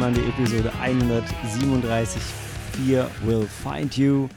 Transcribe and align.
Monday 0.00 0.26
Episode 0.30 0.72
137. 0.80 2.22
Fear 2.72 3.10
will 3.22 3.46
find 3.46 3.98
you. 3.98 4.30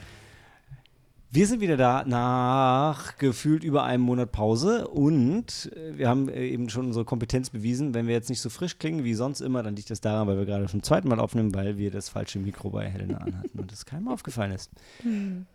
Wir 1.31 1.47
sind 1.47 1.61
wieder 1.61 1.77
da 1.77 2.03
nach 2.05 3.17
gefühlt 3.17 3.63
über 3.63 3.85
einem 3.85 4.03
Monat 4.03 4.33
Pause 4.33 4.89
und 4.89 5.71
äh, 5.73 5.97
wir 5.97 6.09
haben 6.09 6.27
äh, 6.27 6.49
eben 6.49 6.67
schon 6.67 6.87
unsere 6.87 7.05
Kompetenz 7.05 7.49
bewiesen. 7.49 7.93
Wenn 7.93 8.07
wir 8.07 8.13
jetzt 8.13 8.29
nicht 8.29 8.41
so 8.41 8.49
frisch 8.49 8.77
klingen 8.77 9.05
wie 9.05 9.13
sonst 9.13 9.39
immer, 9.39 9.63
dann 9.63 9.77
liegt 9.77 9.89
das 9.89 10.01
daran, 10.01 10.27
weil 10.27 10.37
wir 10.37 10.45
gerade 10.45 10.65
zum 10.65 10.83
zweiten 10.83 11.07
Mal 11.07 11.21
aufnehmen, 11.21 11.55
weil 11.55 11.77
wir 11.77 11.91
das 11.91 12.09
falsche 12.09 12.39
Mikro 12.39 12.69
bei 12.69 12.89
Helena 12.89 13.19
anhatten 13.19 13.57
und 13.57 13.71
das 13.71 13.85
keinem 13.85 14.09
aufgefallen 14.09 14.51
ist. 14.51 14.69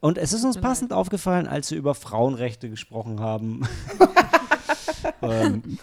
Und 0.01 0.17
es 0.17 0.33
ist 0.33 0.43
uns 0.43 0.57
passend 0.57 0.95
aufgefallen, 0.95 1.47
als 1.47 1.71
wir 1.71 1.77
über 1.77 1.95
Frauenrechte 1.95 2.71
gesprochen 2.71 3.21
haben. 3.21 3.69
ähm, 5.21 5.79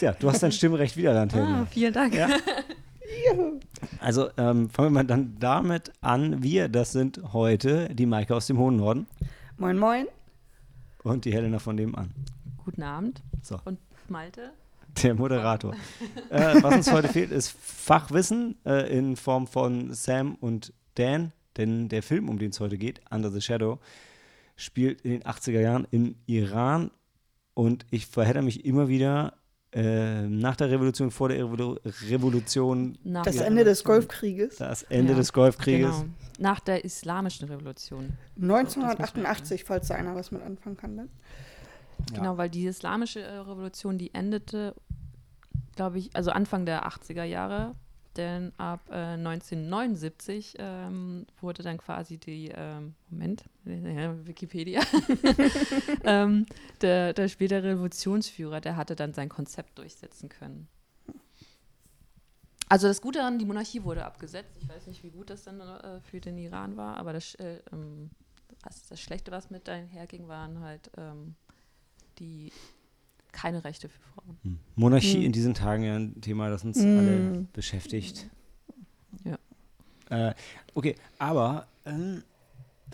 ja, 0.00 0.12
du 0.12 0.30
hast 0.30 0.44
dein 0.44 0.52
Stimmrecht 0.52 0.96
wieder 0.96 1.08
erlernt, 1.08 1.34
Helena. 1.34 1.62
Ah, 1.62 1.66
vielen 1.68 1.92
Dank. 1.92 2.14
Ja. 2.14 2.28
Also 4.00 4.28
ähm, 4.36 4.70
fangen 4.70 4.88
wir 4.88 4.90
mal 4.90 5.04
dann 5.04 5.36
damit 5.38 5.92
an. 6.00 6.42
Wir, 6.42 6.68
das 6.68 6.92
sind 6.92 7.20
heute 7.32 7.94
die 7.94 8.06
Maike 8.06 8.34
aus 8.34 8.46
dem 8.46 8.58
hohen 8.58 8.76
Norden 8.76 9.06
Moin, 9.56 9.78
moin. 9.78 10.06
und 11.02 11.24
die 11.24 11.32
Helena 11.32 11.58
von 11.58 11.76
nebenan. 11.76 12.12
Guten 12.64 12.82
Abend. 12.82 13.22
So. 13.42 13.58
Und 13.64 13.78
Malte? 14.08 14.52
Der 15.02 15.14
Moderator. 15.14 15.74
äh, 16.30 16.62
was 16.62 16.74
uns 16.74 16.92
heute 16.92 17.08
fehlt, 17.08 17.30
ist 17.30 17.50
Fachwissen 17.50 18.56
äh, 18.64 18.96
in 18.96 19.16
Form 19.16 19.46
von 19.46 19.92
Sam 19.94 20.36
und 20.36 20.72
Dan, 20.94 21.32
denn 21.56 21.88
der 21.88 22.02
Film, 22.02 22.28
um 22.28 22.38
den 22.38 22.50
es 22.50 22.60
heute 22.60 22.78
geht, 22.78 23.00
Under 23.10 23.30
the 23.30 23.40
Shadow, 23.40 23.78
spielt 24.56 25.00
in 25.02 25.12
den 25.12 25.22
80er 25.22 25.60
Jahren 25.60 25.86
im 25.90 26.16
Iran 26.26 26.90
und 27.54 27.86
ich 27.90 28.06
verhedder 28.06 28.42
mich 28.42 28.64
immer 28.64 28.88
wieder 28.88 29.37
äh, 29.72 30.22
nach 30.26 30.56
der 30.56 30.70
Revolution, 30.70 31.10
vor 31.10 31.28
der 31.28 31.38
Revolu 31.44 31.76
Revolution, 32.08 32.96
Nach 33.04 33.22
Das 33.24 33.36
Ende 33.36 33.64
des 33.64 33.80
Revolution. 33.80 34.08
Golfkrieges. 34.08 34.56
das 34.56 34.82
Ende 34.84 35.12
Ja, 35.12 35.18
des 35.18 35.32
Golfkrieges. 35.32 35.90
Genau. 36.00 36.04
Nach 36.38 36.60
der 36.60 36.84
islamischen 36.84 37.48
Revolution. 37.48 38.16
1988, 38.40 39.64
falls 39.64 39.88
da 39.88 39.94
einer 39.96 40.14
was 40.14 40.30
mit 40.30 40.42
anfangen 40.42 40.76
kann. 40.76 40.96
Dann. 40.96 41.08
Ja. 42.12 42.16
Genau, 42.18 42.36
weil 42.38 42.48
die 42.48 42.64
islamische 42.66 43.20
äh, 43.20 43.38
Revolution, 43.38 43.98
die 43.98 44.14
endete, 44.14 44.74
glaube 45.76 45.98
ich, 45.98 46.14
also 46.14 46.30
Anfang 46.30 46.64
der 46.64 46.86
80er 46.88 47.24
Jahre. 47.24 47.74
Denn 48.18 48.52
ab 48.58 48.80
äh, 48.90 49.14
1979 49.14 50.56
ähm, 50.58 51.24
wurde 51.40 51.62
dann 51.62 51.78
quasi 51.78 52.18
die, 52.18 52.52
ähm, 52.52 52.96
Moment, 53.10 53.44
ja, 53.64 54.26
Wikipedia, 54.26 54.82
ähm, 56.04 56.44
der, 56.80 57.12
der 57.12 57.28
spätere 57.28 57.62
Revolutionsführer, 57.62 58.60
der 58.60 58.76
hatte 58.76 58.96
dann 58.96 59.14
sein 59.14 59.28
Konzept 59.28 59.78
durchsetzen 59.78 60.28
können. 60.28 60.66
Also 62.68 62.88
das 62.88 63.00
Gute 63.00 63.20
daran, 63.20 63.38
die 63.38 63.44
Monarchie 63.44 63.84
wurde 63.84 64.04
abgesetzt. 64.04 64.56
Ich 64.60 64.68
weiß 64.68 64.88
nicht, 64.88 65.04
wie 65.04 65.10
gut 65.10 65.30
das 65.30 65.44
dann 65.44 65.60
äh, 65.60 66.00
für 66.00 66.20
den 66.20 66.36
Iran 66.38 66.76
war, 66.76 66.96
aber 66.96 67.12
das, 67.12 67.36
äh, 67.36 67.60
ähm, 67.72 68.10
das, 68.64 68.84
das 68.88 69.00
Schlechte, 69.00 69.30
was 69.30 69.48
mit 69.48 69.68
einherging, 69.68 70.26
waren 70.26 70.58
halt 70.58 70.90
ähm, 70.96 71.36
die 72.18 72.52
keine 73.40 73.64
Rechte 73.64 73.88
für 73.88 74.00
Frauen. 74.00 74.38
Hm. 74.42 74.58
Monarchie 74.74 75.18
Hm. 75.18 75.22
in 75.22 75.32
diesen 75.32 75.54
Tagen 75.54 75.84
ja 75.84 75.96
ein 75.96 76.20
Thema, 76.20 76.50
das 76.50 76.64
uns 76.64 76.80
Hm. 76.80 76.98
alle 76.98 77.46
beschäftigt. 77.52 78.28
Ja. 79.24 79.38
Äh, 80.10 80.34
okay, 80.74 80.96
aber 81.18 81.66
ähm, 81.84 82.22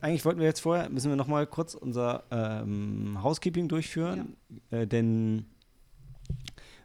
eigentlich 0.03 0.25
wollten 0.25 0.41
wir 0.41 0.47
jetzt 0.47 0.60
vorher, 0.60 0.91
müssen 0.91 1.09
wir 1.09 1.16
noch 1.16 1.28
mal 1.28 1.47
kurz 1.47 1.75
unser 1.75 2.25
ähm, 2.31 3.22
Housekeeping 3.22 3.69
durchführen, 3.69 4.37
äh, 4.71 4.87
denn 4.87 5.47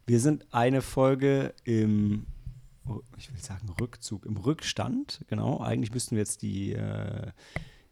wir 0.06 0.20
sind 0.20 0.46
eine 0.52 0.82
Folge 0.82 1.54
im, 1.66 2.26
oh, 2.88 3.02
ich 3.18 3.32
will 3.32 3.42
sagen 3.42 3.70
Rückzug, 3.80 4.26
im 4.26 4.38
Rückstand, 4.38 5.26
genau. 5.28 5.60
Eigentlich 5.60 5.94
müssten 5.94 6.16
wir 6.16 6.20
jetzt 6.22 6.42
die, 6.44 6.74
äh, 6.74 7.32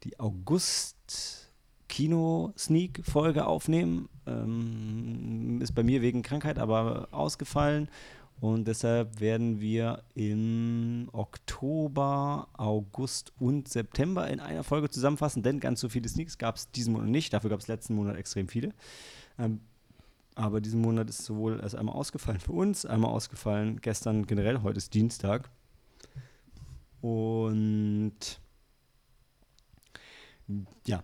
die 0.04 0.18
August-Kino-Sneak-Folge 1.88 3.46
aufnehmen. 3.46 4.08
Ähm, 4.26 5.60
ist 5.62 5.74
bei 5.74 5.82
mir 5.82 6.02
wegen 6.02 6.22
Krankheit 6.22 6.58
aber 6.58 7.08
ausgefallen. 7.10 7.88
Und 8.40 8.68
deshalb 8.68 9.20
werden 9.20 9.60
wir 9.60 10.04
im 10.14 11.08
Oktober, 11.12 12.46
August 12.56 13.32
und 13.40 13.68
September 13.68 14.28
in 14.28 14.38
einer 14.38 14.62
Folge 14.62 14.88
zusammenfassen, 14.90 15.42
denn 15.42 15.58
ganz 15.58 15.80
so 15.80 15.88
viele 15.88 16.08
Sneaks 16.08 16.38
gab 16.38 16.54
es 16.54 16.70
diesen 16.70 16.92
Monat 16.92 17.08
nicht. 17.08 17.32
Dafür 17.32 17.50
gab 17.50 17.58
es 17.58 17.66
letzten 17.66 17.96
Monat 17.96 18.16
extrem 18.16 18.46
viele. 18.46 18.72
Ähm, 19.38 19.60
aber 20.36 20.60
diesen 20.60 20.80
Monat 20.80 21.08
ist 21.08 21.24
sowohl 21.24 21.58
erst 21.60 21.74
einmal 21.74 21.96
ausgefallen 21.96 22.38
für 22.38 22.52
uns, 22.52 22.86
einmal 22.86 23.10
ausgefallen 23.10 23.80
gestern 23.80 24.24
generell, 24.24 24.62
heute 24.62 24.78
ist 24.78 24.94
Dienstag. 24.94 25.50
Und 27.00 28.40
ja, 30.86 31.02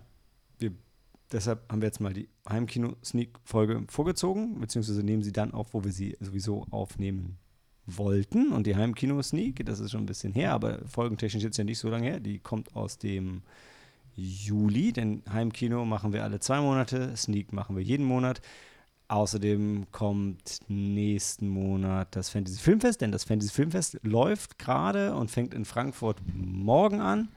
deshalb 1.35 1.71
haben 1.71 1.81
wir 1.81 1.87
jetzt 1.87 1.99
mal 1.99 2.13
die 2.13 2.29
Heimkino-Sneak-Folge 2.49 3.83
vorgezogen, 3.87 4.59
beziehungsweise 4.59 5.03
nehmen 5.03 5.23
sie 5.23 5.33
dann 5.33 5.53
auf, 5.53 5.73
wo 5.73 5.83
wir 5.83 5.91
sie 5.91 6.17
sowieso 6.19 6.65
aufnehmen 6.71 7.37
wollten. 7.85 8.51
Und 8.51 8.65
die 8.65 8.75
Heimkino-Sneak, 8.75 9.65
das 9.65 9.79
ist 9.79 9.91
schon 9.91 10.03
ein 10.03 10.07
bisschen 10.07 10.33
her, 10.33 10.53
aber 10.53 10.79
folgentechnisch 10.87 11.43
jetzt 11.43 11.57
ja 11.57 11.63
nicht 11.63 11.79
so 11.79 11.89
lange 11.89 12.07
her, 12.07 12.19
die 12.19 12.39
kommt 12.39 12.75
aus 12.75 12.97
dem 12.97 13.43
Juli, 14.15 14.93
denn 14.93 15.23
Heimkino 15.31 15.85
machen 15.85 16.13
wir 16.13 16.23
alle 16.23 16.39
zwei 16.39 16.61
Monate, 16.61 17.15
Sneak 17.17 17.51
machen 17.51 17.75
wir 17.75 17.83
jeden 17.83 18.05
Monat. 18.05 18.41
Außerdem 19.07 19.85
kommt 19.91 20.59
nächsten 20.67 21.47
Monat 21.47 22.15
das 22.15 22.29
Fantasy 22.29 22.59
Filmfest, 22.59 23.01
denn 23.01 23.11
das 23.11 23.25
Fantasy 23.25 23.53
Filmfest 23.53 23.99
läuft 24.01 24.57
gerade 24.57 25.15
und 25.15 25.29
fängt 25.29 25.53
in 25.53 25.65
Frankfurt 25.65 26.21
morgen 26.33 27.01
an. 27.01 27.29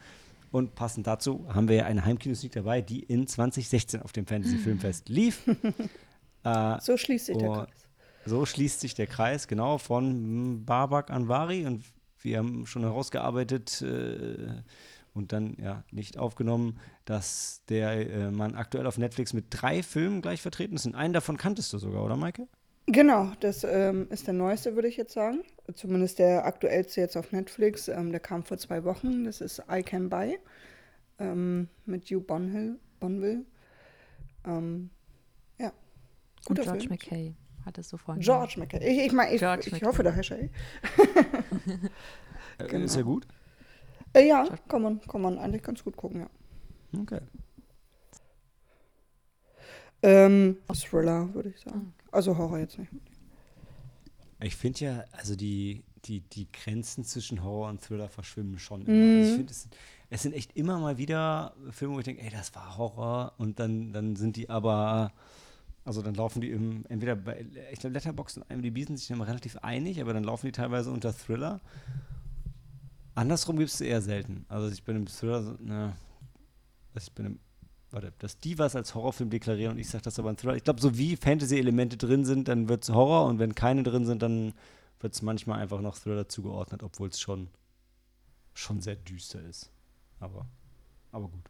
Und 0.51 0.75
passend 0.75 1.07
dazu 1.07 1.47
haben 1.53 1.69
wir 1.69 1.77
ja 1.77 1.85
eine 1.85 2.05
Heimkino-Sneak 2.05 2.53
dabei, 2.53 2.81
die 2.81 3.01
in 3.03 3.27
2016 3.27 4.03
auf 4.03 4.13
dem 4.13 4.27
Fantasy 4.27 4.57
Filmfest 4.59 5.09
lief. 5.11 5.47
äh, 6.45 6.77
So 6.81 6.97
schließt 6.97 7.27
sich 7.27 7.37
der 7.37 7.51
Oh. 7.51 7.55
Kreis. 7.55 7.89
so 8.25 8.47
schließt 8.47 8.81
sich 8.81 8.95
der 8.95 9.07
Kreis, 9.07 9.47
genau, 9.49 9.79
von 9.79 10.55
mm, 10.57 10.65
Babak 10.65 11.11
Anvari. 11.11 11.67
Und 11.67 11.85
wir 12.21 12.39
haben 12.39 12.67
schon 12.67 12.83
herausgearbeitet 12.83 13.83
äh, 13.83 14.63
und 15.15 15.33
dann 15.33 15.57
ja 15.61 15.85
nicht 15.91 16.19
aufgenommen, 16.19 16.79
dass 17.05 17.63
der 17.69 18.11
äh, 18.11 18.31
Mann 18.31 18.55
aktuell 18.55 18.87
auf 18.87 18.99
Netflix 18.99 19.33
mit 19.33 19.47
drei 19.51 19.83
Filmen 19.83 20.23
gleich 20.23 20.41
vertreten 20.43 20.77
ist. 20.77 20.87
Und 20.87 20.95
einen 20.95 21.13
davon 21.13 21.37
kanntest 21.37 21.73
du 21.73 21.79
sogar, 21.79 22.05
oder 22.05 22.17
Maike? 22.17 22.49
Genau, 22.91 23.33
das 23.41 23.65
ähm, 23.65 24.07
ist 24.11 24.27
der 24.27 24.35
neueste, 24.35 24.75
würde 24.75 24.89
ich 24.89 24.97
jetzt 24.97 25.13
sagen. 25.13 25.43
Zumindest 25.75 26.19
der 26.19 26.47
aktuellste 26.47 27.03
jetzt 27.03 27.17
auf 27.17 27.33
Netflix. 27.33 27.89
Ähm, 27.89 28.11
der 28.13 28.21
kam 28.21 28.45
vor 28.45 28.57
zwei 28.57 28.83
Wochen. 28.85 29.25
Das 29.25 29.43
ist 29.43 29.63
I 29.71 29.83
Can 29.83 30.09
Buy 30.09 30.39
ähm, 31.19 31.69
mit 31.85 32.05
Hugh 32.11 32.21
Bonhill, 32.21 32.79
Bonville. 32.99 33.45
Ähm, 34.47 34.91
ja, 35.59 35.73
Und 36.49 36.59
guter 36.59 36.63
George 36.63 36.81
Film. 36.81 36.91
McKay 36.93 37.35
hat 37.67 37.77
es 37.77 37.91
so 37.91 37.99
vorhin. 37.99 38.23
George 38.23 38.55
McKay. 38.59 38.79
Ich, 38.79 39.07
ich, 39.07 39.13
mein, 39.13 39.35
ich, 39.35 39.41
George 39.41 39.65
ich 39.67 39.73
McKay. 39.73 39.87
hoffe, 39.87 40.03
der 40.03 40.13
Hashtag. 40.13 40.51
Äh, 42.61 42.67
Genau. 42.67 42.85
Ist 42.87 42.97
ja 42.97 43.03
gut. 43.03 43.27
Äh, 44.15 44.27
ja, 44.27 44.49
kann 44.69 44.83
man, 44.83 45.01
kann 45.03 45.21
man 45.21 45.39
eigentlich 45.39 45.63
ganz 45.63 45.85
gut 45.85 45.97
gucken, 45.97 46.21
ja. 46.23 46.31
Okay. 47.01 47.21
Ähm, 50.03 50.59
Thriller, 50.73 51.33
würde 51.35 51.51
ich 51.51 51.61
sagen. 51.61 51.95
Also 52.13 52.37
Horror 52.37 52.59
jetzt 52.59 52.79
nicht. 52.79 52.91
Ich 54.41 54.57
finde 54.57 54.79
ja, 54.81 55.05
also 55.13 55.35
die, 55.35 55.83
die, 56.05 56.21
die 56.21 56.47
Grenzen 56.53 57.05
zwischen 57.05 57.43
Horror 57.43 57.69
und 57.69 57.83
Thriller 57.83 58.09
verschwimmen 58.09 58.59
schon 58.59 58.83
immer. 58.83 59.19
Also 59.19 59.31
ich 59.31 59.37
finde, 59.37 59.53
es, 59.53 59.69
es 60.11 60.23
sind 60.23 60.35
echt 60.35 60.57
immer 60.57 60.79
mal 60.79 60.97
wieder 60.97 61.55
Filme, 61.71 61.95
wo 61.95 61.99
ich 61.99 62.05
denke, 62.05 62.23
ey, 62.23 62.31
das 62.31 62.55
war 62.55 62.79
Horror 62.79 63.33
und 63.39 63.59
dann, 63.59 63.93
dann 63.93 64.17
sind 64.17 64.37
die 64.37 64.49
aber, 64.49 65.13
also 65.85 66.01
dann 66.03 66.15
laufen 66.15 66.41
die 66.41 66.51
im, 66.51 66.85
entweder 66.89 67.17
bei, 67.17 67.45
ich 67.73 67.81
glaube, 67.81 67.95
Letterboxd 67.95 68.39
und 68.39 68.51
IMDb 68.51 68.87
sind 68.87 68.97
sich 68.99 69.11
immer 69.11 69.27
relativ 69.27 69.57
einig, 69.59 70.01
aber 70.01 70.13
dann 70.13 70.25
laufen 70.25 70.47
die 70.47 70.53
teilweise 70.53 70.91
unter 70.93 71.13
Thriller. 71.13 71.61
Andersrum 73.15 73.59
gibt 73.59 73.71
es 73.71 73.81
eher 73.81 74.01
selten. 74.01 74.47
Also 74.49 74.69
ich 74.73 74.85
bin 74.85 74.95
im 74.95 75.07
Thriller, 75.07 75.43
so, 75.43 75.57
na, 75.61 75.97
ich 76.95 77.13
bin 77.13 77.27
im, 77.27 77.39
warte, 77.91 78.13
dass 78.19 78.39
die 78.39 78.59
was 78.59 78.77
als 78.77 78.95
Horrorfilm 78.95 79.31
deklarieren 79.31 79.73
und 79.73 79.79
ich 79.79 79.89
sage 79.89 80.05
das 80.05 80.19
aber 80.19 80.31
ein 80.31 80.37
Thriller. 80.37 80.57
Ich 80.57 80.65
glaube, 80.65 80.81
so 80.81 80.97
wie 80.99 81.17
Fantasy-Elemente 81.17 81.97
drin 81.97 82.25
sind, 82.25 82.49
dann 82.49 82.69
wird 82.69 82.85
es 82.85 82.91
Horror 82.91 83.27
und 83.27 83.39
wenn 83.39 83.55
keine 83.55 83.83
drin 83.83 84.07
sind, 84.07 84.23
dann 84.23 84.53
wird 85.01 85.15
es 85.15 85.23
manchmal 85.23 85.61
einfach 85.61 85.81
noch 85.81 85.99
Thriller 85.99 86.29
zugeordnet, 86.29 86.83
obwohl 86.83 87.09
es 87.09 87.21
schon, 87.21 87.49
schon 88.55 88.81
sehr 88.81 88.97
düster 88.97 89.41
ist. 89.43 89.71
Aber, 90.21 90.47
aber 91.13 91.29
gut. 91.29 91.45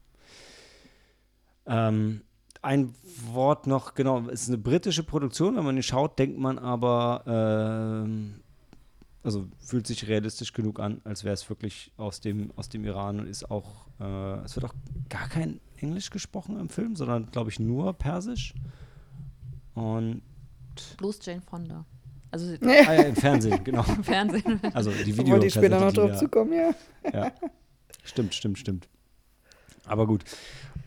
Ähm, 1.67 2.23
ein 2.63 2.95
Wort 3.33 3.67
noch, 3.67 3.95
genau, 3.95 4.27
es 4.29 4.43
ist 4.43 4.49
eine 4.49 4.59
britische 4.59 5.03
Produktion, 5.03 5.57
wenn 5.57 5.65
man 5.65 5.77
die 5.77 5.83
schaut, 5.83 6.19
denkt 6.19 6.39
man 6.39 6.59
aber, 6.59 7.23
ähm, 7.27 8.41
also 9.23 9.47
fühlt 9.59 9.87
sich 9.87 10.09
realistisch 10.09 10.53
genug 10.53 10.81
an, 10.81 11.01
als 11.05 11.25
wäre 11.25 11.35
es 11.35 11.49
wirklich 11.49 11.93
aus 11.97 12.21
dem, 12.21 12.53
aus 12.57 12.69
dem 12.69 12.85
Iran 12.85 13.21
und 13.21 13.27
ist 13.27 13.51
auch, 13.51 13.87
äh, 14.01 14.45
es 14.45 14.57
wird 14.57 14.67
auch 14.67 14.75
gar 15.09 15.29
kein 15.29 15.61
Englisch 15.77 16.11
gesprochen 16.11 16.59
im 16.59 16.69
Film, 16.69 16.97
sondern 16.97 17.31
glaube 17.31 17.51
ich 17.51 17.59
nur 17.59 17.93
Persisch. 17.95 18.55
Und 19.75 20.23
Bloß 20.97 21.19
Jane 21.25 21.43
Fonda. 21.43 21.85
Also 22.31 22.55
Ah 22.63 22.95
ja, 22.95 23.03
im 23.03 23.17
Fernsehen, 23.17 23.65
genau. 23.65 23.85
im 23.89 24.05
Fernsehen. 24.05 24.61
Also 24.75 24.91
die 24.91 25.17
Video. 25.17 25.35
wollte 25.35 25.47
ich 25.47 25.55
später 25.55 25.81
noch 25.81 25.93
drauf 25.93 26.11
ja. 26.11 26.17
zukommen, 26.17 26.53
ja. 26.53 26.75
Ja. 27.13 27.33
Stimmt, 28.05 28.35
stimmt, 28.35 28.59
stimmt. 28.59 28.89
Aber 29.87 30.07
gut. 30.07 30.25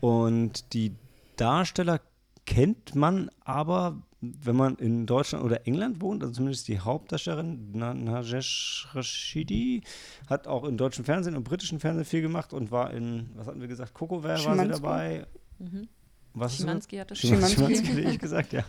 Und 0.00 0.72
die 0.72 0.94
Darsteller 1.36 2.00
kennt 2.46 2.94
man 2.94 3.30
aber, 3.40 4.02
wenn 4.22 4.54
man 4.54 4.76
in 4.76 5.04
Deutschland 5.04 5.44
oder 5.44 5.66
England 5.66 6.00
wohnt, 6.00 6.22
also 6.22 6.32
zumindest 6.32 6.68
die 6.68 6.78
Hauptdarstellerin 6.78 7.70
Na- 7.72 7.92
Najesh 7.92 8.88
Rashidi 8.92 9.82
hat 10.28 10.46
auch 10.46 10.62
im 10.62 10.76
deutschen 10.76 11.04
Fernsehen 11.04 11.34
und 11.36 11.42
britischen 11.42 11.80
Fernsehen 11.80 12.04
viel 12.04 12.22
gemacht 12.22 12.52
und 12.52 12.70
war 12.70 12.92
in, 12.94 13.30
was 13.34 13.48
hatten 13.48 13.60
wir 13.60 13.66
gesagt, 13.66 13.94
Coco 13.94 14.22
war 14.22 14.38
sie 14.38 14.68
dabei. 14.68 15.26
Mhm. 15.58 15.88
Was? 16.34 16.56
Schimanski 16.56 16.96
hat 16.96 17.10
das 17.10 17.18
Schimanski. 17.18 17.54
Schimanski, 17.56 17.76
Schimanski, 17.84 18.06
wie 18.06 18.10
ich 18.14 18.18
gesagt, 18.18 18.52
ja. 18.52 18.64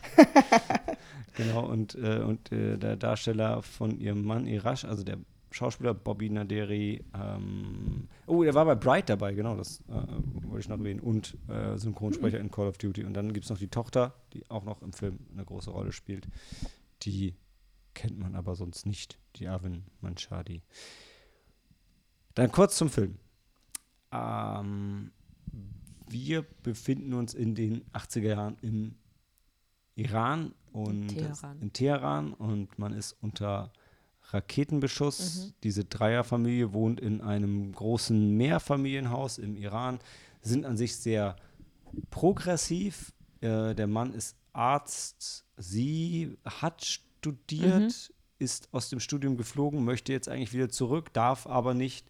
genau, 1.38 1.66
und, 1.66 1.96
äh, 1.96 2.20
und 2.20 2.52
äh, 2.52 2.78
der 2.78 2.96
Darsteller 2.98 3.62
von 3.62 4.00
ihrem 4.00 4.26
Mann 4.26 4.48
Irash, 4.48 4.86
also 4.86 5.04
der 5.04 5.18
Schauspieler 5.54 5.94
Bobby 5.94 6.30
Naderi, 6.30 7.06
ähm, 7.14 8.08
oh, 8.26 8.44
der 8.44 8.54
war 8.56 8.66
bei 8.66 8.76
Bright 8.76 9.10
dabei, 9.10 9.34
genau, 9.34 9.56
das 9.56 9.82
äh, 9.88 9.94
wollte 10.48 10.60
ich 10.62 10.68
noch 10.68 10.80
erwähnen, 10.80 11.00
und 11.00 11.38
äh, 11.48 11.78
Synchronsprecher 11.78 12.40
in 12.40 12.50
Call 12.50 12.68
of 12.68 12.78
Duty. 12.80 13.04
Und 13.04 13.14
dann 13.14 13.34
gibt 13.34 13.46
es 13.46 13.50
noch 13.52 13.60
die 13.60 13.68
Tochter, 13.68 14.16
die 14.34 14.50
auch 14.50 14.64
noch 14.64 14.82
im 14.82 14.94
Film 14.94 15.20
eine 15.32 15.46
große 15.46 15.70
Rolle 15.70 15.92
spielt. 15.92 16.28
Die 17.04 17.36
kennt 17.94 18.18
man 18.18 18.34
aber 18.36 18.56
sonst 18.56 18.86
nicht, 18.88 19.20
die 19.36 19.48
Arvin 19.48 19.84
Manchadi. 20.02 20.64
Dann 22.34 22.52
kurz 22.52 22.76
zum 22.76 22.90
Film. 22.90 23.20
Ähm, 24.12 25.12
wir 26.10 26.42
befinden 26.64 27.14
uns 27.14 27.34
in 27.36 27.54
den 27.54 27.84
80er 27.92 28.28
Jahren 28.28 28.58
im 28.62 28.96
Iran 29.96 30.56
und 30.72 31.04
In 31.04 31.08
Teheran. 31.10 31.62
in 31.62 31.74
Teheran 31.74 32.34
und 32.34 32.80
man 32.80 32.94
ist 32.94 33.14
unter 33.22 33.72
Raketenbeschuss. 34.34 35.46
Mhm. 35.48 35.54
Diese 35.64 35.86
Dreierfamilie 35.86 36.74
wohnt 36.74 37.00
in 37.00 37.22
einem 37.22 37.72
großen 37.72 38.36
Mehrfamilienhaus 38.36 39.38
im 39.38 39.56
Iran, 39.56 40.00
sind 40.42 40.66
an 40.66 40.78
sich 40.78 40.96
sehr 40.98 41.36
progressiv. 42.10 43.14
Äh, 43.42 43.76
der 43.76 43.88
Mann 43.88 44.14
ist 44.14 44.36
Arzt, 44.54 45.46
sie 45.58 46.38
hat 46.46 46.84
studiert, 46.86 48.14
ist 48.40 48.70
aus 48.72 48.90
dem 48.90 49.00
Studium 49.00 49.38
geflogen, 49.38 49.84
möchte 49.84 50.12
jetzt 50.12 50.30
eigentlich 50.30 50.54
wieder 50.54 50.70
zurück, 50.70 51.14
darf 51.14 51.48
aber 51.48 51.74
nicht, 51.74 52.10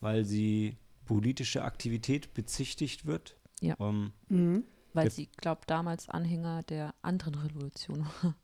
weil 0.00 0.24
sie 0.24 0.76
politische 1.04 1.62
Aktivität 1.64 2.34
bezichtigt 2.34 3.06
wird. 3.06 3.36
Ja. 3.60 3.76
Ähm, 3.80 4.12
Mhm. 4.28 4.64
Weil 4.92 5.10
sie, 5.10 5.28
glaubt, 5.36 5.70
damals 5.70 6.08
Anhänger 6.08 6.64
der 6.64 6.94
anderen 7.02 7.34
Revolution 7.36 8.06
war. 8.22 8.34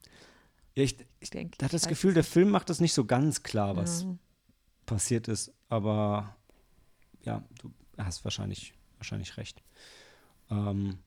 Ja, 0.76 0.84
ich, 0.84 0.96
ich 1.20 1.30
denke. 1.30 1.56
hatte 1.64 1.72
das 1.76 1.88
Gefühl, 1.88 2.14
der 2.14 2.24
Film 2.24 2.50
macht 2.50 2.70
das 2.70 2.80
nicht 2.80 2.92
so 2.94 3.04
ganz 3.04 3.42
klar, 3.42 3.76
was 3.76 4.02
Ja. 4.02 4.16
passiert 4.86 5.28
ist, 5.28 5.52
aber 5.68 6.36
ja, 7.22 7.42
du 7.60 7.72
hast 7.98 8.24
wahrscheinlich, 8.24 8.74
wahrscheinlich 8.98 9.36
recht. 9.36 9.62
Ähm, 10.50 10.98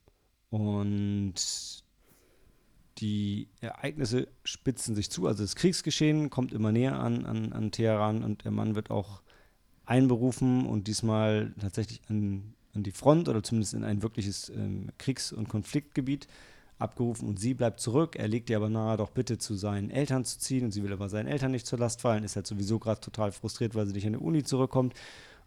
und 0.50 1.36
die 2.98 3.48
Ereignisse 3.62 4.27
spitzen 4.44 4.95
sich 4.95 5.10
zu, 5.10 5.27
also 5.27 5.44
das 5.44 5.56
Kriegsgeschehen 5.56 6.30
kommt 6.30 6.51
immer 6.51 6.71
näher 6.71 7.00
an, 7.00 7.25
an, 7.25 7.54
an 7.54 7.71
Teheran 7.71 8.24
und 8.24 8.44
der 8.44 8.51
Mann 8.51 8.75
wird 8.75 8.89
auch 8.89 9.21
einberufen 9.86 10.66
und 10.66 10.88
diesmal 10.88 11.54
tatsächlich 11.60 12.01
an, 12.10 12.54
an 12.74 12.83
die 12.83 12.92
Front 12.92 13.30
oder 13.30 13.42
zumindest 13.42 13.74
in 13.74 13.83
ein 13.83 14.01
wirkliches 14.04 14.50
ähm, 14.50 14.92
Kriegs- 14.98 15.31
und 15.31 15.48
Konfliktgebiet 15.48 16.27
abgerufen 16.79 17.27
und 17.27 17.39
sie 17.39 17.53
bleibt 17.53 17.79
zurück. 17.79 18.15
Er 18.15 18.27
legt 18.27 18.49
ihr 18.49 18.57
aber 18.57 18.69
nahe, 18.69 18.97
doch 18.97 19.11
bitte 19.11 19.37
zu 19.37 19.55
seinen 19.55 19.89
Eltern 19.91 20.25
zu 20.25 20.39
ziehen 20.39 20.65
und 20.65 20.71
sie 20.71 20.83
will 20.83 20.93
aber 20.93 21.09
seinen 21.09 21.27
Eltern 21.27 21.51
nicht 21.51 21.67
zur 21.67 21.79
Last 21.79 22.01
fallen, 22.01 22.23
ist 22.23 22.35
halt 22.35 22.47
sowieso 22.47 22.79
gerade 22.79 23.01
total 23.01 23.31
frustriert, 23.31 23.75
weil 23.75 23.85
sie 23.85 23.93
nicht 23.93 24.07
an 24.07 24.13
die 24.13 24.19
Uni 24.19 24.43
zurückkommt. 24.43 24.93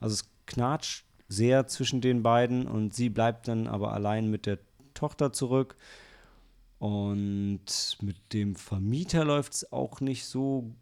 Also 0.00 0.14
es 0.14 0.24
knatscht 0.46 1.04
sehr 1.28 1.66
zwischen 1.66 2.00
den 2.00 2.22
beiden 2.22 2.66
und 2.66 2.94
sie 2.94 3.08
bleibt 3.08 3.48
dann 3.48 3.66
aber 3.66 3.92
allein 3.92 4.30
mit 4.30 4.46
der 4.46 4.58
Tochter 4.94 5.32
zurück. 5.32 5.76
Und 6.78 7.96
mit 8.00 8.32
dem 8.32 8.56
Vermieter 8.56 9.24
läuft 9.24 9.54
es 9.54 9.72
auch 9.72 10.00
nicht 10.00 10.26
so 10.26 10.74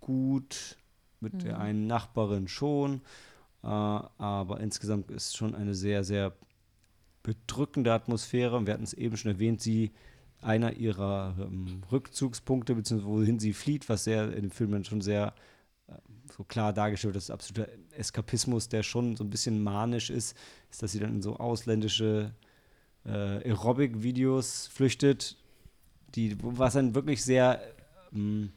gut, 0.00 0.78
mit 1.20 1.42
der 1.44 1.56
Mhm. 1.56 1.62
einen 1.62 1.86
Nachbarin 1.86 2.48
schon. 2.48 3.02
Äh, 3.62 3.66
aber 3.66 4.60
insgesamt 4.60 5.10
ist 5.10 5.36
schon 5.36 5.54
eine 5.54 5.74
sehr, 5.74 6.04
sehr 6.04 6.32
bedrückende 7.22 7.92
Atmosphäre. 7.92 8.56
Und 8.56 8.66
Wir 8.66 8.74
hatten 8.74 8.84
es 8.84 8.94
eben 8.94 9.16
schon 9.16 9.32
erwähnt, 9.32 9.60
sie 9.60 9.92
einer 10.40 10.72
ihrer 10.72 11.36
ähm, 11.38 11.82
Rückzugspunkte, 11.90 12.74
beziehungsweise 12.74 13.12
wohin 13.12 13.38
sie 13.38 13.52
flieht, 13.52 13.88
was 13.88 14.04
sehr 14.04 14.32
in 14.32 14.42
dem 14.42 14.50
Film 14.50 14.72
dann 14.72 14.84
schon 14.84 15.00
sehr 15.00 15.34
äh, 15.86 15.92
so 16.36 16.44
klar 16.44 16.72
dargestellt 16.72 17.16
ist 17.16 17.30
absoluter 17.30 17.70
Eskapismus, 17.92 18.68
der 18.68 18.82
schon 18.82 19.16
so 19.16 19.22
ein 19.22 19.30
bisschen 19.30 19.62
manisch 19.62 20.10
ist, 20.10 20.36
ist, 20.70 20.82
dass 20.82 20.92
sie 20.92 20.98
dann 20.98 21.16
in 21.16 21.22
so 21.22 21.36
ausländische 21.36 22.34
äh, 23.04 23.48
Aerobic-Videos 23.48 24.66
flüchtet, 24.66 25.36
die, 26.14 26.36
was 26.40 26.74
dann 26.74 26.94
wirklich 26.94 27.22
sehr 27.22 27.60
ähm, 28.12 28.52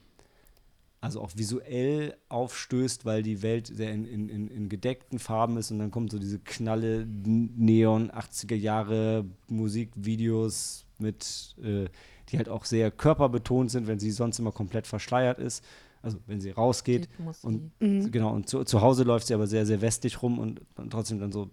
also 1.05 1.21
auch 1.21 1.29
visuell 1.35 2.17
aufstößt, 2.29 3.05
weil 3.05 3.21
die 3.21 3.43
Welt 3.43 3.67
sehr 3.67 3.93
in, 3.93 4.05
in, 4.05 4.27
in, 4.27 4.47
in 4.47 4.69
gedeckten 4.69 5.19
Farben 5.19 5.55
ist 5.57 5.69
und 5.69 5.77
dann 5.77 5.91
kommt 5.91 6.11
so 6.11 6.17
diese 6.17 6.39
knalle 6.39 7.05
Neon 7.05 8.09
80er 8.09 8.55
Jahre 8.55 9.23
Musikvideos 9.47 10.87
mit, 10.97 11.55
äh, 11.61 11.85
die 12.29 12.37
halt 12.37 12.49
auch 12.49 12.65
sehr 12.65 12.89
körperbetont 12.89 13.69
sind, 13.69 13.85
wenn 13.85 13.99
sie 13.99 14.09
sonst 14.09 14.39
immer 14.39 14.51
komplett 14.51 14.87
verschleiert 14.87 15.37
ist. 15.37 15.63
Also 16.01 16.17
wenn 16.25 16.41
sie 16.41 16.49
rausgeht. 16.49 17.07
Und-. 17.43 17.71
Mhm. 17.79 18.11
Genau, 18.11 18.33
und 18.33 18.49
zu, 18.49 18.63
zu 18.63 18.81
Hause 18.81 19.03
läuft 19.03 19.27
sie 19.27 19.35
aber 19.35 19.45
sehr, 19.45 19.67
sehr 19.67 19.81
westlich 19.81 20.23
rum 20.23 20.39
und, 20.39 20.61
und 20.75 20.89
trotzdem 20.89 21.19
dann 21.19 21.31
so 21.31 21.51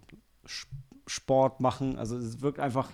Sport 1.07 1.61
machen. 1.61 1.99
Also 1.99 2.17
es 2.17 2.41
wirkt 2.41 2.59
einfach, 2.59 2.91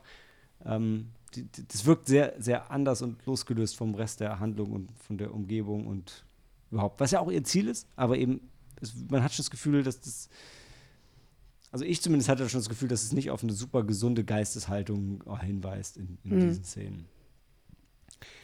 ähm, 0.65 1.11
die, 1.37 1.45
die, 1.45 1.69
das 1.69 1.87
wirkt 1.87 2.09
sehr, 2.09 2.35
sehr 2.39 2.73
anders 2.73 3.01
und 3.03 3.25
losgelöst 3.27 3.77
vom 3.77 3.95
Rest 3.95 4.19
der 4.19 4.41
Handlung 4.41 4.73
und 4.73 4.91
von 4.99 5.19
der 5.19 5.33
Umgebung 5.33 5.87
und 5.87 6.25
überhaupt. 6.71 7.01
Was 7.01 7.11
ja 7.11 7.21
auch 7.21 7.31
ihr 7.31 7.45
Ziel 7.45 7.69
ist, 7.69 7.87
aber 7.97 8.17
eben, 8.19 8.41
es, 8.81 8.95
man 9.11 9.23
hat 9.23 9.33
schon 9.33 9.43
das 9.45 9.51
Gefühl, 9.51 9.83
dass 9.83 10.01
das, 10.01 10.29
also 11.71 11.85
ich 11.85 12.01
zumindest 12.03 12.29
hatte 12.29 12.49
schon 12.49 12.61
das 12.61 12.69
Gefühl, 12.69 12.89
dass 12.89 13.03
es 13.03 13.13
nicht 13.13 13.31
auf 13.31 13.43
eine 13.43 13.53
super 13.53 13.83
gesunde 13.85 14.25
Geisteshaltung 14.25 15.23
äh, 15.27 15.45
hinweist 15.45 15.97
in, 15.97 16.19
in 16.25 16.37
Mhm. 16.37 16.41
diesen 16.41 16.65
Szenen. 16.65 17.09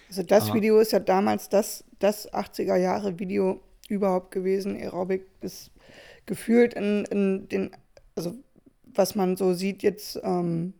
Also 0.09 0.23
das 0.23 0.51
Ah. 0.51 0.55
Video 0.55 0.79
ist 0.79 0.93
ja 0.93 1.01
damals 1.01 1.49
das, 1.49 1.85
das 1.99 2.31
80er 2.33 2.77
Jahre 2.77 3.19
Video 3.19 3.61
überhaupt 3.89 4.31
gewesen. 4.31 4.77
Aerobic 4.77 5.27
ist 5.41 5.71
gefühlt 6.27 6.75
in, 6.75 7.05
in 7.07 7.49
den, 7.49 7.71
also 8.15 8.35
was 8.95 9.15
man 9.15 9.37
so 9.37 9.55
sieht 9.55 9.83
jetzt, 9.83 10.21
ähm, 10.23 10.75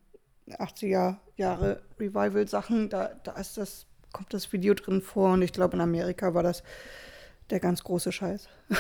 80er 0.49 1.17
Jahre 1.37 1.83
Revival-Sachen, 1.99 2.91
da, 2.91 3.09
da 3.25 3.33
ist 3.33 3.57
das, 3.57 3.87
kommt 4.13 4.33
das 4.35 4.53
Video 4.53 4.75
drin 4.75 5.01
vor 5.01 5.33
und 5.33 5.43
ich 5.43 5.53
glaube 5.53 5.75
in 5.75 5.81
Amerika 5.81 6.35
war 6.35 6.43
das 6.43 6.63
der 7.55 7.61
ganz 7.61 7.83
große 7.83 8.13
Scheiß. 8.13 8.49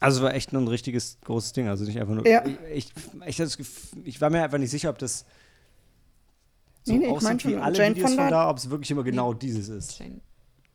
Also 0.00 0.20
es 0.20 0.22
war 0.24 0.34
echt 0.34 0.52
nur 0.52 0.62
ein 0.62 0.68
richtiges 0.68 1.18
großes 1.24 1.52
Ding, 1.54 1.68
also 1.68 1.84
nicht 1.84 1.98
einfach 1.98 2.14
nur. 2.14 2.26
Ja. 2.26 2.44
Ich, 2.72 2.86
ich, 2.86 2.92
ich, 3.26 3.34
hatte 3.34 3.44
das 3.48 3.56
Gefühl, 3.56 4.06
ich 4.06 4.20
war 4.20 4.30
mir 4.30 4.44
einfach 4.44 4.58
nicht 4.58 4.70
sicher, 4.70 4.90
ob 4.90 4.98
das 4.98 5.24
so 6.84 6.92
Nee, 6.92 6.98
nee, 7.00 7.06
ich 7.06 7.10
aussieht 7.10 7.44
mein 7.44 7.52
wie 7.52 7.56
alle 7.56 7.76
Jane 7.76 7.96
Videos 7.96 8.14
von 8.14 8.28
da, 8.28 8.48
ob 8.48 8.58
es 8.58 8.70
wirklich 8.70 8.90
immer 8.90 9.02
genau 9.02 9.34
dieses 9.34 9.68
ist. 9.68 9.98
Jane. 9.98 10.20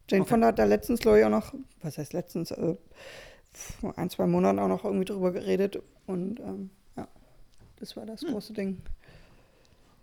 Jane 0.10 0.24
Okay. 0.24 0.30
Fonda 0.30 0.48
hat 0.48 0.60
da 0.60 0.66
letztens, 0.66 1.00
glaube 1.00 1.20
ich, 1.20 1.26
auch 1.26 1.30
noch, 1.30 1.54
was 1.82 1.98
heißt 1.98 2.12
letztens, 2.12 2.52
äh, 2.52 2.76
vor 3.54 3.98
ein, 3.98 4.10
zwei 4.10 4.28
Monaten 4.28 4.60
auch 4.60 4.68
noch 4.68 4.84
irgendwie 4.84 5.06
drüber 5.06 5.32
geredet 5.32 5.82
und 6.06 6.42
ähm, 6.42 6.70
ja, 6.98 7.08
das 7.78 7.96
war 7.96 8.06
das 8.06 8.22
Hm. 8.24 8.32
große 8.32 8.52
Ding. 8.52 8.82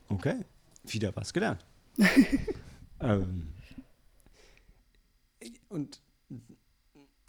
Okay, 0.08 0.36
wieder 0.84 1.14
was 1.14 1.32
gelernt. 1.34 1.64
ähm, 3.00 3.52
und 5.68 6.00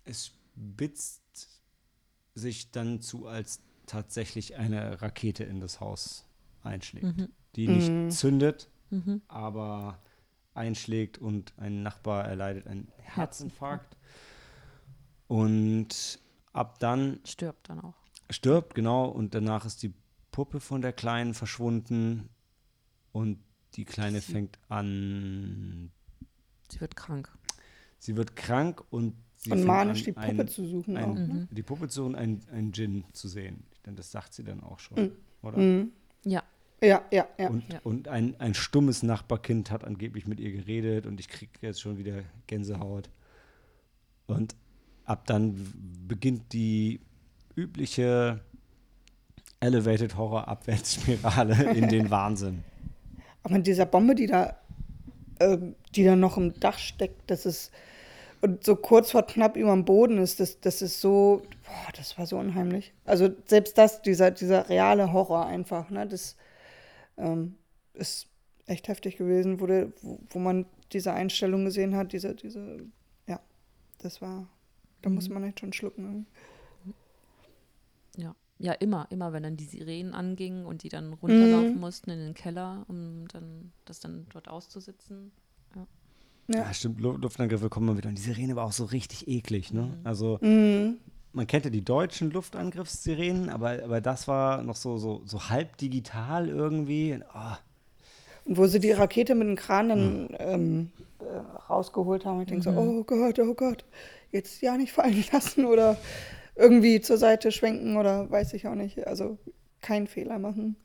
es 0.06 0.28
spitzt 0.28 1.22
sich 2.36 2.72
dann 2.72 3.02
zu, 3.02 3.28
als 3.28 3.62
tatsächlich 3.86 4.56
eine 4.56 5.02
Rakete 5.02 5.44
in 5.44 5.60
das 5.60 5.80
Haus 5.80 6.26
einschlägt, 6.64 7.18
Mhm. 7.18 7.30
die 7.56 7.68
nicht 7.68 7.92
Mhm. 7.92 8.10
zündet, 8.12 8.70
Mhm. 8.90 9.22
aber 9.28 10.00
einschlägt 10.54 11.18
und 11.18 11.54
ein 11.58 11.82
Nachbar 11.84 12.26
erleidet 12.26 12.68
einen 12.68 12.92
Herzinfarkt. 12.98 13.96
Und 15.28 16.20
ab 16.54 16.80
dann 16.80 17.20
Stirbt 17.26 17.70
dann 17.70 17.80
auch. 17.80 17.96
stirbt, 18.30 18.76
genau, 18.76 19.06
und 19.06 19.34
danach 19.34 19.66
ist 19.66 19.84
die 19.84 19.94
Puppe 20.32 20.60
von 20.60 20.82
der 20.82 20.94
Kleinen 20.94 21.34
verschwunden 21.34 22.30
und 23.12 23.40
die 23.76 23.86
Kleine 23.86 24.20
Sie- 24.22 24.32
fängt 24.34 24.60
an, 24.70 25.92
Sie 26.70 26.80
wird 26.82 26.96
krank. 26.96 27.32
sie 28.00 28.16
wird 28.18 28.36
krank 28.36 28.84
und 28.90 29.16
sie 29.44 29.52
Und 29.52 29.66
manisch 29.66 30.00
an, 30.00 30.06
die 30.06 30.12
Puppe 30.14 30.42
ein, 30.42 30.48
zu 30.48 30.66
suchen 30.66 30.98
ein, 30.98 31.04
auch. 31.06 31.16
Ne? 31.16 31.22
Mhm. 31.28 31.48
die 31.52 31.64
Puppe 31.64 31.88
zu 31.88 32.04
suchen, 32.04 32.16
ein, 32.16 32.42
ein 32.52 32.72
Djinn 32.72 33.04
zu 33.14 33.28
sehen. 33.28 33.64
Denn 33.86 33.96
das 33.96 34.12
sagt 34.12 34.34
sie 34.34 34.44
dann 34.44 34.62
auch 34.62 34.80
schon, 34.80 34.98
Mhm. 34.98 35.12
oder? 35.42 35.58
Mhm. 35.58 35.92
Ja. 36.26 36.44
Ja, 36.84 37.04
ja, 37.12 37.28
ja. 37.38 37.50
Und, 37.50 37.72
Ja. 37.72 37.80
und 37.84 38.08
ein, 38.08 38.40
ein 38.40 38.54
stummes 38.56 39.04
Nachbarkind 39.04 39.70
hat 39.70 39.84
angeblich 39.84 40.26
mit 40.28 40.40
ihr 40.40 40.52
geredet 40.52 41.06
und 41.06 41.20
ich 41.20 41.28
kriege 41.30 41.52
jetzt 41.62 41.80
schon 41.82 41.98
wieder 42.00 42.24
Gänsehaut. 42.48 43.10
Und 44.26 44.56
ab 45.06 45.26
dann 45.28 45.56
beginnt 46.08 46.54
die 46.54 47.02
übliche 47.56 48.42
Elevated 49.60 50.18
Horror 50.18 50.48
Abwärtsspirale 50.48 51.72
in 51.76 51.88
den 51.90 52.10
Wahnsinn. 52.10 52.64
Aber 53.44 53.56
mit 53.56 53.68
dieser 53.68 53.86
Bombe, 53.86 54.16
die 54.16 54.26
da, 54.28 54.58
äh, 55.40 55.58
die 55.96 56.04
da 56.04 56.16
noch 56.16 56.38
im 56.38 56.60
Dach 56.60 56.80
steckt, 56.80 57.30
das 57.30 57.46
ist 57.46 57.72
und 58.42 58.64
so 58.64 58.76
kurz 58.76 59.12
vor 59.12 59.24
knapp 59.24 59.56
über 59.58 59.72
dem 59.72 59.86
Boden 59.86 60.18
ist, 60.18 60.40
das, 60.40 60.60
das 60.62 60.82
ist 60.82 61.00
so, 61.02 61.44
boah, 61.66 61.92
das 61.96 62.18
war 62.18 62.26
so 62.26 62.38
unheimlich. 62.38 62.94
Also 63.06 63.30
selbst 63.46 63.78
das, 63.78 64.02
dieser, 64.02 64.32
dieser 64.32 64.70
reale 64.70 65.14
Horror 65.14 65.46
einfach, 65.46 65.90
ne, 65.90 66.08
das 66.08 66.36
ähm, 67.18 67.56
ist 67.94 68.28
echt 68.68 68.88
heftig 68.88 69.18
gewesen, 69.18 69.60
wo, 69.60 69.68
der, 69.68 69.92
wo, 70.02 70.20
wo 70.30 70.40
man 70.40 70.66
diese 70.94 71.14
Einstellung 71.14 71.66
gesehen 71.66 71.96
hat, 71.96 72.14
diese, 72.14 72.36
diese, 72.36 72.86
ja, 73.28 73.40
das 74.00 74.22
war, 74.22 74.48
da 75.02 75.10
muss 75.10 75.30
man 75.30 75.44
echt 75.44 75.60
schon 75.60 75.74
schlucken. 75.74 76.28
Ja. 78.18 78.36
Ja, 78.60 78.74
immer, 78.74 79.08
immer, 79.10 79.34
wenn 79.34 79.42
dann 79.44 79.58
die 79.58 79.66
Sirenen 79.66 80.14
angingen 80.14 80.66
und 80.68 80.84
die 80.84 80.90
dann 80.90 81.14
runterlaufen 81.14 81.80
Mhm. 81.80 81.82
mussten 81.82 82.12
in 82.12 82.20
den 82.20 82.34
Keller, 82.36 82.86
um 82.88 83.28
dann 83.30 83.74
das 83.86 84.00
dann 84.00 84.28
dort 84.30 84.48
auszusitzen. 84.50 85.32
Ja. 86.54 86.60
Ja, 86.62 86.74
stimmt, 86.74 87.00
Lu- 87.02 87.18
Luftangriffe 87.18 87.70
kommen 87.70 87.86
mal 87.88 87.98
wieder. 87.98 88.10
Und 88.10 88.18
die 88.18 88.22
Sirene 88.22 88.56
war 88.56 88.66
auch 88.66 88.72
so 88.72 88.86
richtig 88.86 89.28
eklig, 89.28 89.72
ne? 89.74 89.98
Also, 90.04 90.38
Mhm. 90.42 90.98
man 91.34 91.48
kennt 91.48 91.66
ja 91.66 91.72
die 91.72 91.84
deutschen 91.84 92.32
Luftangriffssirenen, 92.32 93.50
aber, 93.50 93.84
aber 93.84 94.02
das 94.02 94.28
war 94.28 94.64
noch 94.64 94.76
so, 94.76 94.98
so, 94.98 95.22
so 95.26 95.50
halb 95.50 95.78
digital 95.78 96.50
irgendwie. 96.50 97.20
Ah, 97.34 97.58
Und 98.46 98.58
wo 98.58 98.66
sie 98.68 98.80
die 98.80 98.92
Rakete 98.92 99.36
mit 99.36 99.48
dem 99.48 99.56
Kran 99.56 99.90
dann 99.90 100.36
ähm, 100.40 100.92
äh, 101.20 101.24
rausgeholt 101.70 102.26
haben, 102.26 102.42
ich 102.42 102.48
denke 102.48 102.64
so, 102.64 102.72
oh 102.72 103.04
Gott, 103.04 103.40
oh 103.40 103.54
Gott, 103.54 103.86
jetzt 104.32 104.62
ja 104.62 104.76
nicht 104.78 104.92
fallen 104.92 105.24
lassen 105.32 105.66
oder 105.66 105.98
irgendwie 106.56 107.00
zur 107.02 107.18
Seite 107.18 107.52
schwenken 107.52 107.98
oder 107.98 108.30
weiß 108.30 108.54
ich 108.54 108.68
auch 108.68 108.76
nicht. 108.76 109.06
Also 109.08 109.38
keinen 109.82 110.08
Fehler 110.08 110.38
machen. 110.38 110.76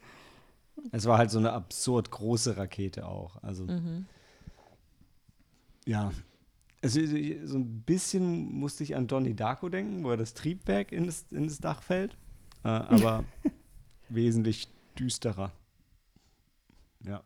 es 0.93 1.07
war 1.07 1.19
halt 1.19 1.31
so 1.31 1.39
eine 1.39 1.53
absurd 1.53 2.11
große 2.11 2.57
Rakete 2.57 3.07
auch. 3.09 3.43
Also, 3.43 3.65
Mhm. 3.65 4.07
Ja. 5.87 6.13
Also, 6.83 7.01
so 7.01 7.59
ein 7.59 7.83
bisschen 7.83 8.53
musste 8.53 8.85
ich 8.85 8.95
an 8.95 9.07
Donnie 9.07 9.35
Darko 9.35 9.69
denken, 9.69 10.05
wo 10.05 10.11
er 10.11 10.17
das 10.17 10.35
Triebwerk 10.35 10.93
in 10.93 11.07
das, 11.07 11.27
in 11.31 11.49
das 11.49 11.59
Dach 11.59 11.83
fällt. 11.83 12.17
Äh, 12.65 12.69
aber 12.69 13.25
wesentlich 14.09 14.69
düsterer. 14.99 15.53
Ja. 17.05 17.23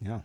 Ja. 0.00 0.24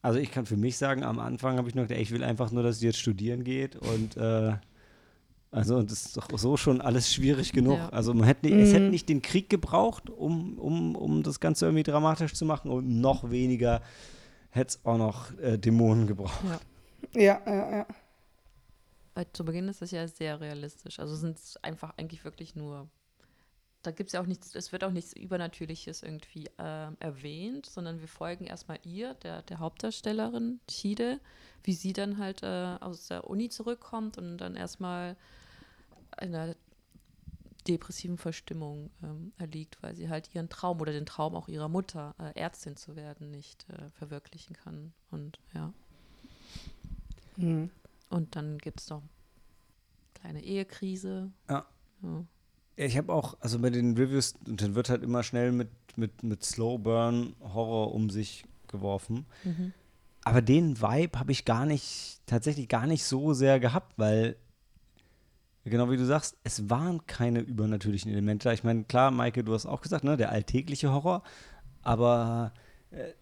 Also 0.00 0.20
ich 0.20 0.30
kann 0.30 0.46
für 0.46 0.56
mich 0.56 0.76
sagen, 0.76 1.02
am 1.02 1.18
Anfang 1.18 1.58
habe 1.58 1.68
ich 1.68 1.74
noch 1.74 1.82
gedacht, 1.82 2.00
ich 2.00 2.12
will 2.12 2.22
einfach 2.24 2.50
nur, 2.50 2.62
dass 2.62 2.78
sie 2.78 2.86
jetzt 2.86 2.98
studieren 2.98 3.44
geht 3.44 3.76
und 3.76 4.16
äh, 4.16 4.56
also 5.50 5.82
das 5.82 6.06
ist 6.06 6.16
doch 6.16 6.28
so 6.38 6.56
schon 6.56 6.80
alles 6.80 7.12
schwierig 7.12 7.52
genug. 7.52 7.78
Ja. 7.78 7.88
Also 7.90 8.12
man 8.14 8.24
hätte, 8.24 8.48
es 8.48 8.72
hätte 8.72 8.84
Mhm. 8.84 8.90
nicht 8.90 9.08
den 9.08 9.22
Krieg 9.22 9.48
gebraucht, 9.48 10.10
um, 10.10 10.58
um, 10.58 10.94
um 10.96 11.22
das 11.22 11.40
Ganze 11.40 11.66
irgendwie 11.66 11.82
dramatisch 11.84 12.34
zu 12.34 12.44
machen 12.44 12.70
und 12.70 13.00
noch 13.00 13.30
weniger 13.30 13.80
hätte 14.50 14.68
es 14.78 14.84
auch 14.84 14.98
noch 14.98 15.36
äh, 15.38 15.58
Dämonen 15.58 16.06
gebraucht. 16.06 16.40
Ja. 16.44 16.60
Ja, 17.14 17.40
ja, 17.46 17.76
ja. 17.78 17.86
Weil 19.14 19.26
zu 19.32 19.44
Beginn 19.44 19.68
ist 19.68 19.80
das 19.82 19.90
ja 19.90 20.06
sehr 20.06 20.40
realistisch. 20.40 20.98
Also 21.00 21.16
sind 21.16 21.36
es 21.38 21.56
einfach 21.62 21.94
eigentlich 21.96 22.24
wirklich 22.24 22.54
nur. 22.54 22.88
Da 23.82 23.92
gibt 23.92 24.08
es 24.08 24.12
ja 24.14 24.20
auch 24.20 24.26
nichts, 24.26 24.54
es 24.54 24.72
wird 24.72 24.82
auch 24.82 24.90
nichts 24.90 25.12
Übernatürliches 25.12 26.02
irgendwie 26.02 26.50
ähm, 26.58 26.96
erwähnt, 26.98 27.66
sondern 27.66 28.00
wir 28.00 28.08
folgen 28.08 28.44
erstmal 28.46 28.78
ihr, 28.84 29.14
der, 29.14 29.42
der 29.42 29.60
Hauptdarstellerin, 29.60 30.58
Chide, 30.68 31.20
wie 31.62 31.72
sie 31.72 31.92
dann 31.92 32.18
halt 32.18 32.42
äh, 32.42 32.76
aus 32.80 33.06
der 33.06 33.28
Uni 33.30 33.48
zurückkommt 33.48 34.18
und 34.18 34.38
dann 34.38 34.56
erstmal 34.56 35.16
einer 36.18 36.54
depressiven 37.66 38.16
Verstimmung 38.16 38.90
ähm, 39.02 39.32
erliegt, 39.36 39.78
weil 39.82 39.94
sie 39.94 40.08
halt 40.08 40.34
ihren 40.34 40.48
Traum 40.48 40.80
oder 40.80 40.92
den 40.92 41.06
Traum 41.06 41.34
auch 41.34 41.48
ihrer 41.48 41.68
Mutter, 41.68 42.14
äh, 42.18 42.38
Ärztin 42.38 42.76
zu 42.76 42.96
werden, 42.96 43.30
nicht 43.30 43.66
äh, 43.68 43.90
verwirklichen 43.90 44.56
kann. 44.56 44.92
Und 45.10 45.38
ja. 45.54 45.72
Mhm. 47.36 47.70
Und 48.08 48.36
dann 48.36 48.58
gibt 48.58 48.80
es 48.80 48.88
noch 48.88 49.02
kleine 50.14 50.42
Ehekrise. 50.42 51.30
Ja. 51.48 51.66
Ja. 52.02 52.24
Ich 52.76 52.96
habe 52.96 53.12
auch, 53.12 53.36
also 53.40 53.58
bei 53.58 53.70
den 53.70 53.96
Reviews, 53.96 54.34
und 54.46 54.62
dann 54.62 54.74
wird 54.74 54.88
halt 54.88 55.02
immer 55.02 55.22
schnell 55.22 55.50
mit, 55.52 55.68
mit, 55.96 56.22
mit 56.22 56.44
Slow 56.44 56.78
Burn 56.78 57.34
Horror 57.40 57.92
um 57.92 58.08
sich 58.08 58.44
geworfen. 58.68 59.26
Mhm. 59.42 59.72
Aber 60.22 60.42
den 60.42 60.80
Vibe 60.80 61.18
habe 61.18 61.32
ich 61.32 61.44
gar 61.44 61.66
nicht, 61.66 62.20
tatsächlich 62.26 62.68
gar 62.68 62.86
nicht 62.86 63.04
so 63.04 63.34
sehr 63.34 63.58
gehabt, 63.58 63.94
weil, 63.98 64.36
genau 65.68 65.90
wie 65.90 65.96
du 65.96 66.04
sagst, 66.04 66.36
es 66.44 66.68
waren 66.70 67.06
keine 67.06 67.40
übernatürlichen 67.40 68.10
Elemente. 68.12 68.52
Ich 68.52 68.64
meine, 68.64 68.84
klar, 68.84 69.10
Maike, 69.10 69.44
du 69.44 69.54
hast 69.54 69.66
auch 69.66 69.80
gesagt, 69.80 70.04
ne, 70.04 70.16
der 70.16 70.30
alltägliche 70.32 70.92
Horror, 70.92 71.22
aber 71.82 72.52
äh, 72.90 73.12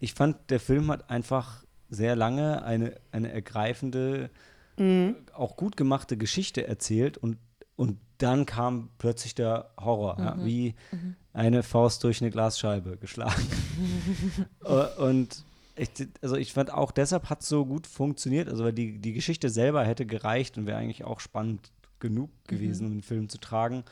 ich 0.00 0.14
fand, 0.14 0.36
der 0.50 0.60
Film 0.60 0.90
hat 0.90 1.10
einfach 1.10 1.64
sehr 1.88 2.16
lange 2.16 2.62
eine, 2.64 2.94
eine 3.12 3.32
ergreifende, 3.32 4.30
Mhm. 4.78 5.16
auch 5.32 5.56
gut 5.56 5.76
gemachte 5.78 6.18
Geschichte 6.18 6.66
erzählt 6.66 7.16
und, 7.16 7.38
und 7.76 7.98
dann 8.18 8.44
kam 8.44 8.90
plötzlich 8.98 9.34
der 9.34 9.70
Horror, 9.80 10.16
ja, 10.18 10.34
Mhm. 10.34 10.44
wie 10.44 10.74
Mhm. 10.92 11.16
eine 11.32 11.62
Faust 11.62 12.04
durch 12.04 12.20
eine 12.20 12.30
Glasscheibe 12.30 12.96
geschlagen. 12.98 13.42
Äh, 14.64 15.00
und 15.00 15.44
ich, 15.76 15.90
also 16.22 16.36
ich 16.36 16.52
fand 16.52 16.72
auch 16.72 16.90
deshalb 16.90 17.28
hat 17.30 17.42
es 17.42 17.48
so 17.48 17.64
gut 17.66 17.86
funktioniert, 17.86 18.48
also 18.48 18.64
weil 18.64 18.72
die, 18.72 18.98
die 18.98 19.12
Geschichte 19.12 19.48
selber 19.50 19.84
hätte 19.84 20.06
gereicht 20.06 20.56
und 20.58 20.66
wäre 20.66 20.78
eigentlich 20.78 21.04
auch 21.04 21.20
spannend 21.20 21.70
genug 22.00 22.30
gewesen, 22.46 22.86
um 22.86 22.92
den 22.92 23.02
Film 23.02 23.28
zu 23.28 23.38
tragen. 23.38 23.84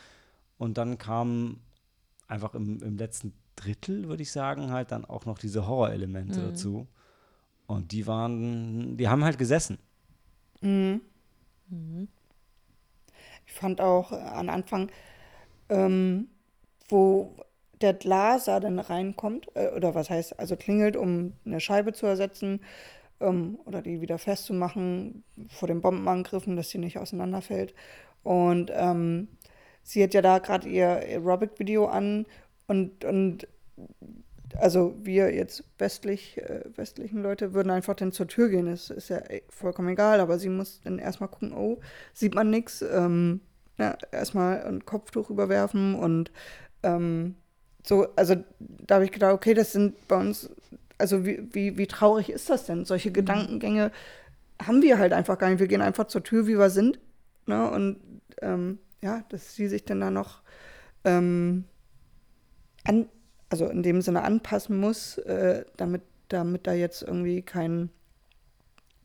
Und 0.59 0.79
dann 0.79 0.99
kam 0.99 1.61
einfach 2.29 2.55
im, 2.55 2.83
im 2.83 2.97
letzten 2.97 3.33
Drittel, 3.57 4.09
würde 4.09 4.23
ich 4.23 4.33
sagen, 4.33 4.71
halt 4.73 4.93
dann 4.93 5.05
auch 5.05 5.27
noch 5.27 5.39
diese 5.39 5.67
Horrorelemente 5.67 6.41
Mhm. 6.41 6.45
dazu. 6.45 6.87
Und 7.67 7.93
die 7.93 8.07
waren, 8.07 8.97
die 8.97 9.09
haben 9.09 9.25
halt 9.25 9.39
gesessen. 9.39 9.79
Mhm. 10.61 11.01
Mhm. 11.69 12.09
Ich 13.47 13.53
fand 13.53 13.81
auch 13.81 14.13
äh, 14.13 14.17
am 14.17 14.49
Anfang, 14.49 14.91
ähm, 15.69 16.29
wo 16.89 17.37
der 17.81 17.95
Glaser 17.95 18.61
dann 18.61 18.79
reinkommt, 18.79 19.49
äh, 19.55 19.71
oder 19.71 19.95
was 19.95 20.11
heißt, 20.11 20.39
also 20.39 20.57
klingelt, 20.57 20.97
um 20.97 21.35
eine 21.45 21.61
Scheibe 21.61 21.93
zu 21.93 22.07
ersetzen 22.07 22.61
ähm, 23.25 23.59
oder 23.65 23.83
die 23.83 24.01
wieder 24.01 24.19
festzumachen 24.19 25.25
vor 25.49 25.69
den 25.69 25.81
Bombenangriffen, 25.81 26.57
dass 26.57 26.71
sie 26.71 26.79
nicht 26.79 26.99
auseinanderfällt. 26.99 27.75
Und 28.23 28.71
ähm, 28.75 29.29
sie 29.83 30.03
hat 30.03 30.15
ja 30.15 30.23
da 30.23 30.39
gerade 30.39 30.69
ihr 30.69 30.89
Aerobic-Video 30.89 31.87
an 31.87 32.27
und, 32.67 33.05
und 33.05 33.47
also 34.59 34.95
wir 35.03 35.35
jetzt 35.35 35.65
westlich, 35.79 36.39
äh, 36.39 36.65
westlichen 36.77 37.23
Leute 37.23 37.55
würden 37.55 37.71
einfach 37.71 37.95
dann 37.95 38.13
zur 38.13 38.29
Tür 38.29 38.49
gehen. 38.49 38.67
Das 38.67 38.91
ist 38.91 39.09
ja 39.09 39.19
eh 39.19 39.43
vollkommen 39.49 39.89
egal, 39.89 40.21
aber 40.21 40.39
sie 40.39 40.49
muss 40.49 40.81
dann 40.85 40.99
erstmal 40.99 41.29
gucken, 41.29 41.53
oh, 41.53 41.81
sieht 42.13 42.35
man 42.35 42.51
nichts. 42.51 42.83
Ähm, 42.83 43.41
ja, 43.79 43.97
erstmal 44.13 44.63
ein 44.65 44.85
Kopftuch 44.85 45.31
überwerfen 45.31 45.97
und 45.97 46.31
ähm, 46.85 47.35
so, 47.87 48.07
also 48.17 48.37
da 48.59 48.97
habe 48.97 49.05
ich 49.05 49.13
gedacht, 49.13 49.35
okay, 49.35 49.55
das 49.55 49.73
sind 49.73 50.07
bei 50.09 50.17
uns, 50.17 50.49
also 50.99 51.25
wie, 51.25 51.49
wie, 51.53 51.79
wie 51.79 51.87
traurig 51.87 52.31
ist 52.31 52.51
das 52.51 52.67
denn? 52.67 52.85
Solche 52.85 53.11
Gedankengänge 53.11 53.91
haben 54.63 54.83
wir 54.83 54.99
halt 54.99 55.13
einfach 55.13 55.39
gar 55.39 55.51
nicht. 55.51 55.59
Wir 55.59 55.69
gehen 55.69 55.83
einfach 55.83 56.07
zur 56.07 56.23
Tür, 56.23 56.47
wie 56.47 56.59
wir 56.59 56.71
sind. 56.71 56.99
Ne? 57.47 57.71
Und 57.71 58.01
ähm, 58.41 58.79
ja, 59.03 59.25
dass 59.29 59.55
sie 59.55 59.69
sich 59.69 59.85
dann 59.85 60.01
da 60.01 60.11
noch 60.11 60.43
ähm, 61.05 61.65
an, 62.85 63.09
also 63.51 63.67
in 63.67 63.83
dem 63.83 64.03
Sinne 64.03 64.23
anpassen 64.23 64.79
muss, 64.79 65.19
äh, 65.19 65.65
damit, 65.77 66.03
damit 66.29 66.67
da 66.67 66.73
jetzt 66.73 67.03
irgendwie 67.03 67.43
kein, 67.43 67.91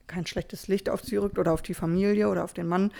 kein 0.07 0.25
schlechtes 0.25 0.67
Licht 0.67 0.89
auf 0.89 1.01
sie 1.01 1.17
rückt 1.17 1.39
oder 1.39 1.53
auf 1.53 1.61
die 1.61 1.73
Familie 1.73 2.29
oder 2.29 2.43
auf 2.43 2.53
den 2.53 2.67
Mann. 2.67 2.91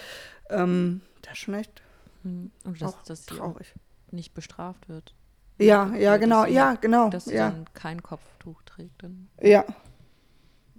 Ähm, 0.50 1.01
das 1.22 1.34
ist 1.34 1.39
schon 1.39 1.53
echt 1.53 1.81
Mhm. 2.24 2.51
Und 2.63 2.81
dass, 2.81 2.93
auch 2.93 3.03
dass 3.03 3.25
sie 3.25 3.34
auch 3.34 3.38
traurig. 3.38 3.74
nicht 4.12 4.34
bestraft 4.34 4.89
wird. 4.89 5.13
Ja, 5.59 5.95
ja, 5.95 6.17
genau, 6.17 6.45
sie- 6.45 6.53
ja, 6.53 6.73
genau. 6.75 7.09
Dass 7.09 7.25
sie 7.25 7.35
Ja, 7.35 7.51
dann 7.51 7.65
kein 7.73 8.01
Kopftuch 8.01 8.61
trägt. 8.63 9.03
Dann. 9.03 9.27
ja. 9.41 9.65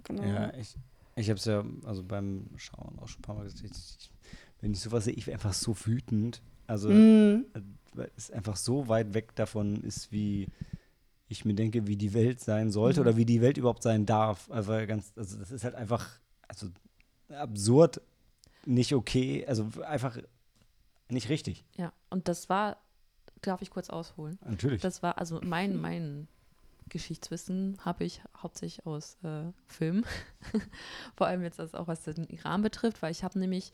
Genau. 0.03 0.23
Ja, 0.23 0.53
ich, 0.55 0.75
ich 1.15 1.29
habe 1.29 1.37
es 1.37 1.45
ja 1.45 1.63
also 1.85 2.03
beim 2.03 2.49
Schauen 2.57 2.97
auch 2.99 3.07
schon 3.07 3.19
ein 3.19 3.21
paar 3.21 3.35
Mal 3.35 3.43
gesagt. 3.43 3.63
Ich, 3.63 4.09
wenn 4.61 4.71
ich 4.73 4.79
sowas 4.79 5.03
sehe, 5.05 5.13
ich 5.13 5.27
wäre 5.27 5.35
einfach 5.35 5.53
so 5.53 5.75
wütend. 5.85 6.41
Also, 6.67 6.89
weil 6.89 8.11
es 8.15 8.31
einfach 8.31 8.55
so 8.55 8.87
weit 8.87 9.13
weg 9.13 9.35
davon 9.35 9.75
ist, 9.83 10.11
wie 10.11 10.47
ich 11.27 11.45
mir 11.45 11.53
denke, 11.53 11.85
wie 11.87 11.97
die 11.97 12.13
Welt 12.13 12.39
sein 12.39 12.71
sollte 12.71 13.01
Mhm. 13.01 13.07
oder 13.07 13.17
wie 13.17 13.25
die 13.25 13.41
Welt 13.41 13.57
überhaupt 13.57 13.83
sein 13.83 14.05
darf. 14.05 14.49
Also, 14.49 14.71
ganz, 14.87 15.13
also 15.15 15.37
das 15.37 15.51
ist 15.51 15.63
halt 15.63 15.75
einfach 15.75 16.09
also 16.47 16.67
absurd, 17.29 18.01
nicht 18.65 18.93
okay, 18.93 19.45
also 19.45 19.69
einfach 19.85 20.17
nicht 21.09 21.29
richtig. 21.29 21.63
Ja, 21.77 21.93
und 22.09 22.27
das 22.27 22.49
war, 22.49 22.77
darf 23.41 23.61
ich 23.61 23.69
kurz 23.69 23.89
ausholen? 23.89 24.37
Natürlich. 24.45 24.81
Das 24.81 25.03
war 25.03 25.17
also 25.17 25.39
mein, 25.43 25.79
mein 25.79 26.27
Geschichtswissen 26.89 27.77
habe 27.83 28.03
ich 28.03 28.21
hauptsächlich 28.37 28.85
aus 28.85 29.17
äh, 29.23 29.51
Filmen. 29.67 30.05
Vor 31.15 31.27
allem 31.27 31.41
jetzt 31.41 31.59
das 31.59 31.73
auch, 31.73 31.87
was 31.87 32.03
den 32.03 32.27
Iran 32.27 32.61
betrifft, 32.61 33.01
weil 33.01 33.11
ich 33.11 33.23
habe 33.23 33.39
nämlich 33.39 33.71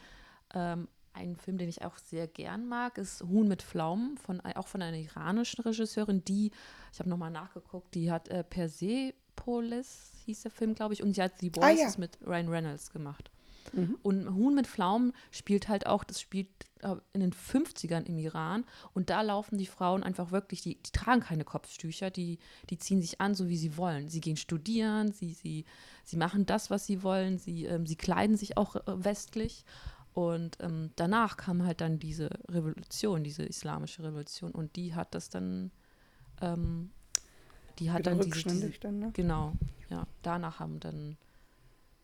ähm, 0.54 0.88
einen 1.14 1.36
Film, 1.36 1.58
den 1.58 1.68
ich 1.68 1.84
auch 1.84 1.98
sehr 1.98 2.28
gern 2.28 2.68
mag, 2.68 2.98
ist 2.98 3.24
Huhn 3.24 3.48
mit 3.48 3.64
Pflaumen, 3.64 4.18
von, 4.18 4.40
auch 4.42 4.68
von 4.68 4.82
einer 4.82 4.98
iranischen 4.98 5.64
Regisseurin, 5.64 6.24
die, 6.24 6.52
ich 6.94 7.00
habe 7.00 7.10
nochmal 7.10 7.32
nachgeguckt, 7.32 7.94
die 7.96 8.12
hat 8.12 8.30
äh, 8.30 8.44
Persepolis, 8.44 10.12
hieß 10.26 10.44
der 10.44 10.52
Film, 10.52 10.76
glaube 10.76 10.94
ich, 10.94 11.02
und 11.02 11.14
sie 11.14 11.24
hat 11.24 11.40
The 11.40 11.52
Voices 11.56 11.82
ah, 11.82 11.90
ja. 11.90 11.94
mit 11.98 12.20
Ryan 12.26 12.50
Reynolds 12.50 12.92
gemacht. 12.92 13.32
Mhm. 13.74 13.98
Und 14.04 14.36
Huhn 14.36 14.54
mit 14.54 14.68
Pflaumen 14.68 15.14
spielt 15.32 15.68
halt 15.68 15.88
auch, 15.88 16.04
das 16.04 16.22
spielt 16.22 16.48
in 17.14 17.20
den 17.22 17.32
50ern 17.32 18.06
im 18.06 18.18
Iran 18.18 18.66
und 18.94 19.10
da 19.10 19.22
laufen 19.22 19.58
die 19.58 19.66
Frauen 19.66 20.04
einfach 20.04 20.32
wirklich, 20.32 20.62
die, 20.62 20.76
die 20.82 20.92
tragen 20.92 21.22
keine 21.22 21.44
Kopftücher, 21.44 22.10
die, 22.12 22.40
die 22.70 22.78
ziehen 22.78 23.02
sich 23.02 23.20
an, 23.22 23.36
so 23.36 23.50
wie 23.50 23.58
sie 23.58 23.78
wollen. 23.78 24.10
Sie 24.10 24.22
gehen 24.22 24.38
studieren, 24.38 25.12
sie, 25.12 25.34
sie, 25.34 25.66
sie 26.04 26.18
machen 26.18 26.46
das, 26.46 26.70
was 26.70 26.86
sie 26.86 27.04
wollen, 27.04 27.38
sie, 27.38 27.66
ähm, 27.66 27.86
sie 27.86 27.96
kleiden 27.96 28.38
sich 28.38 28.58
auch 28.58 28.76
äh, 28.76 28.82
westlich 28.86 29.66
und 30.18 30.58
ähm, 30.62 30.90
danach 30.96 31.38
kam 31.38 31.64
halt 31.64 31.80
dann 31.80 32.00
diese 32.00 32.32
Revolution, 32.50 33.24
diese 33.24 33.44
islamische 33.44 34.02
Revolution. 34.02 34.52
Und 34.52 34.76
die 34.76 34.96
hat 34.96 35.14
das 35.14 35.30
dann, 35.30 35.70
ähm, 36.42 36.90
die 37.78 37.92
hat 37.92 38.00
Wieder 38.00 38.16
dann 38.16 38.22
diese, 38.22 38.50
diese 38.50 38.80
dann, 38.80 38.98
ne? 38.98 39.12
genau, 39.14 39.54
ja, 39.92 40.08
danach 40.24 40.60
haben 40.60 40.80
dann 40.80 41.18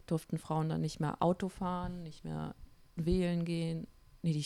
durften 0.06 0.38
Frauen 0.38 0.70
dann 0.70 0.82
nicht 0.82 1.00
mehr 1.00 1.24
Auto 1.24 1.50
fahren, 1.50 2.04
nicht 2.04 2.24
mehr 2.24 2.54
wählen 2.96 3.46
gehen, 3.46 3.88
nee, 4.24 4.34
die, 4.34 4.46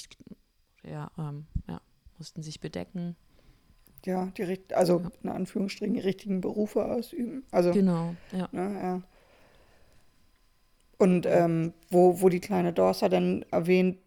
ja, 0.84 1.10
ähm, 1.18 1.46
ja, 1.68 1.80
mussten 2.18 2.44
sich 2.44 2.60
bedecken. 2.60 3.16
Ja, 4.06 4.32
die 4.38 4.60
also 4.74 5.00
ja. 5.00 5.12
in 5.24 5.30
Anführungsstrichen 5.30 5.94
die 5.94 6.00
richtigen 6.02 6.42
Berufe 6.42 6.86
ausüben. 6.86 7.44
Also 7.52 7.72
genau, 7.72 8.16
ja. 8.32 8.48
Ne, 8.52 8.80
ja. 8.82 9.02
Und 10.98 11.26
ähm, 11.26 11.74
wo, 11.90 12.22
wo 12.22 12.30
die 12.30 12.40
kleine 12.40 12.74
Dorsa 12.74 13.10
dann 13.10 13.46
erwähnt, 13.52 13.98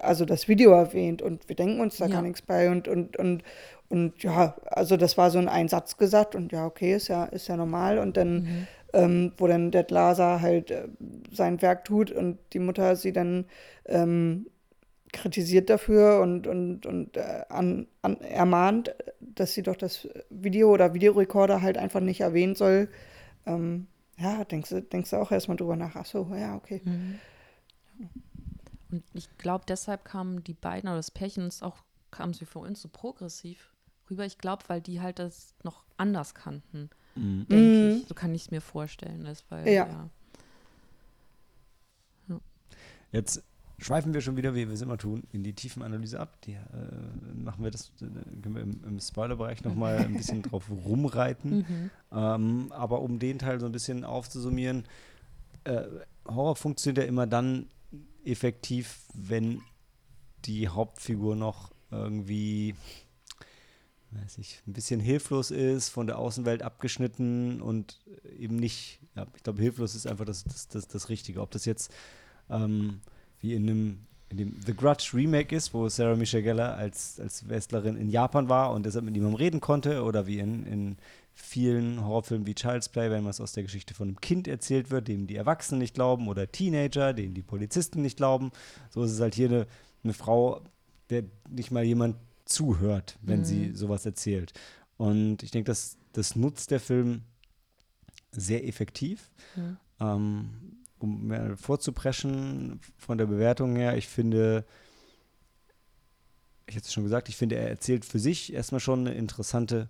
also 0.00 0.24
das 0.24 0.48
Video 0.48 0.72
erwähnt 0.72 1.22
und 1.22 1.48
wir 1.48 1.56
denken 1.56 1.80
uns 1.80 1.96
da 1.96 2.06
ja. 2.06 2.12
gar 2.12 2.22
nichts 2.22 2.42
bei 2.42 2.70
und, 2.70 2.88
und, 2.88 3.16
und, 3.16 3.42
und 3.88 4.22
ja, 4.22 4.56
also 4.66 4.96
das 4.96 5.16
war 5.16 5.30
so 5.30 5.38
ein 5.38 5.48
Einsatz 5.48 5.96
gesagt 5.96 6.34
und 6.34 6.52
ja, 6.52 6.66
okay, 6.66 6.94
ist 6.94 7.08
ja, 7.08 7.24
ist 7.24 7.48
ja 7.48 7.56
normal 7.56 7.98
und 7.98 8.16
dann, 8.16 8.34
mhm. 8.42 8.66
ähm, 8.92 9.32
wo 9.38 9.46
dann 9.46 9.70
der 9.70 9.84
Glaser 9.84 10.42
halt 10.42 10.70
äh, 10.70 10.88
sein 11.32 11.62
Werk 11.62 11.84
tut 11.84 12.10
und 12.10 12.38
die 12.52 12.58
Mutter 12.58 12.96
sie 12.96 13.12
dann 13.12 13.46
ähm, 13.86 14.46
kritisiert 15.12 15.70
dafür 15.70 16.20
und, 16.20 16.46
und, 16.46 16.86
und 16.86 17.16
äh, 17.16 17.44
an, 17.48 17.86
an, 18.02 18.20
ermahnt, 18.20 18.94
dass 19.20 19.54
sie 19.54 19.62
doch 19.62 19.76
das 19.76 20.08
Video 20.30 20.70
oder 20.70 20.94
Videorekorder 20.94 21.62
halt 21.62 21.78
einfach 21.78 22.00
nicht 22.00 22.20
erwähnen 22.20 22.54
soll. 22.54 22.88
Ähm, 23.46 23.86
ja, 24.18 24.44
denkst 24.44 24.70
du, 24.70 24.82
denkst 24.82 25.10
du 25.10 25.16
auch 25.16 25.30
erstmal 25.30 25.56
drüber 25.56 25.76
nach. 25.76 25.96
Ach 25.96 26.06
so, 26.06 26.34
ja, 26.34 26.56
okay. 26.56 26.80
Mhm. 26.84 27.18
Und 28.90 29.04
ich 29.14 29.36
glaube, 29.38 29.64
deshalb 29.68 30.04
kamen 30.04 30.42
die 30.44 30.54
beiden 30.54 30.88
oder 30.88 30.96
das 30.96 31.10
Pärchen 31.10 31.50
auch, 31.60 31.78
kamen 32.10 32.32
sie 32.32 32.46
für 32.46 32.60
uns 32.60 32.80
so 32.80 32.88
progressiv 32.88 33.74
rüber. 34.10 34.24
Ich 34.24 34.38
glaube, 34.38 34.64
weil 34.68 34.80
die 34.80 35.00
halt 35.00 35.18
das 35.18 35.54
noch 35.62 35.84
anders 35.96 36.34
kannten. 36.34 36.90
Mhm. 37.14 37.46
Denke 37.48 37.88
ich. 37.88 38.02
Mhm. 38.02 38.06
So 38.08 38.14
kann 38.14 38.34
ich 38.34 38.42
es 38.42 38.50
mir 38.50 38.60
vorstellen. 38.60 39.24
Das, 39.24 39.44
weil, 39.50 39.68
ja. 39.68 39.86
ja. 39.86 40.10
Jetzt 43.12 43.42
schweifen 43.78 44.14
wir 44.14 44.20
schon 44.20 44.36
wieder, 44.36 44.54
wie 44.54 44.66
wir 44.66 44.74
es 44.74 44.82
immer 44.82 44.98
tun, 44.98 45.24
in 45.32 45.42
die 45.42 45.52
Tiefenanalyse 45.52 46.18
ab. 46.18 46.40
Die, 46.42 46.52
äh, 46.52 46.58
machen 47.34 47.62
wir 47.62 47.70
das, 47.70 47.92
äh, 48.00 48.40
können 48.42 48.54
wir 48.54 48.62
im, 48.62 48.80
im 48.84 49.00
Spoilerbereich 49.00 49.64
nochmal 49.64 49.98
ein 49.98 50.14
bisschen 50.14 50.42
drauf 50.42 50.70
rumreiten. 50.70 51.58
Mhm. 51.58 51.90
Ähm, 52.12 52.72
aber 52.72 53.00
um 53.00 53.18
den 53.18 53.38
Teil 53.38 53.60
so 53.60 53.66
ein 53.66 53.72
bisschen 53.72 54.04
aufzusummieren, 54.04 54.84
äh, 55.64 55.82
Horror 56.26 56.56
funktioniert 56.56 57.04
ja 57.04 57.08
immer 57.08 57.26
dann 57.26 57.66
effektiv, 58.24 59.00
wenn 59.14 59.60
die 60.44 60.68
Hauptfigur 60.68 61.36
noch 61.36 61.70
irgendwie 61.90 62.74
weiß 64.22 64.38
ich, 64.38 64.62
ein 64.66 64.72
bisschen 64.72 65.00
hilflos 65.00 65.50
ist, 65.50 65.88
von 65.88 66.06
der 66.06 66.18
Außenwelt 66.18 66.62
abgeschnitten 66.62 67.60
und 67.60 68.00
eben 68.38 68.56
nicht, 68.56 69.00
ja, 69.14 69.26
ich 69.36 69.42
glaube, 69.42 69.60
hilflos 69.60 69.94
ist 69.94 70.06
einfach 70.06 70.24
das, 70.24 70.44
das, 70.44 70.68
das, 70.68 70.88
das 70.88 71.08
Richtige. 71.08 71.40
Ob 71.40 71.50
das 71.50 71.64
jetzt 71.64 71.92
ähm, 72.48 73.00
wie 73.40 73.54
in 73.54 73.68
einem 73.68 73.98
in 74.28 74.38
dem 74.38 74.56
The 74.64 74.74
Grudge 74.74 75.10
Remake 75.14 75.54
ist, 75.54 75.72
wo 75.72 75.88
Sarah 75.88 76.16
Michelle 76.16 76.42
Gellar 76.42 76.76
als, 76.76 77.20
als 77.20 77.48
Wrestlerin 77.48 77.96
in 77.96 78.08
Japan 78.08 78.48
war 78.48 78.72
und 78.72 78.84
deshalb 78.84 79.04
mit 79.04 79.14
niemandem 79.14 79.36
reden 79.36 79.60
konnte, 79.60 80.02
oder 80.02 80.26
wie 80.26 80.40
in, 80.40 80.66
in 80.66 80.96
vielen 81.32 82.04
Horrorfilmen 82.04 82.46
wie 82.46 82.54
Child's 82.54 82.88
Play, 82.88 83.10
wenn 83.10 83.24
was 83.24 83.40
aus 83.40 83.52
der 83.52 83.62
Geschichte 83.62 83.94
von 83.94 84.08
einem 84.08 84.20
Kind 84.20 84.48
erzählt 84.48 84.90
wird, 84.90 85.06
dem 85.06 85.26
die 85.26 85.36
Erwachsenen 85.36 85.78
nicht 85.78 85.94
glauben, 85.94 86.28
oder 86.28 86.50
Teenager, 86.50 87.12
denen 87.12 87.34
die 87.34 87.42
Polizisten 87.42 88.02
nicht 88.02 88.16
glauben. 88.16 88.50
So 88.90 89.04
ist 89.04 89.12
es 89.12 89.20
halt 89.20 89.34
hier 89.34 89.48
eine, 89.48 89.66
eine 90.02 90.12
Frau, 90.12 90.62
der 91.10 91.24
nicht 91.48 91.70
mal 91.70 91.84
jemand 91.84 92.16
zuhört, 92.46 93.18
wenn 93.22 93.40
mhm. 93.40 93.44
sie 93.44 93.72
sowas 93.74 94.06
erzählt. 94.06 94.54
Und 94.96 95.42
ich 95.42 95.50
denke, 95.50 95.68
das, 95.68 95.98
das 96.12 96.34
nutzt 96.34 96.70
der 96.70 96.80
Film 96.80 97.22
sehr 98.32 98.66
effektiv. 98.66 99.30
Mhm. 99.54 99.76
Ähm, 100.00 100.50
um 100.98 101.26
mehr 101.28 101.56
vorzupreschen 101.56 102.80
von 102.96 103.18
der 103.18 103.26
Bewertung 103.26 103.76
her, 103.76 103.96
ich 103.96 104.08
finde, 104.08 104.64
ich 106.66 106.76
hatte 106.76 106.86
es 106.86 106.92
schon 106.92 107.04
gesagt, 107.04 107.28
ich 107.28 107.36
finde, 107.36 107.56
er 107.56 107.68
erzählt 107.68 108.04
für 108.04 108.18
sich 108.18 108.52
erstmal 108.52 108.80
schon 108.80 109.00
eine 109.00 109.14
interessante 109.14 109.88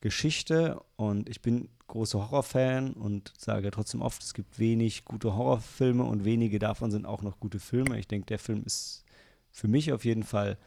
Geschichte 0.00 0.80
und 0.96 1.28
ich 1.28 1.40
bin 1.40 1.68
großer 1.86 2.18
Horrorfan 2.18 2.92
und 2.92 3.32
sage 3.38 3.70
trotzdem 3.70 4.02
oft, 4.02 4.22
es 4.22 4.34
gibt 4.34 4.58
wenig 4.58 5.04
gute 5.04 5.34
Horrorfilme 5.34 6.04
und 6.04 6.24
wenige 6.24 6.58
davon 6.58 6.90
sind 6.90 7.06
auch 7.06 7.22
noch 7.22 7.40
gute 7.40 7.58
Filme. 7.58 7.98
Ich 7.98 8.08
denke, 8.08 8.26
der 8.26 8.38
Film 8.38 8.62
ist 8.64 9.04
für 9.50 9.68
mich 9.68 9.92
auf 9.92 10.04
jeden 10.04 10.24
Fall 10.24 10.58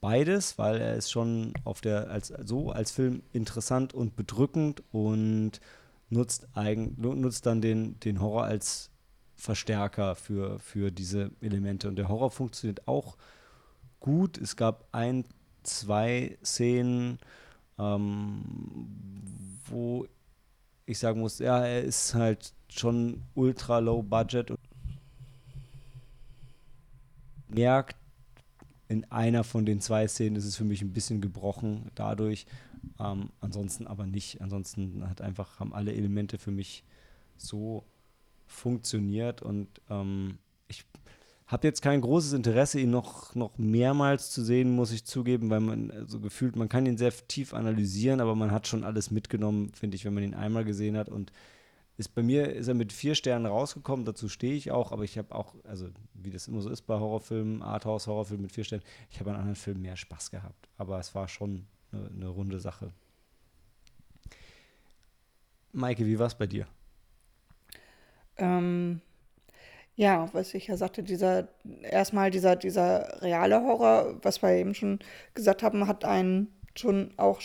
beides, 0.00 0.58
weil 0.58 0.80
er 0.80 0.94
ist 0.94 1.10
schon 1.10 1.54
auf 1.64 1.80
der 1.80 2.10
als 2.10 2.28
so 2.28 2.70
als 2.70 2.92
Film 2.92 3.22
interessant 3.32 3.94
und 3.94 4.14
bedrückend 4.14 4.82
und 4.92 5.60
nutzt, 6.10 6.48
eigen, 6.54 6.94
nutzt 6.98 7.46
dann 7.46 7.60
den, 7.60 7.98
den 8.00 8.20
Horror 8.20 8.44
als 8.44 8.90
Verstärker 9.34 10.14
für, 10.14 10.58
für 10.58 10.90
diese 10.90 11.30
Elemente. 11.40 11.88
Und 11.88 11.96
der 11.96 12.08
Horror 12.08 12.30
funktioniert 12.30 12.88
auch 12.88 13.16
gut. 14.00 14.38
Es 14.38 14.56
gab 14.56 14.88
ein, 14.92 15.24
zwei 15.62 16.38
Szenen, 16.42 17.18
ähm, 17.78 18.42
wo 19.66 20.06
ich 20.86 20.98
sagen 20.98 21.20
muss, 21.20 21.38
ja, 21.38 21.64
er 21.64 21.82
ist 21.82 22.14
halt 22.14 22.52
schon 22.68 23.22
ultra 23.34 23.80
low 23.80 24.02
budget 24.02 24.50
und 24.50 24.60
merkt, 27.48 27.96
in 28.88 29.04
einer 29.10 29.42
von 29.44 29.66
den 29.66 29.80
zwei 29.80 30.06
Szenen 30.06 30.36
ist 30.36 30.44
es 30.44 30.56
für 30.56 30.64
mich 30.64 30.80
ein 30.82 30.92
bisschen 30.92 31.20
gebrochen 31.20 31.90
dadurch. 31.94 32.46
Ähm, 32.98 33.30
ansonsten 33.40 33.86
aber 33.86 34.06
nicht. 34.06 34.40
Ansonsten 34.40 35.08
hat 35.08 35.20
einfach, 35.20 35.60
haben 35.60 35.74
alle 35.74 35.92
Elemente 35.92 36.38
für 36.38 36.50
mich 36.50 36.84
so 37.36 37.84
funktioniert 38.46 39.42
und 39.42 39.68
ähm, 39.90 40.38
ich 40.68 40.84
habe 41.46 41.66
jetzt 41.66 41.80
kein 41.80 42.00
großes 42.00 42.32
Interesse, 42.32 42.80
ihn 42.80 42.90
noch, 42.90 43.34
noch 43.34 43.56
mehrmals 43.56 44.30
zu 44.30 44.42
sehen, 44.42 44.74
muss 44.74 44.90
ich 44.90 45.04
zugeben, 45.04 45.48
weil 45.48 45.60
man 45.60 45.90
so 45.90 45.96
also 45.96 46.20
gefühlt, 46.20 46.56
man 46.56 46.68
kann 46.68 46.86
ihn 46.86 46.96
sehr 46.96 47.12
tief 47.28 47.54
analysieren, 47.54 48.20
aber 48.20 48.34
man 48.34 48.50
hat 48.50 48.66
schon 48.66 48.84
alles 48.84 49.10
mitgenommen, 49.10 49.72
finde 49.72 49.96
ich, 49.96 50.04
wenn 50.04 50.14
man 50.14 50.24
ihn 50.24 50.34
einmal 50.34 50.64
gesehen 50.64 50.96
hat. 50.96 51.08
Und 51.08 51.32
ist 51.98 52.14
bei 52.14 52.22
mir 52.22 52.52
ist 52.52 52.66
er 52.68 52.74
mit 52.74 52.92
vier 52.92 53.14
Sternen 53.14 53.46
rausgekommen, 53.46 54.04
dazu 54.04 54.28
stehe 54.28 54.54
ich 54.54 54.72
auch, 54.72 54.90
aber 54.90 55.04
ich 55.04 55.18
habe 55.18 55.34
auch, 55.34 55.54
also 55.64 55.88
wie 56.14 56.30
das 56.30 56.48
immer 56.48 56.60
so 56.60 56.68
ist 56.68 56.82
bei 56.82 56.98
Horrorfilmen, 56.98 57.62
Arthouse-Horrorfilmen 57.62 58.42
mit 58.42 58.52
vier 58.52 58.64
Sternen, 58.64 58.84
ich 59.10 59.20
habe 59.20 59.30
an 59.30 59.36
anderen 59.36 59.56
Filmen 59.56 59.82
mehr 59.82 59.96
Spaß 59.96 60.30
gehabt. 60.32 60.68
Aber 60.76 60.98
es 60.98 61.14
war 61.14 61.28
schon 61.28 61.66
eine, 61.92 62.08
eine 62.08 62.28
runde 62.28 62.60
Sache. 62.60 62.92
Maike, 65.72 66.06
wie 66.06 66.18
war 66.18 66.26
es 66.26 66.34
bei 66.34 66.46
dir? 66.46 66.66
Ähm, 68.38 69.00
ja, 69.94 70.28
was 70.32 70.54
ich 70.54 70.66
ja 70.66 70.76
sagte, 70.76 71.02
dieser 71.02 71.48
erstmal 71.82 72.30
dieser, 72.30 72.56
dieser 72.56 73.22
reale 73.22 73.62
Horror, 73.62 74.18
was 74.22 74.42
wir 74.42 74.50
eben 74.50 74.74
schon 74.74 74.98
gesagt 75.34 75.62
haben, 75.62 75.86
hat 75.86 76.04
einen 76.04 76.48
schon 76.74 77.12
auch 77.16 77.40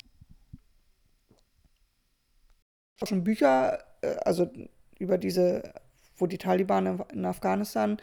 schon 3.06 3.24
Bücher, 3.24 3.80
äh, 4.02 4.16
also 4.26 4.52
über 5.00 5.18
diese, 5.18 5.74
wo 6.22 6.28
die 6.28 6.38
Taliban 6.38 7.04
in 7.12 7.26
Afghanistan, 7.26 7.98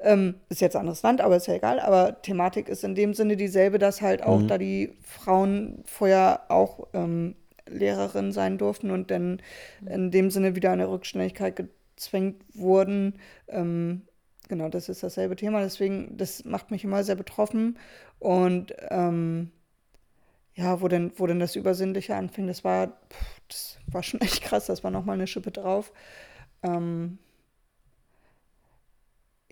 ähm, 0.00 0.34
ist 0.48 0.60
jetzt 0.60 0.76
ein 0.76 0.80
anderes 0.80 1.02
Land, 1.02 1.20
aber 1.20 1.36
ist 1.36 1.46
ja 1.46 1.54
egal, 1.54 1.80
aber 1.80 2.20
Thematik 2.22 2.68
ist 2.68 2.84
in 2.84 2.94
dem 2.94 3.14
Sinne 3.14 3.36
dieselbe, 3.36 3.78
dass 3.78 4.02
halt 4.02 4.22
auch, 4.22 4.40
mhm. 4.40 4.48
da 4.48 4.58
die 4.58 4.92
Frauen 5.02 5.82
vorher 5.86 6.42
auch 6.48 6.88
ähm, 6.92 7.36
Lehrerin 7.68 8.32
sein 8.32 8.58
durften 8.58 8.90
und 8.90 9.10
dann 9.10 9.40
in 9.86 10.10
dem 10.10 10.30
Sinne 10.30 10.56
wieder 10.56 10.72
eine 10.72 10.90
Rückständigkeit 10.90 11.56
gezwängt 11.56 12.42
wurden. 12.54 13.14
Ähm, 13.48 14.02
genau, 14.48 14.68
das 14.68 14.88
ist 14.88 15.02
dasselbe 15.02 15.36
Thema. 15.36 15.60
Deswegen, 15.60 16.16
das 16.16 16.44
macht 16.44 16.70
mich 16.70 16.84
immer 16.84 17.04
sehr 17.04 17.14
betroffen. 17.14 17.78
Und 18.18 18.74
ähm, 18.90 19.52
ja, 20.54 20.80
wo 20.80 20.88
denn, 20.88 21.12
wo 21.16 21.26
denn 21.26 21.40
das 21.40 21.56
Übersinnliche 21.56 22.14
anfing, 22.14 22.46
das 22.46 22.64
war, 22.64 22.88
pff, 22.88 23.40
das 23.48 23.78
war 23.86 24.02
schon 24.02 24.20
echt 24.22 24.42
krass, 24.42 24.66
das 24.66 24.84
war 24.84 24.90
nochmal 24.90 25.14
eine 25.14 25.26
Schippe 25.26 25.50
drauf. 25.50 25.92
Ähm, 26.62 27.18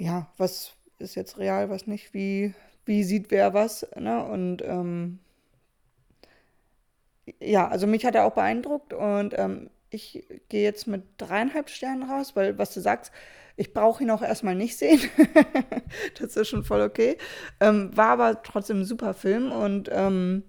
ja, 0.00 0.26
was 0.38 0.72
ist 0.98 1.14
jetzt 1.14 1.38
real, 1.38 1.68
was 1.68 1.86
nicht, 1.86 2.14
wie, 2.14 2.54
wie 2.86 3.04
sieht 3.04 3.30
wer 3.30 3.52
was, 3.52 3.86
ne? 3.96 4.24
Und 4.24 4.62
ähm, 4.62 5.18
ja, 7.40 7.68
also 7.68 7.86
mich 7.86 8.04
hat 8.06 8.14
er 8.14 8.24
auch 8.24 8.32
beeindruckt 8.32 8.94
und 8.94 9.34
ähm, 9.38 9.70
ich 9.90 10.26
gehe 10.48 10.62
jetzt 10.62 10.86
mit 10.86 11.02
dreieinhalb 11.18 11.68
Sternen 11.68 12.04
raus, 12.10 12.34
weil 12.34 12.56
was 12.58 12.72
du 12.72 12.80
sagst, 12.80 13.12
ich 13.56 13.74
brauche 13.74 14.02
ihn 14.02 14.10
auch 14.10 14.22
erstmal 14.22 14.54
nicht 14.54 14.78
sehen. 14.78 15.00
das 16.18 16.34
ist 16.36 16.48
schon 16.48 16.64
voll 16.64 16.80
okay. 16.80 17.18
Ähm, 17.60 17.94
war 17.94 18.08
aber 18.08 18.42
trotzdem 18.42 18.80
ein 18.80 18.84
super 18.86 19.12
Film 19.12 19.52
und 19.52 19.90
ähm, 19.92 20.44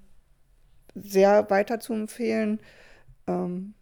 sehr 0.96 1.50
weiter 1.50 1.80
zu 1.82 1.94
empfehlen. 1.94 2.62
Ähm, 3.28 3.74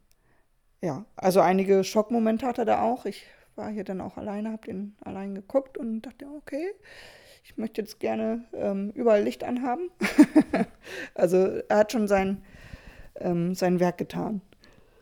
ja, 0.82 1.06
also 1.16 1.42
einige 1.42 1.84
Schockmomente 1.84 2.48
hat 2.48 2.58
er 2.58 2.66
da 2.66 2.82
auch. 2.82 3.06
Ich 3.06 3.26
war 3.60 3.70
hier 3.70 3.84
dann 3.84 4.02
auch 4.02 4.18
alleine, 4.18 4.52
habe 4.52 4.66
den 4.66 4.96
allein 5.02 5.36
geguckt 5.36 5.78
und 5.78 6.02
dachte, 6.02 6.26
okay, 6.38 6.72
ich 7.44 7.58
möchte 7.58 7.82
jetzt 7.82 8.00
gerne 8.00 8.46
ähm, 8.54 8.92
überall 8.96 9.22
Licht 9.22 9.44
anhaben. 9.44 9.90
also 11.14 11.38
er 11.38 11.78
hat 11.78 11.92
schon 11.92 12.08
sein, 12.08 12.42
ähm, 13.16 13.54
sein 13.54 13.80
Werk 13.80 13.98
getan. 13.98 14.42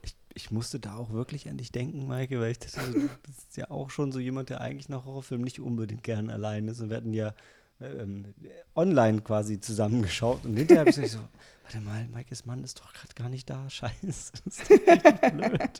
Ich, 0.02 0.16
ich, 0.34 0.52
musste 0.52 0.80
da 0.80 0.96
auch 0.96 1.12
wirklich 1.12 1.48
an 1.50 1.58
dich 1.58 1.72
denken, 1.72 2.08
Maike, 2.08 2.40
weil 2.40 2.52
ich 2.52 2.60
das 2.60 2.78
ist 3.38 3.58
ja 3.58 3.70
auch 3.70 3.92
schon 3.92 4.12
so 4.12 4.20
jemand, 4.20 4.50
der 4.50 4.60
eigentlich 4.62 4.90
nach 4.90 5.06
Horrorfilmen 5.06 5.44
nicht 5.46 5.60
unbedingt 5.60 6.04
gern 6.04 6.30
allein 6.30 6.68
ist. 6.68 6.82
Und 6.82 6.90
wir 6.90 6.98
hatten 6.98 7.14
ja 7.14 7.34
ähm, 7.80 8.34
online 8.76 9.22
quasi 9.22 9.60
zusammengeschaut 9.60 10.46
und 10.46 10.58
hinterher 10.58 10.82
habe 10.82 10.90
ich 10.90 11.12
so, 11.12 11.20
warte 11.64 11.80
mal, 11.82 12.08
Maikes 12.08 12.46
Mann 12.46 12.64
ist 12.64 12.80
doch 12.80 12.92
gerade 12.92 13.14
gar 13.14 13.30
nicht 13.30 13.50
da, 13.50 13.70
scheiße, 13.70 14.02
das 14.08 14.32
ist 14.46 14.68
blöd. 14.68 15.78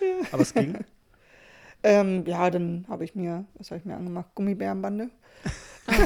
Ja. 0.00 0.26
Aber 0.30 0.42
es 0.42 0.54
ging. 0.54 0.78
Ähm, 1.82 2.24
ja, 2.26 2.50
dann 2.50 2.86
habe 2.88 3.04
ich 3.04 3.14
mir, 3.14 3.44
was 3.54 3.70
habe 3.70 3.80
ich 3.80 3.84
mir 3.84 3.96
angemacht? 3.96 4.34
Gummibärenbande. 4.34 5.10
Oh. 5.88 5.92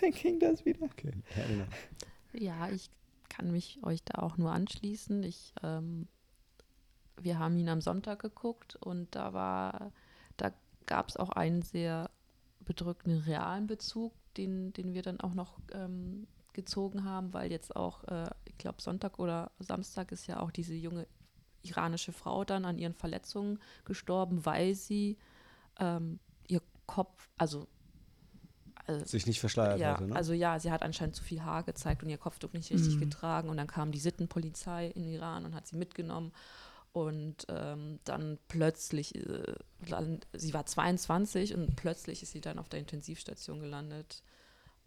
dann 0.00 0.10
ging 0.10 0.40
das 0.40 0.64
wieder. 0.64 0.82
Okay. 0.82 1.12
Ja, 1.36 1.46
genau. 1.46 1.64
ja, 2.32 2.68
ich 2.70 2.90
kann 3.28 3.52
mich 3.52 3.78
euch 3.82 4.02
da 4.04 4.22
auch 4.22 4.38
nur 4.38 4.52
anschließen. 4.52 5.22
Ich, 5.22 5.52
ähm, 5.62 6.08
wir 7.20 7.38
haben 7.38 7.58
ihn 7.58 7.68
am 7.68 7.80
Sonntag 7.80 8.18
geguckt 8.20 8.76
und 8.76 9.14
da 9.14 9.32
war, 9.32 9.92
da 10.36 10.52
gab 10.86 11.08
es 11.08 11.16
auch 11.16 11.30
einen 11.30 11.62
sehr 11.62 12.10
bedrückten 12.60 13.18
realen 13.18 13.66
Bezug, 13.66 14.12
den, 14.36 14.72
den 14.72 14.94
wir 14.94 15.02
dann 15.02 15.20
auch 15.20 15.34
noch 15.34 15.58
ähm, 15.72 16.26
gezogen 16.52 17.04
haben, 17.04 17.32
weil 17.32 17.50
jetzt 17.50 17.74
auch, 17.76 18.04
äh, 18.04 18.28
ich 18.44 18.58
glaube, 18.58 18.82
Sonntag 18.82 19.18
oder 19.18 19.50
Samstag 19.58 20.12
ist 20.12 20.26
ja 20.26 20.40
auch 20.40 20.50
diese 20.50 20.74
junge 20.74 21.06
iranische 21.62 22.12
Frau 22.12 22.44
dann 22.44 22.64
an 22.64 22.78
ihren 22.78 22.94
Verletzungen 22.94 23.58
gestorben, 23.84 24.44
weil 24.44 24.74
sie 24.74 25.18
ähm, 25.78 26.18
ihr 26.48 26.60
Kopf, 26.86 27.28
also 27.36 27.66
also, 28.86 29.04
sich 29.04 29.26
nicht 29.26 29.38
verschleiert 29.38 29.78
ja, 29.78 29.94
hatte, 29.94 30.08
ne? 30.08 30.16
Also 30.16 30.32
ja, 30.32 30.58
sie 30.58 30.72
hat 30.72 30.82
anscheinend 30.82 31.14
zu 31.14 31.22
viel 31.22 31.42
Haar 31.42 31.62
gezeigt 31.62 32.02
und 32.02 32.10
ihr 32.10 32.18
Kopftuch 32.18 32.52
nicht 32.52 32.70
richtig 32.70 32.96
mhm. 32.96 33.00
getragen 33.00 33.48
und 33.48 33.56
dann 33.56 33.68
kam 33.68 33.92
die 33.92 34.00
Sittenpolizei 34.00 34.88
in 34.88 35.06
Iran 35.06 35.44
und 35.44 35.54
hat 35.54 35.68
sie 35.68 35.76
mitgenommen 35.76 36.32
und 36.92 37.46
ähm, 37.48 38.00
dann 38.04 38.38
plötzlich, 38.48 39.14
äh, 39.14 39.54
sie 40.32 40.52
war 40.52 40.66
22 40.66 41.54
und 41.54 41.76
plötzlich 41.76 42.22
ist 42.22 42.32
sie 42.32 42.40
dann 42.40 42.58
auf 42.58 42.68
der 42.68 42.80
Intensivstation 42.80 43.60
gelandet 43.60 44.22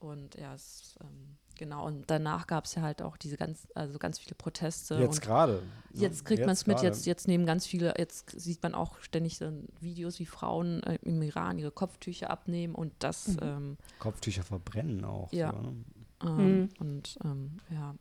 und 0.05 0.35
ja, 0.35 0.53
es, 0.53 0.95
ähm, 1.01 1.37
genau. 1.57 1.85
Und 1.85 2.09
danach 2.09 2.47
gab 2.47 2.65
es 2.65 2.75
ja 2.75 2.81
halt 2.81 3.01
auch 3.01 3.17
diese 3.17 3.37
ganz, 3.37 3.67
also 3.75 3.97
ganz 3.99 4.19
viele 4.19 4.35
Proteste. 4.35 4.95
Jetzt 4.95 5.21
gerade. 5.21 5.61
Jetzt 5.91 6.25
kriegt 6.25 6.41
man 6.41 6.51
es 6.51 6.67
mit, 6.67 6.81
jetzt, 6.81 7.05
jetzt 7.05 7.27
nehmen 7.27 7.45
ganz 7.45 7.65
viele, 7.65 7.93
jetzt 7.97 8.29
sieht 8.39 8.61
man 8.63 8.75
auch 8.75 8.99
ständig 8.99 9.37
so 9.37 9.51
Videos, 9.79 10.19
wie 10.19 10.25
Frauen 10.25 10.83
äh, 10.83 10.99
im 11.03 11.21
Iran 11.21 11.57
ihre 11.57 11.71
Kopftücher 11.71 12.29
abnehmen 12.29 12.75
und 12.75 12.93
das. 12.99 13.27
Mhm. 13.27 13.39
Ähm, 13.41 13.77
Kopftücher 13.99 14.43
verbrennen 14.43 15.05
auch. 15.05 15.31
Ja. 15.31 15.51
So, 15.51 15.61
ne? 15.61 15.75
ähm, 16.23 16.59
mhm. 16.59 16.69
Und 16.79 17.17
ähm, 17.23 17.57
ja. 17.69 17.95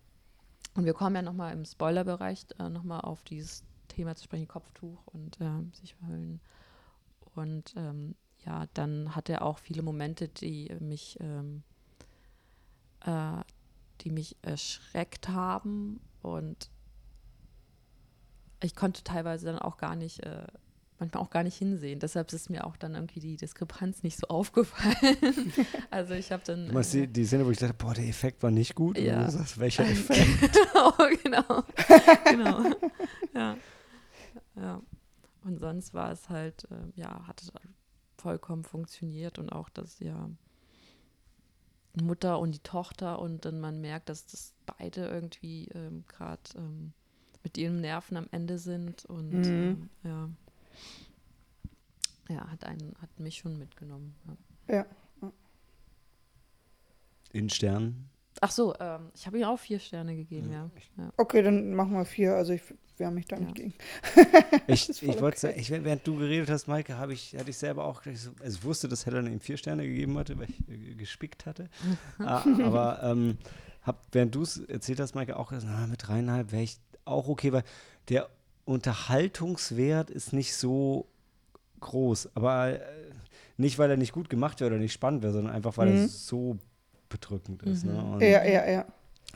Und 0.75 0.85
wir 0.87 0.95
kommen 0.95 1.15
ja 1.15 1.23
nochmal 1.23 1.53
im 1.53 1.65
Spoilerbereich 1.65 2.47
äh, 2.59 2.69
nochmal 2.69 3.03
auf 3.03 3.23
dieses 3.23 3.63
Thema 3.89 4.17
zu 4.17 4.25
sprechen, 4.25 4.49
Kopftuch 4.49 5.07
und 5.07 5.41
äh, 5.41 5.77
sich 5.81 5.95
verhüllen. 5.95 6.41
Und 7.37 7.75
ähm, 7.77 8.17
ja, 8.45 8.67
dann 8.75 9.15
hat 9.15 9.29
er 9.29 9.43
auch 9.43 9.59
viele 9.59 9.83
Momente, 9.83 10.29
die 10.29 10.75
mich 10.81 11.17
ähm, 11.21 11.63
äh, 13.05 13.43
die 14.01 14.11
mich 14.11 14.37
erschreckt 14.43 15.29
haben 15.29 16.01
und 16.23 16.71
ich 18.63 18.75
konnte 18.75 19.05
teilweise 19.05 19.47
dann 19.47 19.59
auch 19.59 19.77
gar 19.77 19.95
nicht, 19.95 20.25
äh, 20.25 20.47
manchmal 20.99 21.23
auch 21.23 21.31
gar 21.31 21.43
nicht 21.43 21.57
hinsehen. 21.57 22.01
Deshalb 22.01 22.33
ist 22.33 22.51
mir 22.51 22.67
auch 22.67 22.77
dann 22.77 22.95
irgendwie 22.95 23.21
die 23.21 23.37
Diskrepanz 23.37 24.03
nicht 24.03 24.19
so 24.19 24.27
aufgefallen. 24.29 25.53
also 25.91 26.15
ich 26.15 26.33
habe 26.33 26.43
dann. 26.47 26.69
Du 26.69 26.75
meinst 26.75 26.95
äh, 26.95 27.07
die, 27.07 27.13
die 27.13 27.27
Szene, 27.27 27.47
wo 27.47 27.51
ich 27.51 27.59
dachte, 27.59 27.75
boah, 27.75 27.95
der 27.95 28.09
Effekt 28.09 28.43
war 28.43 28.51
nicht 28.51 28.75
gut? 28.75 28.99
Ja. 28.99 29.21
Und 29.21 29.27
du 29.27 29.31
sagst, 29.33 29.59
welcher 29.59 29.85
Effekt? 29.85 30.53
genau, 30.73 30.93
genau. 31.23 31.65
genau. 32.25 32.77
Ja. 33.35 33.57
ja. 34.57 34.83
Und 35.45 35.59
sonst 35.59 35.93
war 35.93 36.11
es 36.13 36.29
halt, 36.31 36.65
äh, 36.71 37.01
ja, 37.01 37.27
hat 37.27 37.43
vollkommen 38.17 38.65
funktioniert 38.65 39.39
und 39.39 39.51
auch 39.51 39.69
das, 39.69 40.01
ja, 40.01 40.31
Mutter 42.03 42.39
und 42.39 42.53
die 42.53 42.61
Tochter 42.61 43.21
und 43.21 43.45
dann 43.45 43.61
man 43.61 43.81
merkt, 43.81 44.09
dass 44.09 44.27
das 44.27 44.53
beide 44.67 45.07
irgendwie 45.07 45.69
ähm, 45.75 46.05
gerade 46.09 46.43
ähm, 46.57 46.93
mit 47.43 47.59
ihren 47.59 47.81
Nerven 47.81 48.17
am 48.17 48.27
Ende 48.31 48.59
sind 48.59 49.05
und 49.05 49.33
mhm. 49.33 49.45
ähm, 49.45 49.91
ja. 50.03 50.31
Ja, 52.31 52.51
hat 52.51 52.65
einen, 52.65 52.95
hat 53.03 53.21
mich 53.21 53.37
schon 53.37 53.59
mitgenommen. 53.59 54.15
Ja. 54.67 54.87
ja. 55.23 55.33
In 57.33 57.51
Sternen? 57.51 58.09
Ach 58.41 58.51
so, 58.51 58.75
ähm, 58.81 59.11
ich 59.15 59.27
habe 59.27 59.39
ihm 59.39 59.45
auch 59.45 59.59
vier 59.59 59.79
Sterne 59.79 60.17
gegeben, 60.17 60.51
ja. 60.53 60.71
ja. 60.97 61.13
Okay, 61.17 61.43
dann 61.43 61.75
machen 61.75 61.93
wir 61.93 62.05
vier. 62.05 62.35
Also 62.35 62.53
ich 62.53 62.63
wehre 62.99 63.13
mich 63.13 63.27
da 63.27 63.39
nicht 63.39 63.55
gegen. 63.55 63.75
ich 64.67 64.89
ich 64.91 65.21
wollte 65.21 65.49
okay. 65.49 65.61
ich, 65.61 65.71
während 65.71 66.07
du 66.07 66.17
geredet 66.17 66.51
hast, 66.51 66.67
Maike, 66.67 66.97
habe 66.97 67.13
ich, 67.13 67.37
hatte 67.37 67.51
ich 67.51 67.59
selber 67.59 67.85
auch, 67.85 68.05
also 68.05 68.31
ich 68.45 68.65
wusste, 68.65 68.89
dass 68.89 69.07
Helen 69.07 69.27
ihm 69.27 69.41
vier 69.41 69.57
Sterne 69.57 69.87
gegeben 69.87 70.19
hatte, 70.19 70.39
weil 70.39 70.49
ich 70.51 70.69
äh, 70.69 70.95
gespickt 70.95 71.47
hatte. 71.47 71.69
ah, 72.19 72.45
aber 72.63 73.03
ähm, 73.03 73.39
hab, 73.83 74.03
während 74.13 74.35
du 74.35 74.43
es 74.43 74.59
erzählt 74.59 75.01
hast, 75.01 75.15
Maike, 75.15 75.37
auch 75.37 75.51
gesagt, 75.51 75.73
na, 75.75 75.87
mit 75.87 76.07
dreieinhalb 76.07 76.53
wäre 76.53 76.63
ich 76.63 76.79
auch 77.05 77.29
okay, 77.29 77.53
weil 77.53 77.65
der 78.09 78.29
Unterhaltungswert 78.65 80.11
ist 80.11 80.33
nicht 80.33 80.55
so 80.55 81.07
groß. 81.81 82.31
Aber 82.35 82.81
äh, 82.81 82.81
nicht, 83.57 83.79
weil 83.79 83.91
er 83.91 83.97
nicht 83.97 84.13
gut 84.13 84.29
gemacht 84.31 84.61
wäre 84.61 84.71
oder 84.71 84.79
nicht 84.79 84.93
spannend 84.93 85.23
wäre, 85.23 85.33
sondern 85.33 85.55
einfach, 85.55 85.77
weil 85.77 85.91
mhm. 85.91 86.03
er 86.03 86.09
so 86.09 86.59
bedrückend 87.15 87.63
ist. 87.63 87.85
Ne? 87.85 87.93
Mhm. 87.93 88.19
Ne? 88.19 88.31
ja, 88.31 88.45
ja, 88.45 88.71
ja. 88.71 88.85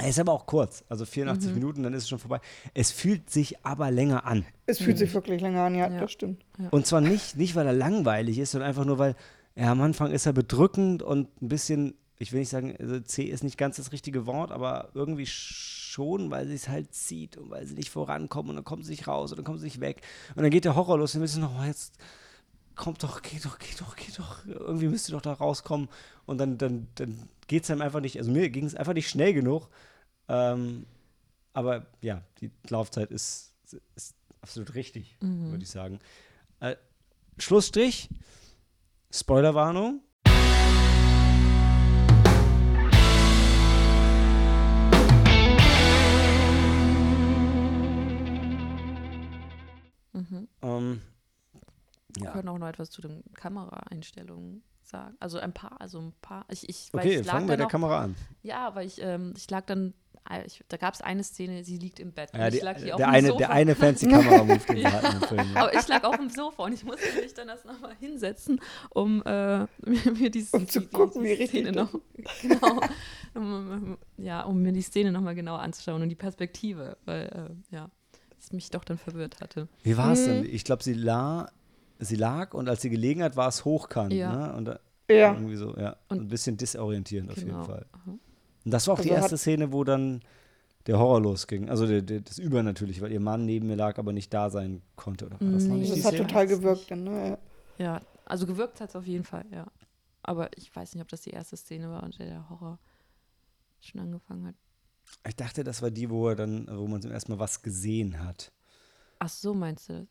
Er 0.01 0.09
ist 0.09 0.19
aber 0.21 0.33
auch 0.33 0.47
kurz, 0.47 0.85
also 0.89 1.05
84 1.05 1.49
mhm. 1.49 1.55
Minuten, 1.55 1.83
dann 1.83 1.93
ist 1.93 2.05
es 2.05 2.09
schon 2.09 2.19
vorbei. 2.19 2.41
Es 2.75 2.93
fühlt 2.93 3.31
sich 3.31 3.65
aber 3.65 3.91
länger 3.91 4.27
an. 4.27 4.45
Es 4.67 4.79
fühlt 4.79 4.97
mhm. 4.97 4.99
sich 4.99 5.15
wirklich 5.15 5.41
länger 5.41 5.63
an, 5.63 5.75
ja, 5.75 5.91
ja. 5.91 6.01
das 6.01 6.13
stimmt. 6.13 6.45
Ja. 6.59 6.69
Und 6.71 6.87
zwar 6.87 7.01
nicht, 7.01 7.37
nicht, 7.37 7.57
weil 7.57 7.67
er 7.67 7.73
langweilig 7.73 8.39
ist, 8.39 8.53
sondern 8.53 8.69
einfach 8.69 8.85
nur, 8.85 8.99
weil 8.99 9.17
ja, 9.57 9.73
am 9.73 9.81
Anfang 9.81 10.13
ist 10.13 10.27
er 10.27 10.33
bedrückend 10.33 11.03
und 11.03 11.43
ein 11.43 11.49
bisschen, 11.49 11.95
ich 12.19 12.33
will 12.33 12.41
nicht 12.41 12.49
sagen, 12.49 12.77
also 12.79 13.01
C 13.01 13.25
ist 13.25 13.43
nicht 13.43 13.59
ganz 13.59 13.77
das 13.77 13.91
richtige 13.91 14.27
Wort, 14.27 14.53
aber 14.53 14.91
irgendwie 14.95 15.27
schon, 15.27 16.31
weil 16.31 16.47
sie 16.47 16.55
es 16.55 16.69
halt 16.69 16.95
zieht 16.95 17.37
und 17.37 17.51
weil 17.51 17.67
sie 17.67 17.75
nicht 17.75 17.91
vorankommen 17.91 18.51
und 18.51 18.57
dann 18.57 18.65
kommen 18.65 18.85
sie 18.85 18.93
nicht 18.93 19.09
raus 19.09 19.33
und 19.33 19.39
dann 19.39 19.45
kommen 19.45 19.59
sie 19.59 19.65
nicht 19.65 19.81
weg. 19.81 20.03
Und 20.37 20.43
dann 20.43 20.51
geht 20.51 20.65
der 20.65 20.77
Horror 20.77 20.99
los 20.99 21.15
und 21.15 21.23
willst 21.23 21.37
du 21.37 21.41
noch, 21.41 21.61
oh, 21.61 21.65
jetzt 21.65 21.99
kommt 22.79 23.03
doch, 23.03 23.21
geht 23.21 23.45
doch, 23.45 23.59
geht 23.59 23.81
doch, 23.81 23.97
geht 23.97 24.19
doch, 24.19 24.47
irgendwie 24.47 24.89
müsst 24.89 25.11
ihr 25.11 25.13
doch 25.13 25.21
da 25.21 25.35
rauskommen. 25.35 25.89
Und 26.25 26.39
dann, 26.39 26.57
dann, 26.57 26.89
dann 26.95 27.29
geht 27.47 27.65
es 27.65 27.71
einem 27.71 27.83
einfach 27.83 28.01
nicht, 28.01 28.17
also 28.17 28.31
mir 28.31 28.49
ging 28.49 28.65
es 28.65 28.75
einfach 28.75 28.95
nicht 28.95 29.11
schnell 29.11 29.35
genug. 29.35 29.69
Ähm, 30.29 30.87
aber 31.53 31.87
ja, 32.01 32.23
die 32.41 32.51
Laufzeit 32.69 33.11
ist, 33.11 33.53
ist 33.97 34.15
absolut 34.41 34.75
richtig, 34.75 35.19
mhm. 35.21 35.51
würde 35.51 35.65
ich 35.65 35.71
sagen. 35.71 35.99
Äh, 36.61 36.77
Schlussstrich, 37.37 38.09
Spoilerwarnung. 39.11 40.01
Mhm. 50.13 50.49
Ähm, 50.63 51.03
ja. 52.17 52.25
Wir 52.25 52.31
können 52.33 52.49
auch 52.49 52.59
noch 52.59 52.69
etwas 52.69 52.91
zu 52.91 53.03
den 53.03 53.23
Kameraeinstellungen 53.35 54.63
sagen. 54.83 55.17
Also 55.21 55.39
ein 55.39 55.53
paar, 55.53 55.81
also 55.81 56.01
ein 56.01 56.13
paar. 56.21 56.47
Ich, 56.51 56.69
ich, 56.69 56.89
okay, 56.93 57.23
fangen 57.23 57.47
wir 57.47 57.53
mit 57.53 57.61
der 57.61 57.67
Kamera 57.67 58.01
an. 58.03 58.17
Ja, 58.43 58.75
weil 58.75 58.87
ich, 58.87 59.01
ähm, 59.03 59.35
ich 59.37 59.51
lag 59.51 59.67
dann, 59.67 59.95
ich, 60.47 60.63
da 60.69 60.77
gab 60.77 60.95
es 60.95 61.01
eine 61.01 61.23
Szene, 61.23 61.65
sie 61.65 61.79
liegt 61.79 62.01
im 62.01 62.13
Bett. 62.13 62.31
Ja, 62.35 62.51
die, 62.51 62.61
der, 62.61 63.09
eine, 63.09 63.37
der 63.37 63.51
eine 63.51 63.75
fancy 63.75 64.09
Kamera-Move, 64.09 64.59
den 64.69 64.79
ja. 64.79 64.93
hatten 64.93 65.17
im 65.17 65.29
Film. 65.29 65.55
Ja. 65.55 65.63
Aber 65.63 65.75
ich 65.75 65.89
lag 65.89 66.05
auf 66.05 66.17
dem 66.17 66.31
Sofa 66.31 66.65
und 66.65 66.73
ich 66.73 66.85
musste 66.85 67.21
mich 67.21 67.35
dann 67.35 67.49
erst 67.49 67.65
nochmal 67.65 67.95
hinsetzen, 67.99 68.61
um 68.91 69.23
äh, 69.25 69.61
mir, 69.85 70.31
diese 70.31 70.57
um 70.57 70.69
zu 70.69 70.83
gucken, 70.83 71.23
wie 71.25 71.33
richtig 71.33 71.61
Szene 71.61 71.73
noch, 71.73 71.93
genau, 72.43 72.81
um, 73.35 73.99
ja, 74.17 74.43
um 74.43 74.61
mir 74.61 74.73
die 74.73 74.83
Szene 74.83 75.13
nochmal 75.13 75.35
genauer 75.35 75.61
anzuschauen 75.61 76.03
und 76.03 76.09
die 76.09 76.15
Perspektive, 76.15 76.99
weil, 77.05 77.27
äh, 77.73 77.75
ja, 77.75 77.91
es 78.39 78.53
mich 78.53 78.71
doch 78.71 78.85
dann 78.85 78.99
verwirrt 78.99 79.41
hatte. 79.41 79.69
Wie 79.83 79.97
war 79.97 80.13
es 80.13 80.25
denn? 80.25 80.45
Ich 80.45 80.65
glaube, 80.65 80.83
sie, 80.83 80.95
la 80.95 81.49
sie 81.99 82.17
lag 82.17 82.55
und 82.55 82.69
als 82.69 82.83
sie 82.83 82.91
gelegen 82.91 83.23
hat, 83.23 83.37
war 83.37 83.49
es 83.49 83.65
hochkant. 83.65 84.13
Ja. 84.13 84.35
Ne? 84.49 84.55
Und 84.55 84.65
da, 84.67 84.81
Ja. 85.11 85.33
irgendwie 85.35 85.57
so, 85.57 85.77
ja. 85.77 85.97
Und- 86.09 86.21
ein 86.23 86.29
bisschen 86.29 86.57
disorientierend 86.57 87.31
auf 87.31 87.37
jeden 87.39 87.51
Genau. 87.51 87.65
Fall. 87.65 87.87
Aha. 87.93 88.11
Und 88.65 88.71
das 88.71 88.87
war 88.87 88.95
auch 88.95 89.01
die 89.01 89.11
Also 89.11 89.23
erste 89.23 89.35
hat- 89.37 89.41
Szene, 89.41 89.73
wo 89.73 89.85
dann 89.85 90.21
der 90.87 90.99
Horror 90.99 91.21
losging. 91.21 91.69
Also 91.69 91.87
der, 91.87 92.03
der, 92.03 92.21
das 92.21 92.39
Übernatürliche, 92.39 93.01
weil 93.03 93.13
ihr 93.13 93.21
Mann 93.21 93.45
neben 93.45 93.67
mir 93.67 93.77
lag, 93.77 93.99
aber 93.99 94.13
nicht 94.13 94.33
da 94.33 94.49
sein 94.51 94.83
konnte. 94.97 95.27
Oder 95.27 95.41
war 95.41 95.51
das 95.51 95.65
noch 95.65 95.75
Nee. 95.75 95.81
nicht 95.81 95.93
Das 95.93 95.99
die 96.01 96.05
hat 96.05 96.15
Szene? 96.15 96.27
total 96.27 96.47
gewirkt. 96.47 96.91
Dann, 96.91 97.05
ne? 97.05 97.39
Ja, 97.79 98.01
also 98.25 98.47
gewirkt 98.47 98.81
hat 98.81 98.91
es 98.91 98.97
auf 98.97 99.07
jeden 99.07 99.25
Fall, 99.25 99.45
ja. 99.51 99.67
Aber 100.23 100.51
ich 100.57 100.75
weiß 100.75 100.95
nicht, 100.95 101.03
ob 101.03 101.09
das 101.09 101.23
die 101.23 101.31
erste 101.31 101.57
Szene 101.57 101.89
war, 101.91 102.03
unter 102.03 102.25
der 102.25 102.49
Horror 102.51 102.79
schon 103.81 104.01
angefangen 104.01 104.47
hat. 104.49 104.55
Ich 105.27 105.37
dachte, 105.37 105.65
das 105.65 105.81
war 105.81 105.91
die, 105.91 106.11
wo 106.11 106.29
er 106.29 106.37
dann, 106.37 106.67
wo 106.71 106.87
man 106.87 107.01
zum 107.01 107.11
ersten 107.11 107.33
Mal 107.33 107.39
was 107.39 107.63
gesehen 107.63 108.23
hat. 108.23 108.53
Ach 109.21 109.29
so, 109.29 109.55
meinst 109.55 109.89
du 109.89 109.93
das? 109.95 110.09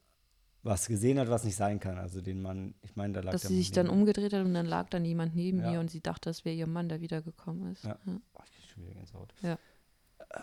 Was 0.67 0.87
gesehen 0.87 1.17
hat, 1.19 1.29
was 1.29 1.43
nicht 1.45 1.55
sein 1.55 1.79
kann. 1.79 1.97
Also 1.97 2.19
den 2.21 2.41
Mann, 2.41 2.73
ich 2.83 2.95
meine, 2.95 3.13
da 3.13 3.21
lag 3.21 3.31
Dass 3.31 3.41
der 3.41 3.49
sie 3.49 3.55
Mann 3.55 3.63
sich 3.63 3.71
dann 3.71 3.89
umgedreht 3.89 4.33
hat 4.33 4.43
und 4.45 4.53
dann 4.53 4.65
lag 4.65 4.89
dann 4.89 5.05
jemand 5.05 5.35
neben 5.35 5.59
Ja. 5.61 5.71
ihr 5.73 5.79
und 5.79 5.89
sie 5.89 6.01
dachte, 6.01 6.29
das 6.29 6.43
wäre 6.45 6.55
ihr 6.55 6.67
Mann, 6.67 6.89
der 6.89 6.99
wiedergekommen 7.01 7.71
ist. 7.71 7.83
Ja. 7.85 7.97
Ja. 8.05 8.19
Oh, 8.33 8.39
ich 8.45 8.71
schon 8.73 8.83
wieder 8.83 8.95
Gänsehaut. 8.95 9.33
Ja. 9.41 9.51
Ähm, 9.51 9.57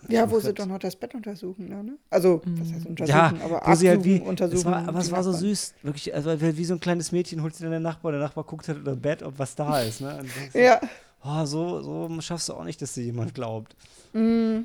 Ja, 0.08 0.30
wo 0.30 0.40
sie 0.40 0.54
doch 0.54 0.64
noch 0.64 0.78
das 0.78 0.96
Bett 0.96 1.14
untersuchen. 1.14 1.68
Ne? 1.68 1.98
Also, 2.08 2.40
was 2.46 2.72
heißt 2.72 2.86
untersuchen? 2.86 3.06
Ja, 3.18 3.34
aber 3.44 3.60
wo 3.66 3.74
sie 3.74 3.88
halt 3.90 4.02
wie, 4.04 4.14
absuchen, 4.14 4.28
untersuchen. 4.30 4.58
es 4.58 4.64
war, 4.64 4.88
aber 4.88 4.98
es 4.98 5.10
war 5.12 5.22
so 5.22 5.32
süß, 5.32 5.74
wirklich, 5.82 6.14
also 6.14 6.40
wie 6.40 6.64
so 6.64 6.72
ein 6.74 6.80
kleines 6.80 7.12
Mädchen 7.12 7.42
holt 7.42 7.54
sie 7.54 7.62
dann 7.64 7.70
der 7.72 7.80
Nachbar, 7.80 8.12
der 8.12 8.20
Nachbar 8.22 8.44
guckt 8.44 8.66
halt 8.66 8.78
unter 8.78 8.92
dem 8.96 9.00
Bett, 9.02 9.22
ob 9.22 9.38
was 9.38 9.54
da 9.54 9.82
ist, 9.82 10.00
ne? 10.00 10.24
Ja. 10.54 10.80
oh, 11.22 11.44
so, 11.44 11.82
so 11.82 12.20
schaffst 12.22 12.48
du 12.48 12.54
auch 12.54 12.64
nicht, 12.64 12.80
dass 12.80 12.94
dir 12.94 13.04
jemand 13.04 13.34
glaubt. 13.34 13.76
Mm, 14.14 14.60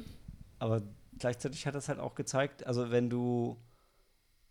Aber 0.59 0.81
gleichzeitig 1.17 1.67
hat 1.67 1.75
das 1.75 1.89
halt 1.89 1.99
auch 1.99 2.15
gezeigt, 2.15 2.65
also 2.65 2.89
wenn 2.91 3.09
du, 3.09 3.57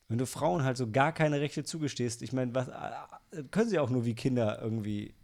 wenn 0.08 0.18
du 0.18 0.26
Frauen 0.26 0.64
halt 0.64 0.76
so 0.76 0.90
gar 0.90 1.12
keine 1.12 1.40
Rechte 1.40 1.64
zugestehst, 1.64 2.22
ich 2.22 2.32
meine, 2.32 2.54
was 2.54 2.68
äh, 2.68 3.42
können 3.50 3.68
sie 3.68 3.78
auch 3.78 3.90
nur 3.90 4.04
wie 4.04 4.14
Kinder 4.14 4.60
irgendwie 4.62 5.14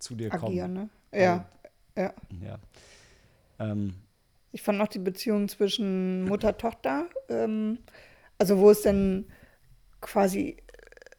zu 0.00 0.14
dir 0.16 0.32
kommen. 0.32 0.54
agieren, 0.54 0.72
ne? 0.72 0.88
Ja. 1.12 1.44
ja. 1.96 2.12
Ja. 2.30 2.58
Ähm, 3.58 3.94
Ich 4.52 4.62
fand 4.62 4.80
auch 4.80 4.88
die 4.88 4.98
Beziehung 4.98 5.48
zwischen 5.48 6.24
Mutter-Tochter, 6.26 7.06
ähm, 7.28 7.78
also 8.38 8.58
wo 8.58 8.70
es 8.70 8.82
dann 8.82 9.26
quasi 10.00 10.58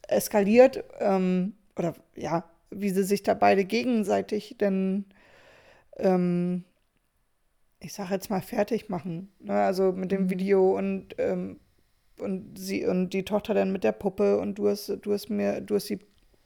eskaliert, 0.08 0.84
ähm, 1.00 1.56
oder 1.78 1.96
ja, 2.16 2.50
wie 2.72 2.90
sie 2.92 3.04
sich 3.04 3.24
da 3.24 3.34
beide 3.36 3.66
gegenseitig 3.66 4.56
dann, 4.60 5.06
ähm, 5.98 6.66
ich 7.80 7.94
sag 7.94 8.10
jetzt 8.12 8.30
mal, 8.30 8.42
fertig 8.42 8.90
machen. 8.90 9.32
Ne? 9.40 9.54
Also 9.54 9.92
mit 9.92 10.12
dem 10.12 10.30
Mhm. 10.30 10.30
Video 10.30 10.78
und, 10.78 11.16
ähm, 11.18 11.60
und 12.20 12.58
sie 12.58 12.86
und 12.86 13.10
die 13.10 13.24
Tochter 13.24 13.54
dann 13.54 13.72
mit 13.72 13.84
der 13.84 13.92
Puppe 13.92 14.40
und 14.40 14.56
du 14.56 14.70
hast, 14.70 14.90
du 15.02 15.14
hast 15.14 15.30
mir, 15.30 15.62
du 15.62 15.76
hast 15.76 15.90
die 15.90 16.00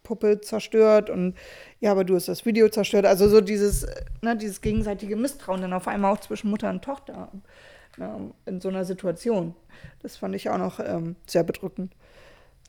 Puppe 0.04 0.40
zerstört 0.40 1.10
und 1.10 1.36
ja, 1.82 1.92
aber 1.92 2.06
du 2.06 2.16
hast 2.16 2.30
das 2.30 2.46
Video 2.46 2.70
zerstört. 2.70 3.06
Also 3.06 3.28
so 3.28 3.42
dieses, 3.42 3.86
ne, 4.22 4.38
dieses 4.38 4.62
gegenseitige 4.62 5.18
Misstrauen 5.18 5.62
dann 5.62 5.74
auf 5.74 5.88
einmal 5.88 6.14
auch 6.14 6.20
zwischen 6.22 6.50
Mutter 6.50 6.70
und 6.70 6.82
Tochter 6.82 7.30
ne, 7.98 8.32
in 8.46 8.62
so 8.62 8.70
einer 8.70 8.86
Situation. 8.86 9.54
Das 10.02 10.16
fand 10.16 10.34
ich 10.36 10.50
auch 10.50 10.58
noch 10.58 10.80
ähm, 10.80 11.18
sehr 11.26 11.44
bedrückend. 11.44 11.94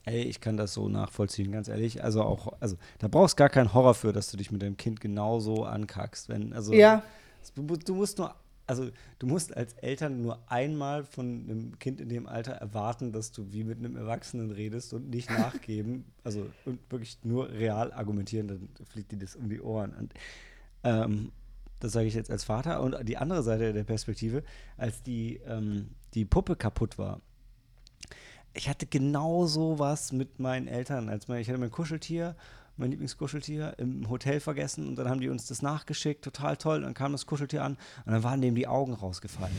Ey, 0.05 0.23
ich 0.23 0.41
kann 0.41 0.57
das 0.57 0.73
so 0.73 0.89
nachvollziehen, 0.89 1.53
ganz 1.53 1.69
ehrlich. 1.69 2.03
Also 2.03 2.23
auch, 2.23 2.55
also 2.61 2.77
da 2.99 3.09
brauchst 3.09 3.37
gar 3.37 3.51
keinen 3.51 3.75
Horror 3.75 3.95
für, 3.95 4.13
dass 4.13 4.31
du 4.31 4.37
dich 4.37 4.51
mit 4.51 4.63
deinem 4.63 4.77
Kind 4.77 5.01
genauso 5.01 5.65
ankackst. 5.65 6.29
Wenn, 6.29 6.53
also 6.53 6.73
Ja, 6.73 7.03
du 7.55 7.95
musst 7.95 8.19
nur, 8.19 8.35
also 8.69 8.91
du 9.19 9.27
musst 9.27 9.57
als 9.57 9.73
Eltern 9.75 10.21
nur 10.23 10.39
einmal 10.47 11.05
von 11.05 11.25
einem 11.25 11.79
Kind 11.79 12.01
in 12.01 12.11
dem 12.11 12.27
Alter 12.27 12.53
erwarten, 12.53 13.13
dass 13.13 13.33
du 13.33 13.51
wie 13.51 13.65
mit 13.65 13.79
einem 13.79 13.97
Erwachsenen 13.97 14.51
redest 14.51 14.93
und 14.93 15.09
nicht 15.09 15.31
nachgeben. 15.39 16.05
Also 16.23 16.47
und 16.67 16.79
wirklich 16.91 17.19
nur 17.25 17.51
real 17.51 17.93
argumentieren, 17.93 18.47
dann 18.47 18.69
fliegt 18.85 19.11
dir 19.11 19.17
das 19.17 19.37
um 19.37 19.49
die 19.49 19.61
Ohren. 19.61 19.95
Und 19.95 20.15
ähm, 20.85 21.33
das 21.81 21.93
sage 21.93 22.07
ich 22.07 22.15
jetzt 22.15 22.31
als 22.31 22.45
Vater. 22.45 22.83
Und 22.83 23.09
die 23.09 23.17
andere 23.17 23.43
Seite 23.43 23.73
der 23.73 23.85
Perspektive, 23.85 24.45
als 24.77 25.03
die, 25.03 25.41
ähm, 25.47 25.89
die 26.13 26.27
Puppe 26.27 26.55
kaputt 26.55 26.99
war. 26.99 27.23
Ich 28.53 28.69
hatte 28.69 28.87
genau 28.87 29.47
so 29.47 29.79
was 29.79 30.13
mit 30.13 30.41
meinen 30.41 30.69
Eltern. 30.69 31.09
Als 31.09 31.27
mein, 31.27 31.41
ich 31.41 31.49
hatte 31.49 31.59
mein 31.59 31.71
Kuscheltier, 31.71 32.37
mein 32.79 32.91
Lieblingskuscheltier, 32.91 33.75
im 33.79 34.09
Hotel 34.09 34.41
vergessen 34.41 34.89
und 34.89 34.97
dann 34.97 35.09
haben 35.09 35.21
die 35.21 35.29
uns 35.29 35.47
das 35.47 35.63
nachgeschickt. 35.63 36.25
Total 36.25 36.57
toll. 36.57 36.83
Dann 36.83 36.95
kam 36.95 37.13
das 37.13 37.27
Kuscheltier 37.27 37.65
an 37.65 37.77
und 38.07 38.13
dann 38.13 38.23
waren 38.23 38.41
dem 38.41 38.55
die 38.55 38.67
Augen 38.67 38.95
rausgefallen. 38.95 39.57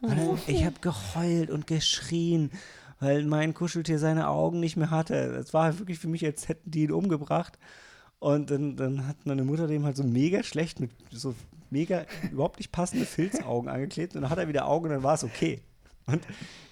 Und 0.00 0.16
dann, 0.16 0.38
ich 0.46 0.64
habe 0.64 0.80
geheult 0.80 1.50
und 1.50 1.66
geschrien, 1.66 2.50
weil 3.00 3.24
mein 3.24 3.54
Kuscheltier 3.54 3.98
seine 3.98 4.28
Augen 4.28 4.60
nicht 4.60 4.76
mehr 4.76 4.90
hatte. 4.90 5.14
Es 5.14 5.52
war 5.52 5.78
wirklich 5.78 5.98
für 5.98 6.08
mich, 6.08 6.24
als 6.24 6.48
hätten 6.48 6.70
die 6.70 6.84
ihn 6.84 6.92
umgebracht. 6.92 7.58
Und 8.18 8.50
dann, 8.50 8.76
dann 8.76 9.08
hat 9.08 9.26
meine 9.26 9.42
Mutter 9.42 9.66
dem 9.66 9.84
halt 9.84 9.96
so 9.96 10.04
mega 10.04 10.44
schlecht 10.44 10.78
mit 10.78 10.90
so 11.10 11.34
mega 11.70 12.06
überhaupt 12.30 12.58
nicht 12.58 12.70
passende 12.70 13.06
Filzaugen 13.06 13.68
angeklebt 13.68 14.14
und 14.14 14.22
dann 14.22 14.30
hat 14.30 14.38
er 14.38 14.46
wieder 14.46 14.68
Augen 14.68 14.86
und 14.86 14.92
dann 14.92 15.02
war 15.02 15.14
es 15.14 15.24
okay. 15.24 15.60
Und 16.06 16.22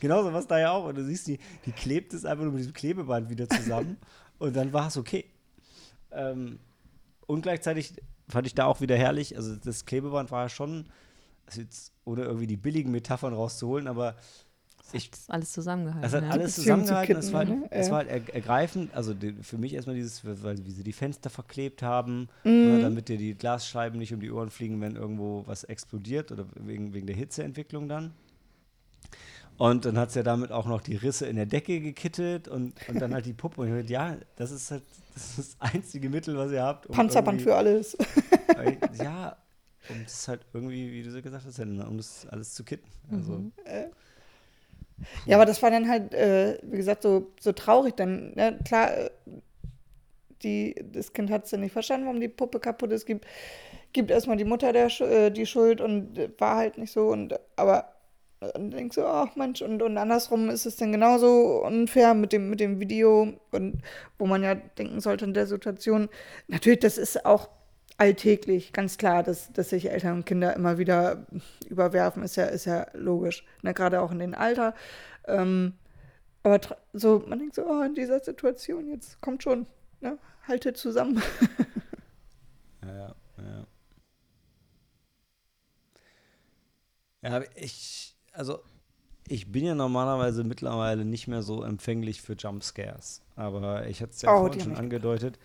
genauso 0.00 0.32
war 0.32 0.40
es 0.40 0.46
da 0.46 0.58
ja 0.58 0.72
auch. 0.72 0.86
Und 0.86 0.96
du 0.96 1.04
siehst, 1.04 1.26
die, 1.26 1.38
die 1.66 1.72
klebt 1.72 2.12
es 2.14 2.24
einfach 2.24 2.44
nur 2.44 2.52
mit 2.52 2.60
diesem 2.60 2.74
Klebeband 2.74 3.30
wieder 3.30 3.48
zusammen 3.48 3.96
und 4.38 4.54
dann 4.54 4.72
war 4.72 4.88
es 4.88 4.96
okay. 4.96 5.24
Ähm, 6.12 6.58
und 7.26 7.42
gleichzeitig 7.42 7.94
fand 8.28 8.46
ich 8.46 8.54
da 8.54 8.66
auch 8.66 8.80
wieder 8.80 8.96
herrlich, 8.96 9.36
also 9.36 9.56
das 9.56 9.84
Klebeband 9.86 10.30
war 10.30 10.44
ja 10.44 10.48
schon, 10.48 10.86
also 11.46 11.60
jetzt 11.60 11.92
ohne 12.04 12.22
irgendwie 12.22 12.46
die 12.46 12.56
billigen 12.56 12.90
Metaphern 12.92 13.34
rauszuholen, 13.34 13.86
aber 13.88 14.16
ich, 14.92 15.10
Das 15.10 15.20
ist 15.20 15.30
alles 15.30 15.52
zusammengehalten. 15.52 16.04
es 16.04 16.12
hat 16.14 16.22
ja. 16.24 16.30
alles 16.30 16.56
Beziehung 16.56 16.80
zu 16.80 16.86
zusammengehalten. 16.86 17.16
Es 17.16 17.32
war, 17.32 17.46
halt, 17.46 17.68
es 17.70 17.90
war 17.90 17.96
halt 17.98 18.08
er, 18.08 18.34
ergreifend. 18.34 18.92
Also 18.92 19.14
die, 19.14 19.34
für 19.34 19.56
mich 19.56 19.74
erstmal 19.74 19.94
dieses, 19.94 20.24
weil 20.24 20.64
wie 20.66 20.72
sie 20.72 20.82
die 20.82 20.92
Fenster 20.92 21.30
verklebt 21.30 21.82
haben, 21.82 22.28
Mhm. 22.42 22.50
ne, 22.64 22.78
damit 22.80 23.08
dir 23.08 23.16
die 23.16 23.34
Glasscheiben 23.34 23.98
nicht 24.00 24.12
um 24.12 24.18
die 24.20 24.32
Ohren 24.32 24.50
fliegen, 24.50 24.80
wenn 24.80 24.96
irgendwo 24.96 25.44
was 25.46 25.62
explodiert 25.62 26.32
oder 26.32 26.44
wegen, 26.56 26.92
wegen 26.92 27.06
der 27.06 27.14
Hitzeentwicklung 27.14 27.88
dann. 27.88 28.12
Und 29.60 29.84
dann 29.84 29.98
hat 29.98 30.08
es 30.08 30.14
ja 30.14 30.22
damit 30.22 30.52
auch 30.52 30.64
noch 30.64 30.80
die 30.80 30.96
Risse 30.96 31.26
in 31.26 31.36
der 31.36 31.44
Decke 31.44 31.80
gekittet 31.80 32.48
und, 32.48 32.72
und 32.88 32.98
dann 32.98 33.12
halt 33.12 33.26
die 33.26 33.34
Puppe. 33.34 33.60
Und 33.60 33.68
ich 33.68 33.74
dachte, 33.74 33.92
ja, 33.92 34.16
das 34.36 34.52
ist 34.52 34.70
halt 34.70 34.82
das, 35.12 35.38
ist 35.38 35.38
das 35.38 35.56
einzige 35.74 36.08
Mittel, 36.08 36.34
was 36.38 36.50
ihr 36.50 36.62
habt. 36.62 36.86
um 36.86 36.94
Panzerband 36.96 37.42
für 37.42 37.54
alles. 37.54 37.94
Ja, 38.94 39.36
um 39.90 40.02
das 40.02 40.28
halt 40.28 40.46
irgendwie, 40.54 40.90
wie 40.90 41.02
du 41.02 41.10
so 41.10 41.20
gesagt 41.20 41.44
hast, 41.44 41.58
um 41.58 41.96
das 41.98 42.26
alles 42.30 42.54
zu 42.54 42.64
kitten. 42.64 42.88
Also, 43.12 43.32
Mhm. 43.32 43.52
Ja, 45.26 45.36
aber 45.36 45.44
das 45.44 45.62
war 45.62 45.70
dann 45.70 45.88
halt, 45.88 46.14
äh, 46.14 46.58
wie 46.62 46.78
gesagt, 46.78 47.02
so, 47.02 47.30
so 47.38 47.52
traurig. 47.52 47.96
Dann, 47.96 48.32
ne? 48.36 48.58
klar, 48.64 48.96
äh, 48.96 49.10
die, 50.42 50.74
das 50.90 51.12
Kind 51.12 51.30
hat 51.30 51.44
es 51.44 51.50
ja 51.50 51.58
nicht 51.58 51.72
verstanden, 51.72 52.06
warum 52.06 52.20
die 52.20 52.28
Puppe 52.28 52.60
kaputt 52.60 52.92
ist. 52.92 53.04
Gibt, 53.04 53.26
gibt 53.92 54.10
erstmal 54.10 54.38
die 54.38 54.44
Mutter 54.44 54.72
der, 54.72 54.88
äh, 55.02 55.30
die 55.30 55.44
Schuld 55.44 55.82
und 55.82 56.18
äh, 56.18 56.30
war 56.38 56.56
halt 56.56 56.78
nicht 56.78 56.92
so. 56.92 57.08
Und, 57.08 57.38
aber 57.56 57.92
dann 58.40 58.70
denkst 58.70 58.96
du, 58.96 59.04
ach 59.04 59.36
Mensch, 59.36 59.60
und, 59.60 59.82
und 59.82 59.98
andersrum 59.98 60.48
ist 60.48 60.64
es 60.64 60.76
dann 60.76 60.92
genauso 60.92 61.62
unfair 61.64 62.14
mit 62.14 62.32
dem, 62.32 62.48
mit 62.48 62.60
dem 62.60 62.80
Video. 62.80 63.34
Und 63.50 63.82
wo 64.18 64.26
man 64.26 64.42
ja 64.42 64.54
denken 64.54 65.00
sollte 65.00 65.26
in 65.26 65.34
der 65.34 65.46
Situation, 65.46 66.08
natürlich, 66.48 66.80
das 66.80 66.96
ist 66.96 67.26
auch 67.26 67.50
alltäglich, 67.98 68.72
ganz 68.72 68.96
klar, 68.96 69.22
dass, 69.22 69.52
dass 69.52 69.68
sich 69.70 69.90
Eltern 69.90 70.18
und 70.18 70.26
Kinder 70.26 70.56
immer 70.56 70.78
wieder 70.78 71.26
überwerfen, 71.68 72.22
ist 72.22 72.36
ja, 72.36 72.46
ist 72.46 72.64
ja 72.64 72.86
logisch. 72.94 73.44
Ne? 73.62 73.74
Gerade 73.74 74.00
auch 74.00 74.10
in 74.10 74.18
dem 74.18 74.34
Alter. 74.34 74.74
Ähm, 75.26 75.74
aber 76.42 76.60
so, 76.94 77.22
man 77.26 77.38
denkt 77.38 77.56
so, 77.56 77.66
oh, 77.66 77.82
in 77.82 77.94
dieser 77.94 78.20
Situation, 78.20 78.88
jetzt 78.88 79.20
kommt 79.20 79.42
schon, 79.42 79.66
ne? 80.00 80.18
haltet 80.48 80.76
zusammen. 80.76 81.22
Ja, 82.82 83.14
ja, 83.36 83.66
ja. 87.22 87.42
Ich, 87.54 88.16
also 88.32 88.60
ich 89.28 89.50
bin 89.52 89.64
ja 89.64 89.74
normalerweise 89.74 90.42
mittlerweile 90.44 91.04
nicht 91.04 91.28
mehr 91.28 91.42
so 91.42 91.62
empfänglich 91.62 92.20
für 92.20 92.34
Jumpscares. 92.34 93.22
Aber 93.36 93.86
ich 93.86 94.02
hatte 94.02 94.12
es 94.12 94.22
ja 94.22 94.34
Oh, 94.34 94.40
vorhin 94.40 94.60
schon 94.60 94.76
angedeutet, 94.76 95.38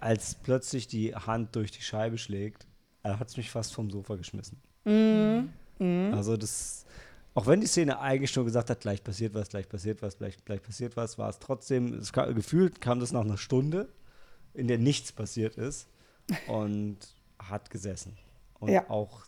als 0.00 0.34
plötzlich 0.36 0.88
die 0.88 1.14
Hand 1.14 1.54
durch 1.54 1.70
die 1.70 1.82
Scheibe 1.82 2.18
schlägt, 2.18 2.66
hat 3.04 3.28
es 3.28 3.36
mich 3.36 3.50
fast 3.50 3.74
vom 3.74 3.90
Sofa 3.90 4.16
geschmissen. 4.16 4.58
Mhm. 4.84 5.50
Mhm. 5.78 6.14
Also 6.14 6.36
das, 6.36 6.86
auch 7.34 7.46
wenn 7.46 7.60
die 7.60 7.66
Szene 7.66 7.98
eigentlich 8.00 8.30
schon 8.30 8.46
gesagt 8.46 8.70
hat, 8.70 8.80
gleich 8.80 9.04
passiert 9.04 9.34
was, 9.34 9.48
gleich 9.50 9.68
passiert 9.68 10.00
was, 10.02 10.16
gleich, 10.18 10.42
gleich 10.44 10.62
passiert 10.62 10.96
was, 10.96 11.18
war 11.18 11.28
es 11.28 11.38
trotzdem, 11.38 11.94
es 11.94 12.12
kam, 12.12 12.34
gefühlt 12.34 12.80
kam 12.80 13.00
das 13.00 13.12
nach 13.12 13.20
einer 13.24 13.36
Stunde, 13.38 13.88
in 14.54 14.66
der 14.68 14.78
nichts 14.78 15.12
passiert 15.12 15.56
ist 15.56 15.88
und 16.48 16.96
hat 17.38 17.68
gesessen. 17.70 18.16
Und 18.58 18.70
Ja. 18.70 18.88
auch 18.88 19.26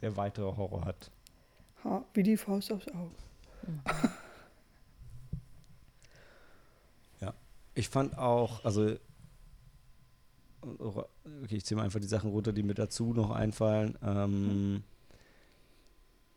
der 0.00 0.16
weitere 0.16 0.56
Horror 0.56 0.84
hat. 0.84 1.10
Wie 2.14 2.22
die 2.22 2.36
Faust 2.36 2.72
aufs 2.72 2.88
Auge. 2.88 3.14
Ich 7.78 7.88
fand 7.90 8.18
auch, 8.18 8.64
also 8.64 8.96
okay, 10.60 11.54
ich 11.54 11.64
ziehe 11.64 11.76
mal 11.76 11.84
einfach 11.84 12.00
die 12.00 12.08
Sachen 12.08 12.28
runter, 12.28 12.52
die 12.52 12.64
mir 12.64 12.74
dazu 12.74 13.12
noch 13.14 13.30
einfallen. 13.30 13.96
Ähm, 14.02 14.82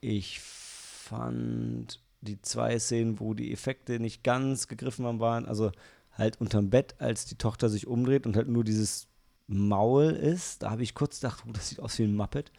ich 0.01 0.39
fand 0.39 1.99
die 2.21 2.39
zwei 2.43 2.77
Szenen, 2.77 3.19
wo 3.19 3.33
die 3.33 3.51
Effekte 3.51 3.99
nicht 3.99 4.23
ganz 4.23 4.67
gegriffen 4.67 5.03
haben, 5.07 5.19
waren, 5.19 5.47
also 5.47 5.71
halt 6.13 6.39
unterm 6.39 6.69
Bett, 6.69 6.93
als 6.99 7.25
die 7.25 7.39
Tochter 7.39 7.69
sich 7.69 7.87
umdreht 7.87 8.27
und 8.27 8.35
halt 8.35 8.47
nur 8.47 8.63
dieses 8.63 9.07
Maul 9.47 10.11
ist. 10.11 10.61
Da 10.61 10.69
habe 10.69 10.83
ich 10.83 10.93
kurz 10.93 11.21
gedacht, 11.21 11.43
oh, 11.47 11.51
das 11.51 11.69
sieht 11.69 11.79
aus 11.79 11.97
wie 11.97 12.03
ein 12.03 12.15
Muppet. 12.15 12.51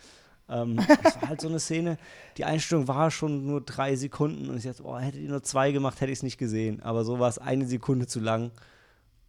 Ähm, 0.48 0.76
das 1.02 1.20
war 1.20 1.28
halt 1.30 1.40
so 1.40 1.48
eine 1.48 1.60
Szene. 1.60 1.98
Die 2.36 2.44
Einstellung 2.44 2.88
war 2.88 3.10
schon 3.10 3.46
nur 3.46 3.60
drei 3.60 3.96
Sekunden 3.96 4.48
und 4.48 4.56
ich 4.56 4.64
dachte, 4.64 4.84
oh, 4.84 4.98
hätte 4.98 5.18
die 5.18 5.28
nur 5.28 5.42
zwei 5.42 5.72
gemacht, 5.72 6.00
hätte 6.00 6.12
ich 6.12 6.18
es 6.18 6.22
nicht 6.22 6.38
gesehen. 6.38 6.82
Aber 6.82 7.04
so 7.04 7.18
war 7.18 7.28
es 7.28 7.38
eine 7.38 7.66
Sekunde 7.66 8.06
zu 8.06 8.20
lang 8.20 8.50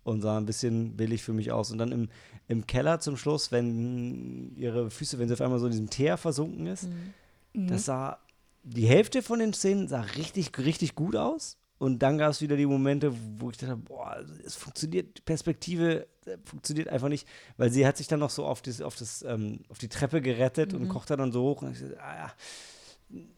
und 0.04 0.22
sah 0.22 0.38
ein 0.38 0.46
bisschen 0.46 0.96
billig 0.96 1.24
für 1.24 1.34
mich 1.34 1.52
aus. 1.52 1.72
Und 1.72 1.78
dann 1.78 1.92
im, 1.92 2.10
im 2.48 2.68
Keller 2.68 3.00
zum 3.00 3.18
Schluss, 3.18 3.52
wenn 3.52 4.56
ihre 4.56 4.90
Füße, 4.90 5.18
wenn 5.20 5.28
sie 5.28 5.34
auf 5.34 5.42
einmal 5.42 5.60
so 5.60 5.66
in 5.66 5.72
diesem 5.72 5.90
Teer 5.90 6.18
versunken 6.18 6.68
ist, 6.68 6.90
mhm. 7.54 7.68
das 7.68 7.86
sah, 7.86 8.20
die 8.64 8.88
Hälfte 8.88 9.22
von 9.22 9.40
den 9.40 9.54
Szenen 9.54 9.88
sah 9.88 10.02
richtig, 10.02 10.58
richtig 10.58 10.96
gut 10.96 11.16
aus. 11.16 11.58
Und 11.78 12.00
dann 12.00 12.18
gab 12.18 12.32
es 12.32 12.42
wieder 12.42 12.56
die 12.56 12.66
Momente, 12.66 13.14
wo 13.38 13.50
ich 13.50 13.58
dachte, 13.58 13.76
boah, 13.76 14.24
es 14.46 14.56
funktioniert, 14.56 15.18
die 15.18 15.22
Perspektive 15.22 16.08
äh, 16.26 16.38
funktioniert 16.46 16.88
einfach 16.88 17.10
nicht, 17.10 17.28
weil 17.58 17.72
sie 17.72 17.86
hat 17.86 17.98
sich 17.98 18.08
dann 18.08 18.20
noch 18.20 18.30
so 18.30 18.46
auf, 18.46 18.62
das, 18.62 18.82
auf, 18.82 18.96
das, 18.96 19.24
ähm, 19.24 19.62
auf 19.70 19.80
die 19.80 19.90
Treppe 19.90 20.22
gerettet 20.22 20.74
mhm. 20.74 20.82
und 20.82 20.90
kocht 20.90 21.10
dann 21.10 21.32
so 21.32 21.44
hoch. 21.44 21.62
Und 21.62 21.74
ich 21.74 21.82
dachte, 21.82 22.02
ah, 22.02 22.16
ja, 22.16 22.34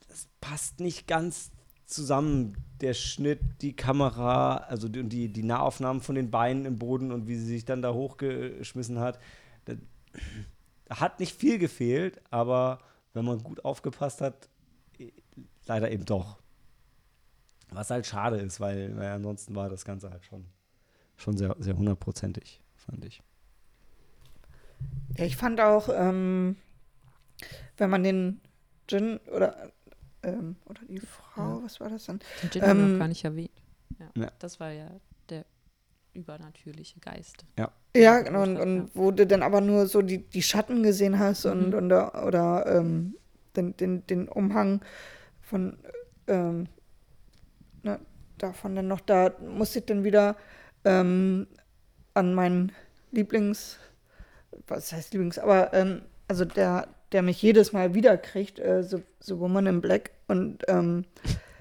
das 0.08 0.28
passt 0.42 0.80
nicht 0.80 1.08
ganz 1.08 1.52
zusammen. 1.86 2.58
Der 2.82 2.94
Schnitt, 2.94 3.40
die 3.62 3.76
Kamera, 3.76 4.58
also 4.58 4.90
die, 4.90 5.04
die, 5.04 5.30
die 5.30 5.44
Nahaufnahmen 5.44 6.02
von 6.02 6.16
den 6.16 6.30
Beinen 6.30 6.66
im 6.66 6.78
Boden 6.78 7.12
und 7.12 7.28
wie 7.28 7.36
sie 7.36 7.46
sich 7.46 7.66
dann 7.66 7.82
da 7.82 7.94
hochgeschmissen 7.94 9.00
hat. 9.00 9.20
Da 9.66 9.74
hat 10.90 11.20
nicht 11.20 11.36
viel 11.36 11.58
gefehlt, 11.58 12.22
aber 12.30 12.80
wenn 13.14 13.26
man 13.26 13.42
gut 13.42 13.64
aufgepasst 13.64 14.22
hat, 14.22 14.50
leider 15.66 15.92
eben 15.92 16.06
doch. 16.06 16.38
Was 17.76 17.90
halt 17.90 18.06
schade 18.06 18.38
ist, 18.38 18.60
weil, 18.60 18.96
weil 18.98 19.12
ansonsten 19.12 19.56
war 19.56 19.70
das 19.70 19.86
Ganze 19.86 20.10
halt 20.10 20.24
schon, 20.26 20.46
schon 21.16 21.38
sehr, 21.38 21.56
sehr 21.60 21.78
hundertprozentig, 21.78 22.62
fand 22.76 23.06
ich. 23.06 23.22
Ja, 25.18 25.26
ich 25.26 25.38
fand 25.38 25.62
auch, 25.62 25.90
ähm, 25.92 26.58
wenn 27.78 27.90
man 27.90 28.04
den 28.04 28.42
Jin 28.90 29.20
oder, 29.34 29.72
ähm, 30.24 30.56
oder 30.66 30.82
die 30.88 31.00
Frau, 31.00 31.60
ja. 31.60 31.64
was 31.64 31.80
war 31.80 31.90
das 31.90 32.06
denn? 32.06 32.20
Den 32.44 32.50
Jin 32.52 32.64
ähm, 32.64 32.70
haben 32.70 32.80
wir 32.80 32.88
noch 32.88 33.00
gar 33.00 33.08
nicht 33.08 33.24
erwähnt. 33.24 33.52
Ja, 34.00 34.24
ja. 34.24 34.32
Das 34.40 34.60
war 34.60 34.72
ja 34.72 34.90
der 35.30 35.46
übernatürliche 36.14 37.00
Geist. 37.00 37.46
Ja. 37.58 37.72
Ja, 37.96 38.20
genau, 38.20 38.44
und, 38.44 38.58
und 38.58 38.92
wo 38.94 39.12
du 39.12 39.26
dann 39.26 39.42
aber 39.42 39.62
nur 39.62 39.88
so 39.88 40.02
die, 40.02 40.18
die 40.18 40.42
Schatten 40.42 40.84
gesehen 40.84 41.18
hast 41.18 41.46
mhm. 41.46 41.52
und, 41.52 41.74
und 41.76 41.92
oder 41.92 42.66
ähm, 42.68 43.16
den, 43.56 43.78
den, 43.78 44.06
den 44.08 44.28
Umhang 44.28 44.84
von 45.40 45.78
ähm, 46.28 46.68
ne, 47.86 48.00
davon 48.38 48.76
dann 48.76 48.88
noch, 48.88 49.00
da 49.00 49.32
musste 49.40 49.80
ich 49.80 49.86
dann 49.86 50.04
wieder 50.04 50.36
ähm, 50.84 51.48
an 52.14 52.34
meinen 52.34 52.72
Lieblings, 53.12 53.78
was 54.68 54.92
heißt 54.92 55.14
Lieblings, 55.14 55.40
aber 55.40 55.74
ähm, 55.74 56.02
also 56.28 56.44
der, 56.44 56.88
der 57.12 57.22
mich 57.22 57.42
jedes 57.42 57.72
Mal 57.72 57.94
wieder 57.94 58.18
kriegt, 58.18 58.60
äh, 58.60 58.84
so, 58.84 59.02
so 59.20 59.40
Woman 59.40 59.68
in 59.68 59.82
Black 59.82 60.12
und 60.28 60.64
ähm, 60.68 61.06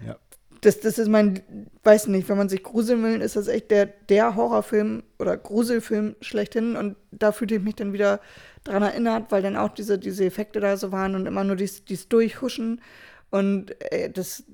ja. 0.05 0.17
das, 0.63 0.81
das 0.81 0.99
ist 0.99 1.09
mein, 1.09 1.43
weiß 1.85 2.09
nicht, 2.09 2.29
wenn 2.29 2.39
man 2.39 2.49
sich 2.49 2.63
gruseln 2.63 3.03
will, 3.05 3.21
ist 3.21 3.37
das 3.37 3.49
echt 3.49 3.71
der, 3.71 3.87
der 3.87 4.35
Horrorfilm 4.35 5.05
oder 5.19 5.37
Gruselfilm 5.37 6.17
schlechthin 6.21 6.77
und 6.77 6.97
da 7.13 7.31
fühlte 7.33 7.57
ich 7.57 7.63
mich 7.63 7.77
dann 7.77 7.93
wieder 7.93 8.21
dran 8.65 8.83
erinnert, 8.83 9.31
weil 9.31 9.43
dann 9.43 9.57
auch 9.57 9.75
diese, 9.75 9.99
diese 9.99 10.25
Effekte 10.25 10.59
da 10.59 10.77
so 10.77 10.91
waren 10.91 11.15
und 11.15 11.27
immer 11.27 11.45
nur 11.45 11.57
dies, 11.57 11.85
dies 11.85 12.09
Durchhuschen 12.09 12.81
und 13.35 13.75
äh, 13.91 14.13
das, 14.13 14.45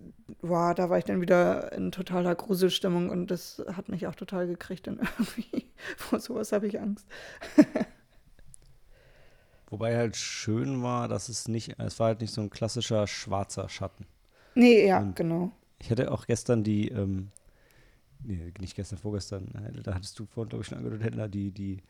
wow, 0.41 0.75
da 0.75 0.89
war 0.89 0.97
ich 0.97 1.05
dann 1.05 1.21
wieder 1.21 1.71
in 1.73 1.93
totaler 1.93 2.35
Gruselstimmung 2.35 3.11
und 3.11 3.31
das 3.31 3.63
hat 3.75 3.91
mich 3.91 4.07
auch 4.07 4.15
total 4.15 4.47
gekriegt. 4.47 4.87
Denn 4.87 5.01
irgendwie 5.19 5.67
vor 5.99 6.19
sowas 6.19 6.51
habe 6.53 6.67
ich 6.67 6.81
Angst. 6.81 7.07
Wobei 9.69 9.99
halt 9.99 10.17
schön 10.17 10.83
war, 10.83 11.09
dass 11.09 11.29
es 11.29 11.47
nicht, 11.47 11.79
es 11.79 12.01
war 12.01 12.07
halt 12.07 12.23
nicht 12.23 12.33
so 12.33 12.41
ein 12.41 12.49
klassischer 12.49 13.07
schwarzer 13.07 13.69
Schatten. 13.69 14.07
Nee, 14.55 14.87
ja, 14.87 15.01
und 15.01 15.15
genau. 15.15 15.53
Ich 15.79 15.91
hatte 15.91 16.11
auch 16.11 16.27
gestern 16.27 16.65
die, 16.65 16.89
ähm, 16.89 17.33
nee, 18.25 18.51
nicht 18.61 18.77
gestern, 18.77 18.99
vorgestern, 18.99 19.55
äh, 19.57 19.83
da 19.83 19.93
hattest 19.93 20.19
du 20.19 20.25
vorhin, 20.25 20.49
glaube 20.49 20.63
ich, 20.63 20.69
schon 20.69 20.79
angedeutet, 20.79 21.35
die, 21.35 21.51
die 21.51 21.83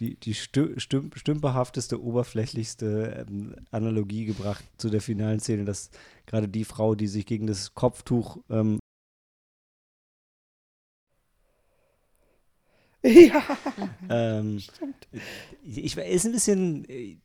die, 0.00 0.16
die 0.16 0.34
stüm 0.34 0.78
stümperhafteste, 0.78 2.02
oberflächlichste 2.02 3.26
ähm, 3.28 3.56
Analogie 3.70 4.24
gebracht 4.26 4.64
zu 4.76 4.90
der 4.90 5.00
finalen 5.00 5.40
Szene, 5.40 5.64
dass 5.64 5.90
gerade 6.26 6.48
die 6.48 6.64
Frau, 6.64 6.94
die 6.94 7.08
sich 7.08 7.26
gegen 7.26 7.46
das 7.46 7.74
Kopftuch 7.74 8.38
ähm, 8.50 8.78
Ja. 13.02 13.42
Ähm, 14.10 14.62
ich 15.62 15.98
ist 15.98 16.24
ein 16.24 16.32
bisschen 16.32 16.88
äh, 16.88 17.18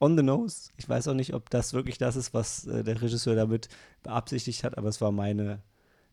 on 0.00 0.18
the 0.18 0.22
nose. 0.22 0.70
Ich 0.76 0.86
weiß 0.86 1.08
auch 1.08 1.14
nicht, 1.14 1.32
ob 1.32 1.48
das 1.48 1.72
wirklich 1.72 1.96
das 1.96 2.14
ist, 2.14 2.34
was 2.34 2.66
äh, 2.66 2.84
der 2.84 3.00
Regisseur 3.00 3.34
damit 3.34 3.68
beabsichtigt 4.02 4.62
hat, 4.62 4.76
aber 4.76 4.88
es 4.90 5.00
war 5.00 5.12
meine, 5.12 5.62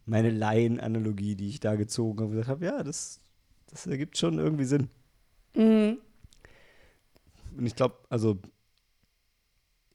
meine 0.06 0.30
Laien-Analogie, 0.30 1.36
die 1.36 1.50
ich 1.50 1.60
da 1.60 1.76
gezogen 1.76 2.20
habe 2.20 2.26
und 2.28 2.32
gesagt 2.32 2.48
habe, 2.50 2.66
ja, 2.66 2.84
das, 2.84 3.20
das 3.68 3.86
ergibt 3.86 4.18
schon 4.18 4.40
irgendwie 4.40 4.64
Sinn. 4.64 4.90
Mhm. 5.56 6.00
Und 7.58 7.66
ich 7.66 7.76
glaube, 7.76 7.98
also 8.10 8.40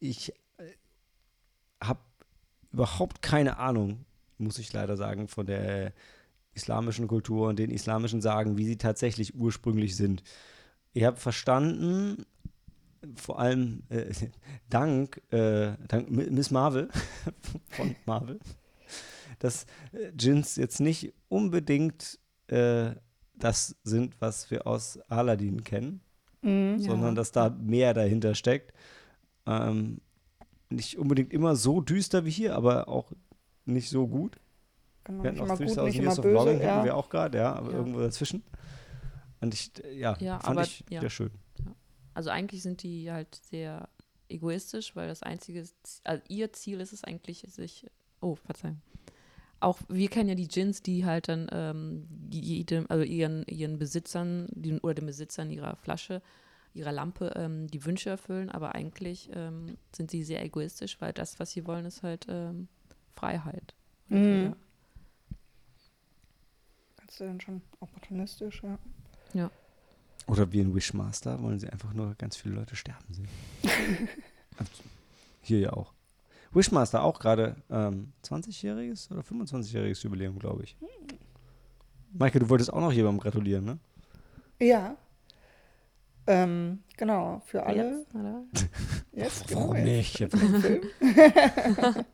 ich 0.00 0.32
äh, 0.58 0.64
habe 1.82 2.00
überhaupt 2.72 3.22
keine 3.22 3.58
Ahnung, 3.58 4.04
muss 4.38 4.58
ich 4.58 4.72
leider 4.72 4.96
sagen, 4.96 5.28
von 5.28 5.46
der 5.46 5.92
islamischen 6.54 7.08
Kultur 7.08 7.48
und 7.48 7.58
den 7.58 7.70
islamischen 7.70 8.20
Sagen, 8.20 8.58
wie 8.58 8.64
sie 8.64 8.76
tatsächlich 8.76 9.34
ursprünglich 9.34 9.96
sind. 9.96 10.22
Ich 10.92 11.04
habe 11.04 11.16
verstanden, 11.16 12.26
vor 13.16 13.38
allem 13.38 13.82
äh, 13.88 14.12
dank, 14.70 15.20
äh, 15.32 15.72
dank 15.88 16.10
Miss 16.10 16.50
Marvel 16.50 16.88
von 17.70 17.96
Marvel, 18.06 18.38
dass 19.38 19.66
äh, 19.92 20.12
Jins 20.18 20.56
jetzt 20.56 20.80
nicht 20.80 21.12
unbedingt 21.28 22.18
äh, 22.48 22.92
das 23.36 23.76
sind, 23.82 24.20
was 24.20 24.50
wir 24.50 24.66
aus 24.66 24.98
Aladdin 25.08 25.64
kennen, 25.64 26.00
mhm, 26.42 26.78
sondern 26.78 27.10
ja. 27.10 27.14
dass 27.14 27.32
da 27.32 27.50
mehr 27.50 27.94
dahinter 27.94 28.34
steckt. 28.34 28.72
Ähm, 29.46 30.00
nicht 30.70 30.98
unbedingt 30.98 31.32
immer 31.32 31.56
so 31.56 31.80
düster 31.80 32.24
wie 32.24 32.30
hier, 32.30 32.56
aber 32.56 32.88
auch 32.88 33.12
nicht 33.64 33.90
so 33.90 34.06
gut. 34.06 34.38
Genau, 35.04 35.22
wir 35.22 35.30
hatten 35.30 35.40
auch 35.40 35.56
Three 35.56 35.66
Thousand 35.66 35.94
Years 35.94 36.18
of 36.18 36.24
Longing, 36.24 36.60
ja. 36.60 36.76
hatten 36.76 36.84
wir 36.86 36.96
auch 36.96 37.08
gerade, 37.08 37.38
ja, 37.38 37.54
aber 37.54 37.72
ja. 37.72 37.78
irgendwo 37.78 38.00
dazwischen. 38.00 38.42
Und 39.40 39.52
ich, 39.52 39.72
ja, 39.92 40.16
ja 40.18 40.40
fand 40.40 40.58
aber, 40.58 40.66
ich 40.66 40.84
ja. 40.88 41.00
sehr 41.00 41.10
schön. 41.10 41.30
Also 42.14 42.30
eigentlich 42.30 42.62
sind 42.62 42.82
die 42.82 43.10
halt 43.10 43.34
sehr 43.50 43.88
egoistisch, 44.28 44.96
weil 44.96 45.08
das 45.08 45.22
einzige, 45.22 45.64
also 46.04 46.22
ihr 46.28 46.52
Ziel 46.52 46.80
ist 46.80 46.92
es 46.92 47.04
eigentlich, 47.04 47.44
sich, 47.48 47.86
oh, 48.20 48.36
Verzeihung, 48.36 48.80
auch 49.64 49.78
wir 49.88 50.08
kennen 50.08 50.28
ja 50.28 50.34
die 50.34 50.48
Gins, 50.48 50.82
die 50.82 51.04
halt 51.04 51.28
dann 51.28 51.48
ähm, 51.52 52.06
jedem, 52.30 52.86
also 52.88 53.02
ihren, 53.02 53.44
ihren 53.46 53.78
Besitzern 53.78 54.48
die, 54.52 54.78
oder 54.80 54.94
den 54.94 55.06
Besitzern 55.06 55.50
ihrer 55.50 55.76
Flasche, 55.76 56.22
ihrer 56.74 56.92
Lampe 56.92 57.32
ähm, 57.36 57.68
die 57.68 57.84
Wünsche 57.84 58.10
erfüllen, 58.10 58.50
aber 58.50 58.74
eigentlich 58.74 59.30
ähm, 59.32 59.78
sind 59.92 60.10
sie 60.10 60.22
sehr 60.22 60.44
egoistisch, 60.44 61.00
weil 61.00 61.12
das, 61.12 61.40
was 61.40 61.52
sie 61.52 61.66
wollen, 61.66 61.84
ist 61.86 62.02
halt 62.02 62.26
ähm, 62.28 62.68
Freiheit. 63.16 63.74
Mhm. 64.08 64.54
Kannst 66.96 67.20
du 67.20 67.24
dann 67.24 67.40
schon 67.40 67.62
opportunistisch, 67.80 68.62
ja. 68.62 68.78
Ja. 69.32 69.50
Oder 70.26 70.52
wie 70.52 70.60
ein 70.60 70.74
Wishmaster 70.74 71.42
wollen 71.42 71.58
sie 71.58 71.68
einfach 71.68 71.92
nur 71.92 72.14
ganz 72.16 72.36
viele 72.36 72.54
Leute 72.54 72.76
sterben 72.76 73.12
sehen. 73.12 73.28
Also, 74.56 74.84
hier 75.42 75.58
ja 75.58 75.72
auch. 75.72 75.92
Wishmaster 76.54 77.02
auch 77.02 77.18
gerade 77.18 77.56
ähm, 77.70 78.12
20-jähriges 78.24 79.10
oder 79.10 79.22
25-jähriges 79.22 80.02
Jubiläum, 80.04 80.38
glaube 80.38 80.64
ich. 80.64 80.76
Maike, 82.12 82.38
du 82.38 82.48
wolltest 82.48 82.72
auch 82.72 82.80
noch 82.80 82.92
jemandem 82.92 83.20
gratulieren, 83.20 83.64
ne? 83.64 83.78
Ja. 84.60 84.96
Ähm, 86.26 86.82
genau, 86.96 87.42
für 87.44 87.66
alle. 87.66 87.98
Jetzt, 87.98 88.14
oder? 88.14 88.44
Jetzt, 89.12 89.48
genau, 89.48 89.60
Warum 89.68 89.82
nicht? 89.82 90.20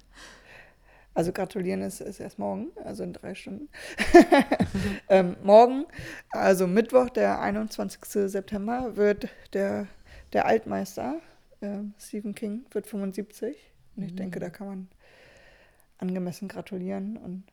also 1.15 1.33
gratulieren 1.33 1.83
ist, 1.83 2.01
ist 2.01 2.19
erst 2.19 2.39
morgen, 2.39 2.69
also 2.85 3.05
in 3.05 3.13
drei 3.13 3.35
Stunden. 3.35 3.69
ähm, 5.09 5.37
morgen, 5.43 5.85
also 6.31 6.67
Mittwoch, 6.67 7.11
der 7.11 7.41
21. 7.41 8.01
September, 8.31 8.97
wird 8.97 9.29
der, 9.53 9.87
der 10.33 10.47
Altmeister, 10.47 11.21
äh, 11.61 11.81
Stephen 11.99 12.35
King, 12.35 12.65
wird 12.73 12.87
75. 12.87 13.70
Und 13.97 14.03
ich 14.05 14.13
mhm. 14.13 14.17
denke, 14.17 14.41
da 14.41 14.51
kann 14.51 14.67
man 14.67 14.89
angemessen 15.99 16.49
gratulieren 16.49 17.17
und 17.17 17.45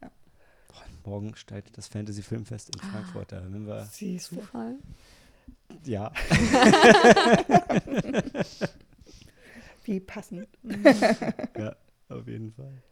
ja. 0.00 0.10
Boah, 0.68 0.84
morgen 1.04 1.34
steigt 1.36 1.76
das 1.76 1.88
Fantasy 1.88 2.22
Filmfest 2.22 2.74
in 2.74 2.80
Frankfurt. 2.80 3.32
Da 3.32 3.42
wenn 3.42 3.66
wir 3.66 3.88
Zufall. 3.90 4.78
Ja. 5.84 6.12
Wie 9.84 10.00
passend. 10.00 10.48
ja, 11.58 11.74
auf 12.08 12.26
jeden 12.26 12.52
Fall. 12.52 12.82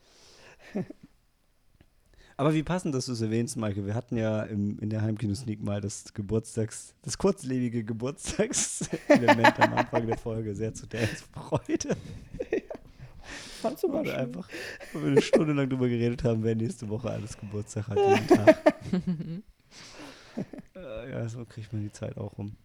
Aber 2.36 2.55
wie 2.55 2.62
passend, 2.62 2.95
dass 2.95 3.07
du 3.07 3.12
es 3.12 3.20
erwähnst, 3.20 3.57
Maike. 3.57 3.84
Wir 3.84 3.95
hatten 3.95 4.16
ja 4.16 4.45
im, 4.45 4.78
in 4.78 4.91
der 4.91 5.03
Heimkino-Sneak 5.03 5.61
mal 5.61 5.80
das 5.80 6.14
Geburtstags, 6.14 6.95
das 7.03 7.18
kurzlebige 7.18 7.82
Geburtstagselement 7.82 9.59
am 9.59 9.74
Anfang 9.74 10.07
der 10.07 10.16
Folge. 10.16 10.55
Sehr 10.55 10.72
zu 10.72 10.86
der 10.86 11.09
Freude. 11.09 11.97
Fandst 13.61 13.82
du 13.84 13.88
mal 13.88 14.04
schön. 14.04 14.14
einfach, 14.14 14.48
wo 14.92 15.00
wir 15.00 15.09
eine 15.09 15.22
Stunde 15.22 15.52
lang 15.52 15.68
drüber 15.68 15.88
geredet 15.88 16.24
haben, 16.24 16.42
wer 16.42 16.54
nächste 16.54 16.88
Woche 16.88 17.11
alles 17.11 17.36
Geburtstag 17.36 17.88
hat. 17.88 17.96
Jeden 17.98 18.26
Tag. 18.28 18.74
äh, 20.76 21.11
ja, 21.11 21.28
so 21.28 21.44
kriegt 21.44 21.72
man 21.72 21.82
die 21.82 21.92
Zeit 21.92 22.16
auch 22.16 22.36
rum. 22.38 22.56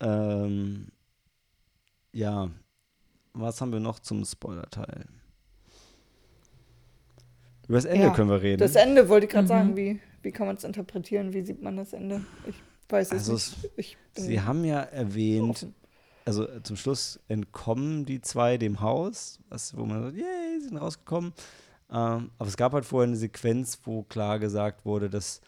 Ähm, 0.00 0.88
ja, 2.12 2.50
was 3.32 3.60
haben 3.60 3.72
wir 3.72 3.80
noch 3.80 3.98
zum 3.98 4.24
Spoiler-Teil? 4.24 5.06
Über 7.68 7.78
das 7.78 7.84
Ende 7.84 8.06
Ja, 8.06 8.10
können 8.12 8.30
wir 8.30 8.40
reden. 8.42 8.58
Das 8.60 8.76
Ende 8.76 9.08
wollte 9.08 9.26
ich 9.26 9.32
gerade 9.32 9.44
Mhm. 9.44 9.48
sagen. 9.48 9.76
Wie, 9.76 10.00
wie 10.22 10.30
kann 10.32 10.46
man 10.46 10.56
es 10.56 10.64
interpretieren? 10.64 11.32
Wie 11.32 11.42
sieht 11.42 11.60
man 11.62 11.76
das 11.76 11.92
Ende? 11.92 12.24
Ich 12.46 12.54
weiß 12.88 13.08
es 13.08 13.12
Also 13.28 13.32
nicht. 13.34 13.70
Ich 13.76 13.96
bin 14.14 14.24
Sie 14.24 14.40
haben 14.40 14.64
ja 14.64 14.80
erwähnt, 14.82 15.50
offen. 15.50 15.74
Also 16.26 16.46
äh, 16.48 16.62
zum 16.62 16.76
Schluss 16.76 17.18
entkommen 17.28 18.04
die 18.04 18.20
zwei 18.20 18.58
dem 18.58 18.80
Haus, 18.82 19.38
was, 19.48 19.74
wo 19.76 19.86
man 19.86 20.02
sagt, 20.02 20.16
yay, 20.16 20.60
sie 20.60 20.68
sind 20.68 20.76
rausgekommen. 20.76 21.32
Ähm, 21.90 22.30
aber 22.38 22.48
es 22.48 22.56
gab 22.56 22.72
halt 22.74 22.84
vorher 22.84 23.06
eine 23.08 23.16
Sequenz, 23.16 23.78
wo 23.84 24.02
klar 24.02 24.38
gesagt 24.38 24.84
wurde, 24.84 25.08
dass 25.08 25.40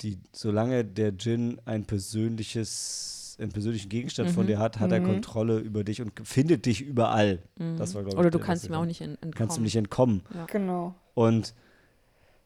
die, 0.00 0.18
solange 0.32 0.84
der 0.84 1.12
Djinn 1.12 1.60
ein 1.66 1.84
persönliches, 1.84 3.36
einen 3.40 3.52
persönlichen 3.52 3.88
Gegenstand 3.88 4.30
von 4.30 4.44
Mhm. 4.44 4.48
dir 4.48 4.58
hat, 4.58 4.78
hat 4.80 4.92
er 4.92 5.00
Mhm. 5.00 5.06
Kontrolle 5.06 5.58
über 5.58 5.82
dich 5.84 6.00
und 6.00 6.12
findet 6.24 6.66
dich 6.66 6.80
überall. 6.82 7.40
Das 7.78 7.94
war, 7.94 8.06
ich, 8.06 8.14
Oder 8.16 8.30
du 8.30 8.38
kannst 8.38 8.66
ihm 8.66 8.74
auch 8.74 8.84
nicht 8.84 9.00
en- 9.00 9.10
entkommen. 9.14 9.32
Kannst 9.34 9.58
ihm 9.58 9.64
nicht 9.64 9.76
entkommen. 9.76 10.22
Genau. 10.50 10.94
Und 11.14 11.54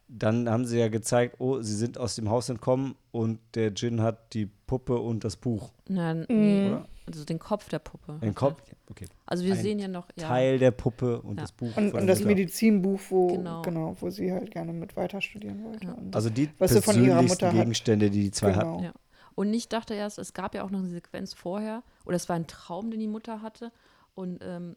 dann 0.08 0.48
haben 0.48 0.64
sie 0.64 0.78
ja 0.78 0.88
gezeigt, 0.88 1.36
oh, 1.38 1.60
sie 1.60 1.74
sind 1.74 1.98
aus 1.98 2.14
dem 2.16 2.30
Haus 2.30 2.48
entkommen 2.48 2.94
und 3.12 3.38
der 3.54 3.70
Djinn 3.70 4.00
hat 4.00 4.32
die 4.32 4.46
Puppe 4.46 4.98
und 4.98 5.24
das 5.24 5.36
Buch. 5.36 5.70
Na, 5.86 6.14
nee, 6.14 6.24
Mhm. 6.62 6.66
Oder? 6.68 6.88
Also 7.08 7.24
den 7.24 7.38
Kopf 7.38 7.68
der 7.68 7.78
Puppe. 7.80 8.18
Ein 8.20 8.34
Kopf, 8.34 8.62
okay. 8.90 9.06
Also 9.26 9.44
wir 9.44 9.54
Ein 9.54 9.60
sehen 9.60 9.78
ja 9.78 9.88
noch, 9.88 10.08
ja, 10.16 10.28
Teil 10.28 10.58
der 10.58 10.70
Puppe 10.70 11.20
und 11.22 11.36
Ja. 11.36 11.42
das 11.42 11.52
Buch. 11.52 11.76
Und, 11.76 11.92
und 11.94 12.06
das. 12.06 12.22
Medizinbuch, 12.24 13.00
wo, 13.10 13.26
Genau. 13.28 13.62
genau. 13.62 13.96
wo 14.00 14.10
sie 14.10 14.32
halt 14.32 14.50
gerne 14.50 14.72
mit 14.72 14.96
weiter 14.96 15.20
studieren 15.20 15.64
wollte. 15.64 15.86
Ja. 15.86 15.92
Und 15.94 16.14
Also 16.14 16.30
die 16.30 16.48
Was 16.58 16.72
sie 16.72 16.82
von 16.82 17.02
ihrer 17.04 17.22
Mutter 17.22 17.48
hat. 17.48 17.54
Gegenstände, 17.54 18.10
die 18.10 18.22
die 18.24 18.30
zwei 18.30 18.54
hatten. 18.54 18.76
genau. 18.78 18.82
Ja. 18.84 18.92
Und 19.34 19.52
ich 19.54 19.68
dachte 19.68 19.94
erst, 19.94 20.18
es 20.18 20.32
gab 20.34 20.54
ja 20.54 20.64
auch 20.64 20.70
noch 20.70 20.80
eine 20.80 20.88
Sequenz 20.88 21.32
vorher, 21.34 21.82
oder 22.04 22.16
es 22.16 22.28
war 22.28 22.36
ein 22.36 22.46
Traum, 22.46 22.90
den 22.90 22.98
die 23.00 23.06
Mutter 23.08 23.40
hatte. 23.42 23.70
Und 24.14 24.40
ähm, 24.42 24.76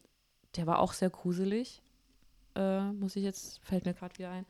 der 0.56 0.68
war 0.68 0.80
auch 0.80 0.94
sehr 0.94 1.10
gruselig, 1.10 1.82
äh, 2.56 2.82
muss 2.92 3.16
ich 3.16 3.24
jetzt, 3.24 3.60
fällt 3.64 3.86
mir 3.86 3.94
gerade 3.94 4.18
wieder 4.18 4.30
ein. 4.32 4.46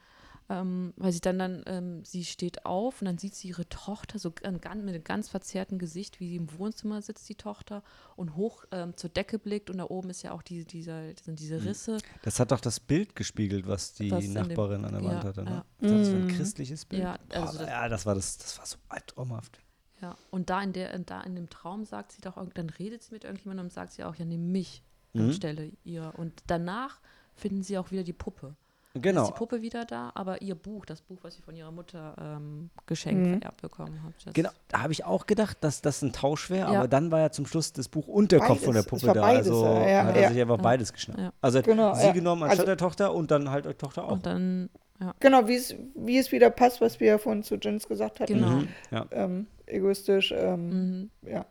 Ähm, 0.54 0.94
weil 0.98 1.14
sie 1.14 1.22
dann, 1.22 1.40
dann 1.40 1.64
ähm, 1.66 2.04
sie 2.04 2.26
steht 2.26 2.66
auf 2.66 3.02
und 3.02 3.06
dann 3.06 3.18
sieht 3.18 3.36
sie 3.36 3.48
ihre 3.48 3.70
Tochter 3.70 4.20
so 4.20 4.30
mit 4.32 4.44
einem 4.46 5.04
ganz 5.04 5.30
verzerrten 5.30 5.80
Gesicht, 5.80 6.20
wie 6.20 6.28
sie 6.28 6.36
im 6.36 6.58
Wohnzimmer 6.60 7.02
sitzt, 7.02 7.30
die 7.30 7.36
Tochter, 7.36 7.84
und 8.18 8.36
hoch 8.36 8.66
ähm, 8.72 8.98
zur 8.98 9.10
Decke 9.12 9.40
blickt 9.40 9.70
und 9.70 9.78
da 9.78 9.86
oben 9.86 10.10
ist 10.10 10.24
ja 10.24 10.34
auch 10.34 10.42
die, 10.42 10.66
dieser, 10.66 11.04
sind 11.24 11.40
diese 11.40 11.58
Mhm. 11.60 11.68
Risse. 11.68 11.98
Das 12.24 12.40
hat 12.40 12.52
doch 12.52 12.60
das 12.60 12.82
Bild 12.82 13.16
gespiegelt, 13.16 13.66
was 13.66 13.94
die 13.94 14.12
Was 14.12 14.26
in 14.26 14.34
dem- 14.34 14.48
Nachbarin 14.48 14.84
an 14.84 14.92
der 14.94 15.04
Wand 15.04 15.24
ja, 15.24 15.30
hatte. 15.30 15.44
Ne? 15.44 15.52
ja. 15.52 15.66
Das 15.80 15.92
war 15.92 15.98
ein 16.20 16.24
Mhm. 16.26 16.28
christliches 16.28 16.86
Bild. 16.86 17.04
Ja, 17.04 17.18
also 17.30 17.54
Boah, 17.54 17.64
das- 17.64 17.70
ja, 17.70 17.88
das 17.90 18.06
war 18.06 18.16
das, 18.16 18.38
das 18.38 18.58
war 18.58 18.66
so 18.66 18.78
albtraumhaft. 18.90 19.60
Ja, 20.02 20.18
und 20.32 20.50
da 20.50 20.62
in, 20.64 20.74
der, 20.74 20.98
da 21.00 21.22
in 21.22 21.36
dem 21.36 21.50
Traum 21.50 21.86
sagt 21.86 22.12
sie 22.12 22.22
doch, 22.22 22.36
irgend- 22.36 22.58
dann 22.58 22.70
redet 22.70 23.04
sie 23.04 23.14
mit 23.14 23.24
irgendjemandem 23.24 23.68
und 23.68 23.72
sagt 23.74 23.94
sie 23.94 24.04
auch, 24.04 24.16
ja, 24.16 24.26
nimm 24.26 24.52
mich 24.52 24.84
Mhm. 25.14 25.22
anstelle 25.22 25.72
ihr. 25.84 26.12
Und 26.18 26.42
danach 26.48 27.00
finden 27.36 27.64
sie 27.64 27.78
auch 27.78 27.92
wieder 27.92 28.04
die 28.04 28.12
Puppe. 28.14 28.56
Genau. 28.94 29.24
Ist 29.24 29.30
die 29.30 29.38
Puppe 29.38 29.62
wieder 29.62 29.86
da, 29.86 30.12
aber 30.16 30.42
ihr 30.42 30.54
Buch, 30.56 30.86
das 30.86 31.02
Buch, 31.02 31.20
was 31.22 31.36
sie 31.36 31.42
von 31.42 31.56
ihrer 31.56 31.72
Mutter 31.72 32.14
ähm, 32.20 32.70
geschenkt 32.88 33.22
Mhm. 33.26 33.40
vererbt 33.40 33.62
bekommen 33.62 34.04
hat. 34.04 34.14
Das, 34.26 34.34
Genau, 34.34 34.50
da 34.68 34.82
habe 34.82 34.92
ich 34.92 35.06
auch 35.06 35.28
gedacht, 35.28 35.58
dass 35.62 35.82
das 35.82 36.02
ein 36.02 36.12
Tausch 36.12 36.50
wäre, 36.50 36.74
Ja. 36.74 36.80
aber 36.80 36.88
dann 36.90 37.10
war 37.12 37.20
ja 37.22 37.32
zum 37.32 37.46
Schluss 37.46 37.72
das 37.72 37.88
Buch 37.88 38.08
und 38.08 38.32
der 38.34 38.40
Kopf 38.40 38.50
Beides. 38.50 38.64
von 38.66 38.74
der 38.74 38.84
Puppe 38.84 39.06
da. 39.08 39.14
beides, 39.14 39.48
also 39.48 39.66
ja, 39.66 40.04
hat 40.06 40.16
er 40.18 40.22
ja. 40.24 40.30
sich 40.30 40.42
einfach 40.42 40.58
Ja. 40.58 40.62
beides 40.64 40.92
geschnappt. 40.92 41.20
Ja. 41.20 41.34
Also 41.42 41.60
hat 41.60 41.66
Genau, 41.66 41.94
sie 41.96 42.08
ja. 42.08 42.12
genommen 42.12 42.44
anstatt 42.44 42.60
Also- 42.60 42.66
der 42.68 42.78
Tochter 42.78 43.14
und 43.14 43.32
dann 43.32 43.50
halt 43.50 43.66
die 43.66 43.74
Tochter 43.76 44.04
auch. 44.06 44.12
Und 44.12 44.26
dann, 44.26 44.70
ja, 45.00 45.16
Genau, 45.22 45.48
wie 45.48 45.56
es, 45.56 45.74
wie 45.96 46.18
es 46.18 46.32
wieder 46.34 46.50
passt, 46.50 46.82
was 46.82 47.00
wir 47.00 47.08
ja 47.08 47.18
vorhin 47.18 47.44
zu 47.44 47.56
Jens 47.56 47.88
gesagt 47.88 48.20
hatten. 48.20 48.34
Genau. 48.34 48.48
Mhm, 48.50 48.68
ja. 48.92 49.06
Ähm, 49.12 49.48
egoistisch, 49.68 50.34
ähm, 50.36 50.70
mhm, 51.00 51.12
ja, 51.30 51.46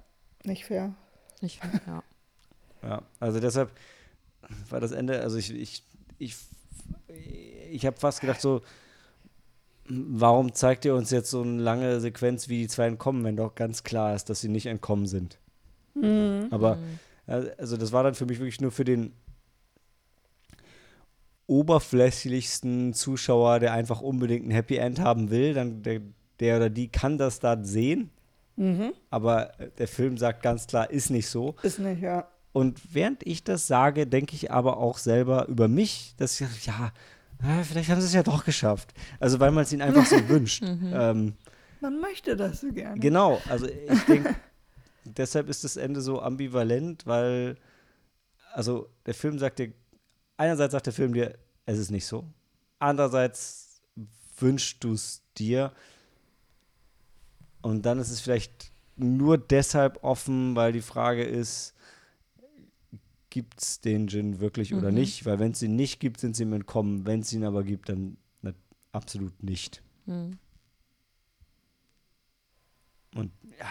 nicht 0.45 0.67
fair. 0.67 0.95
ich, 1.41 1.59
ja. 1.87 2.03
Ja, 2.83 3.03
also 3.19 3.41
deshalb 3.41 3.71
war 4.71 4.81
das 4.81 4.93
Ende, 4.93 5.21
also 5.21 5.37
ich, 5.37 5.55
ich, 5.55 5.85
ich, 6.19 6.35
ich 7.71 7.87
habe 7.87 7.97
fast 7.99 8.21
gedacht 8.21 8.41
so, 8.41 8.61
warum 9.89 10.53
zeigt 10.55 10.85
ihr 10.85 10.95
uns 10.95 11.11
jetzt 11.11 11.31
so 11.31 11.43
eine 11.43 11.61
lange 11.61 12.01
Sequenz, 12.01 12.49
wie 12.49 12.59
die 12.63 12.69
zwei 12.69 12.87
entkommen, 12.87 13.25
wenn 13.25 13.37
doch 13.37 13.55
ganz 13.55 13.83
klar 13.83 14.15
ist, 14.15 14.31
dass 14.31 14.41
sie 14.41 14.49
nicht 14.49 14.67
entkommen 14.67 15.07
sind. 15.07 15.39
Aber, 16.51 16.77
Mhm. 16.77 16.99
also 17.57 17.77
das 17.77 17.91
war 17.93 18.03
dann 18.05 18.15
für 18.15 18.27
mich 18.27 18.39
wirklich 18.39 18.61
nur 18.61 18.71
für 18.71 18.85
den 18.85 19.13
oberflächlichsten 21.47 22.95
Zuschauer, 22.95 23.59
der 23.59 23.73
einfach 23.73 24.01
unbedingt 24.01 24.47
ein 24.47 24.51
Happy 24.53 24.77
End 24.77 25.01
haben 25.01 25.31
will, 25.31 25.55
dann 25.55 25.83
der, 25.83 26.01
der 26.39 26.57
oder 26.59 26.71
die 26.71 26.89
kann 26.89 27.19
das 27.19 27.41
da 27.41 27.59
sehen, 27.63 28.11
Mhm. 28.57 28.93
aber 29.11 29.53
der 29.79 29.89
Film 29.89 30.17
sagt 30.19 30.43
ganz 30.43 30.67
klar, 30.67 30.91
ist 30.91 31.11
nicht 31.11 31.27
so. 31.29 31.55
Ist 31.63 31.79
nicht, 31.79 32.03
ja. 32.03 32.29
Und 32.53 32.81
während 32.95 33.25
ich 33.27 33.45
das 33.45 33.67
sage, 33.67 34.07
denke 34.07 34.35
ich 34.35 34.51
aber 34.51 34.79
auch 34.79 34.99
selber 34.99 35.47
über 35.49 35.69
mich, 35.69 36.15
dass 36.17 36.41
ich, 36.41 36.67
ja, 36.67 36.93
vielleicht 37.63 37.91
haben 37.91 38.01
sie 38.01 38.07
es 38.09 38.13
ja 38.13 38.23
doch 38.25 38.45
geschafft. 38.45 38.93
Also 39.21 39.39
weil 39.41 39.53
man 39.53 39.63
es 39.65 39.73
ihnen 39.73 39.83
einfach 39.83 40.05
so 40.07 40.17
wünscht. 40.29 40.63
Ähm, 40.65 41.35
Man 41.81 42.01
möchte 42.01 42.37
das 42.37 42.61
so 42.61 42.73
gerne. 42.73 42.99
genau, 42.99 43.41
also 43.49 43.67
ich 43.67 44.05
denke, 44.05 44.35
deshalb 45.05 45.49
ist 45.49 45.63
das 45.65 45.77
Ende 45.77 46.01
so 46.01 46.21
ambivalent, 46.21 47.07
weil, 47.07 47.57
also 48.53 48.89
der 49.07 49.15
Film 49.15 49.39
sagt 49.39 49.61
dir, 49.61 49.73
einerseits 50.37 50.73
sagt 50.73 50.87
der 50.87 50.93
Film 50.93 51.13
dir, 51.15 51.39
es 51.67 51.79
ist 51.79 51.91
nicht 51.91 52.07
so. 52.07 52.25
Andererseits 52.81 53.81
wünschst 54.39 54.83
du 54.83 54.95
es 54.95 55.23
dir. 55.39 55.73
Und 57.63 57.87
dann 57.87 57.99
ist 58.01 58.11
es 58.11 58.21
vielleicht 58.21 58.73
nur 58.97 59.39
deshalb 59.39 60.03
offen, 60.03 60.57
weil 60.57 60.73
die 60.73 60.81
Frage 60.81 61.23
ist, 61.25 61.75
gibt 63.31 63.61
es 63.63 63.81
den 63.81 64.07
Djinn 64.09 64.41
wirklich 64.41 64.75
oder 64.75 64.89
Mhm. 64.91 64.95
nicht? 64.97 65.25
Weil 65.25 65.39
wenn 65.39 65.53
es 65.53 65.63
ihn 65.63 65.77
nicht 65.77 66.01
gibt, 66.01 66.21
sind 66.21 66.37
sie 66.37 66.43
ihm 66.43 66.53
entkommen. 66.53 67.07
Wenn 67.07 67.21
es 67.21 67.33
ihn 67.33 67.45
aber 67.45 67.63
gibt, 67.65 67.89
dann 67.89 68.17
na, 68.43 68.53
absolut 68.93 69.43
nicht. 69.43 69.83
Mhm. 70.07 70.39
Und 73.15 73.33
ja, 73.59 73.67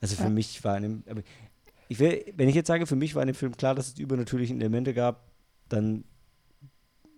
also 0.00 0.16
für 0.16 0.24
Ja. 0.24 0.30
mich 0.30 0.62
war 0.64 0.76
in 0.76 0.82
dem, 0.82 1.04
ich 1.88 1.98
will, 1.98 2.24
wenn 2.36 2.48
ich 2.48 2.54
jetzt 2.54 2.66
sage, 2.68 2.86
für 2.86 2.96
mich 2.96 3.14
war 3.14 3.22
in 3.22 3.28
dem 3.28 3.34
Film 3.34 3.56
klar, 3.56 3.74
dass 3.74 3.88
es 3.88 3.94
die 3.94 4.02
übernatürlichen 4.02 4.60
Elemente 4.60 4.92
gab, 4.94 5.30
dann 5.68 6.04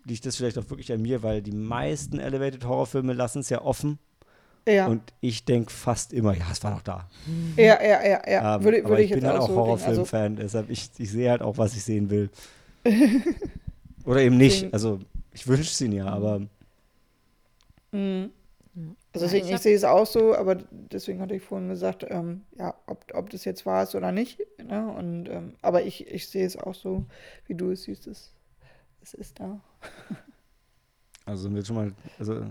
liegt 0.05 0.25
das 0.27 0.37
vielleicht 0.37 0.59
auch 0.59 0.71
wirklich 0.71 0.93
an 0.93 1.03
mir, 1.03 1.23
weil 1.25 1.43
die 1.43 1.53
meisten 1.53 2.19
Elevated 2.21 2.65
Horrorfilme 2.65 3.13
lassen 3.13 3.41
es 3.41 3.49
ja 3.49 3.63
offen 3.63 3.99
Ja, 4.69 4.87
und 4.87 5.01
ich 5.21 5.45
denke 5.45 5.71
fast 5.71 6.13
immer, 6.13 6.37
ja, 6.37 6.47
es 6.51 6.63
war 6.65 6.73
doch 6.73 6.83
da. 6.83 7.09
ja, 7.57 7.81
ja, 7.81 8.05
ja, 8.05 8.23
ja. 8.29 8.57
Ähm, 8.57 8.65
würde, 8.65 8.81
aber 8.81 8.89
würde 8.91 9.03
ich 9.03 9.11
ich 9.11 9.15
bin 9.15 9.27
halt 9.27 9.39
auch. 9.39 9.43
Also, 9.43 9.55
Horrorfilm-Fan, 9.55 10.37
deshalb 10.37 10.71
ich, 10.71 10.91
ich 10.99 11.11
sehe 11.11 11.31
halt 11.31 11.43
auch, 11.43 11.57
was 11.57 11.77
ich 11.77 11.85
sehen 11.85 12.11
will. 12.11 12.31
Oder 14.05 14.21
eben 14.21 14.37
nicht. 14.37 14.73
Also 14.73 15.01
ich 15.33 15.47
wünsche 15.47 15.71
es 15.71 15.81
ihnen 15.81 15.95
ja, 15.95 16.07
aber 16.07 16.43
Mhm. 17.97 18.31
Also 19.15 19.25
deswegen, 19.27 19.47
ich 19.47 19.53
ich, 19.53 19.61
sehe 19.61 19.75
es 19.75 19.85
auch 19.85 20.07
so, 20.07 20.35
aber 20.37 20.57
deswegen 20.71 21.21
hatte 21.21 21.35
ich 21.35 21.43
vorhin 21.43 21.69
gesagt, 21.69 22.05
ähm, 22.09 22.43
ja, 22.59 22.75
ob, 22.87 23.07
ob 23.15 23.31
das 23.31 23.47
jetzt 23.47 23.65
wahr 23.65 23.85
ist 23.85 23.95
oder 23.95 24.13
nicht. 24.13 24.39
Ne? 24.63 24.93
Und, 24.93 25.31
ähm, 25.31 25.55
aber 25.63 25.83
ich, 25.83 26.07
ich 26.07 26.29
sehe 26.29 26.45
es 26.45 26.59
auch 26.59 26.75
so, 26.75 27.07
wie 27.47 27.55
du 27.55 27.71
es 27.71 27.85
siehst. 27.85 28.07
Es, 28.07 28.35
es 29.01 29.15
ist 29.15 29.41
da. 29.41 29.61
also 31.25 31.45
sind 31.45 31.55
wir 31.55 31.65
schon 31.65 31.77
mal, 31.77 31.93
also 32.19 32.35
äh, 32.35 32.45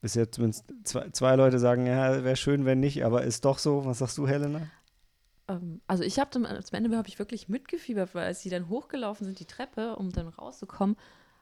bisher 0.00 0.30
zumindest 0.30 0.64
zwei, 0.84 1.10
zwei 1.10 1.36
Leute 1.36 1.58
sagen, 1.58 1.86
ja, 1.86 2.22
wäre 2.24 2.36
schön, 2.36 2.64
wenn 2.64 2.80
nicht, 2.80 3.04
aber 3.04 3.22
ist 3.24 3.44
doch 3.44 3.58
so. 3.58 3.84
Was 3.84 3.98
sagst 3.98 4.18
du, 4.18 4.26
Helena? 4.28 4.68
Ähm, 5.48 5.80
also 5.86 6.02
ich 6.02 6.18
habe 6.18 6.30
zum, 6.30 6.44
zum 6.44 6.76
Ende 6.76 6.96
habe 6.96 7.08
ich 7.08 7.18
wirklich 7.18 7.48
mitgefiebert, 7.48 8.14
weil 8.14 8.26
als 8.26 8.40
sie 8.40 8.50
dann 8.50 8.68
hochgelaufen 8.68 9.24
sind, 9.26 9.40
die 9.40 9.46
Treppe, 9.46 9.96
um 9.96 10.10
dann 10.12 10.28
rauszukommen, 10.28 10.96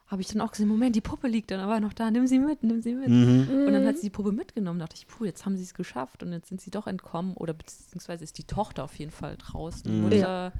habe 0.06 0.20
ich 0.20 0.28
dann 0.28 0.42
auch 0.42 0.50
gesehen, 0.50 0.68
Moment, 0.68 0.94
die 0.94 1.00
Puppe 1.00 1.28
liegt 1.28 1.50
dann 1.50 1.60
aber 1.60 1.80
noch 1.80 1.94
da, 1.94 2.10
nimm 2.10 2.26
sie 2.26 2.38
mit, 2.38 2.62
nimm 2.62 2.82
sie 2.82 2.94
mit. 2.94 3.08
Mhm. 3.08 3.66
Und 3.66 3.72
dann 3.72 3.86
hat 3.86 3.96
sie 3.96 4.02
die 4.06 4.10
Puppe 4.10 4.32
mitgenommen, 4.32 4.78
dachte 4.78 4.96
ich, 4.96 5.06
puh, 5.06 5.24
jetzt 5.24 5.46
haben 5.46 5.56
sie 5.56 5.62
es 5.62 5.72
geschafft 5.72 6.22
und 6.22 6.30
jetzt 6.32 6.48
sind 6.48 6.60
sie 6.60 6.70
doch 6.70 6.86
entkommen 6.86 7.34
oder 7.34 7.54
beziehungsweise 7.54 8.22
ist 8.22 8.36
die 8.36 8.44
Tochter 8.44 8.84
auf 8.84 8.94
jeden 8.98 9.10
Fall 9.10 9.36
draußen. 9.38 9.84
Die 9.84 9.96
Mhm. 9.96 10.02
Mutter, 10.02 10.52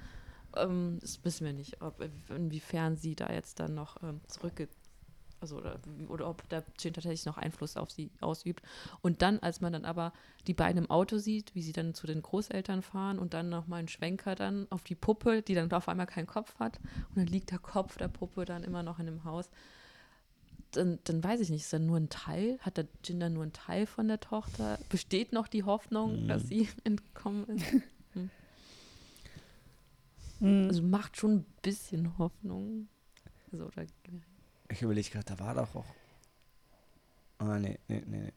ähm, 0.56 0.96
das 1.00 1.22
wissen 1.24 1.44
wir 1.44 1.52
nicht, 1.52 1.82
ob, 1.82 2.02
inwiefern 2.34 2.96
sie 2.96 3.14
da 3.14 3.30
jetzt 3.30 3.60
dann 3.60 3.74
noch 3.74 4.02
ähm, 4.02 4.22
zurückge 4.28 4.68
also 5.44 5.58
oder, 5.58 5.78
oder 6.08 6.28
ob 6.28 6.48
der 6.48 6.64
Jin 6.78 6.94
tatsächlich 6.94 7.26
noch 7.26 7.36
Einfluss 7.36 7.76
auf 7.76 7.90
sie 7.90 8.10
ausübt. 8.20 8.62
Und 9.02 9.20
dann, 9.22 9.38
als 9.40 9.60
man 9.60 9.72
dann 9.72 9.84
aber 9.84 10.12
die 10.46 10.54
beiden 10.54 10.84
im 10.84 10.90
Auto 10.90 11.18
sieht, 11.18 11.54
wie 11.54 11.62
sie 11.62 11.72
dann 11.72 11.94
zu 11.94 12.06
den 12.06 12.22
Großeltern 12.22 12.82
fahren 12.82 13.18
und 13.18 13.34
dann 13.34 13.48
nochmal 13.50 13.80
einen 13.80 13.88
Schwenker 13.88 14.34
dann 14.34 14.66
auf 14.70 14.82
die 14.82 14.94
Puppe, 14.94 15.42
die 15.42 15.54
dann 15.54 15.70
auf 15.72 15.88
einmal 15.88 16.06
keinen 16.06 16.26
Kopf 16.26 16.58
hat 16.58 16.78
und 17.10 17.16
dann 17.16 17.26
liegt 17.26 17.50
der 17.50 17.58
Kopf 17.58 17.96
der 17.98 18.08
Puppe 18.08 18.44
dann 18.46 18.64
immer 18.64 18.82
noch 18.82 18.98
in 18.98 19.06
dem 19.06 19.24
Haus. 19.24 19.50
Dann, 20.72 20.98
dann 21.04 21.22
weiß 21.22 21.40
ich 21.40 21.50
nicht, 21.50 21.62
ist 21.62 21.72
dann 21.72 21.86
nur 21.86 21.98
ein 21.98 22.08
Teil? 22.08 22.58
Hat 22.60 22.78
der 22.78 22.88
Jin 23.04 23.20
dann 23.20 23.34
nur 23.34 23.44
ein 23.44 23.52
Teil 23.52 23.86
von 23.86 24.08
der 24.08 24.18
Tochter? 24.18 24.78
Besteht 24.88 25.32
noch 25.32 25.46
die 25.46 25.62
Hoffnung, 25.62 26.24
Mhm. 26.24 26.28
dass 26.28 26.48
sie 26.48 26.68
entkommen 26.84 27.46
ist? 27.48 27.64
Mhm. 30.40 30.66
Also 30.68 30.82
macht 30.82 31.16
schon 31.16 31.36
ein 31.36 31.46
bisschen 31.62 32.18
Hoffnung. 32.18 32.88
Also, 33.52 33.66
oder, 33.66 33.86
Ich 34.74 34.82
überlege 34.82 35.08
gerade, 35.10 35.24
da 35.26 35.38
war 35.38 35.54
doch 35.54 35.74
auch. 35.76 35.84
Ah, 37.38 37.58
nee, 37.58 37.78
nee, 37.88 38.02
nee. 38.06 38.18
nee. 38.18 38.32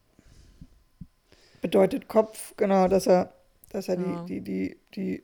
Bedeutet 1.62 2.08
Kopf, 2.08 2.54
genau, 2.58 2.88
dass 2.88 3.08
er, 3.08 3.34
dass 3.70 3.88
er 3.90 4.00
Ja. 4.00 4.24
die, 4.26 4.42
die, 4.42 4.78
die, 4.94 5.16
die 5.18 5.24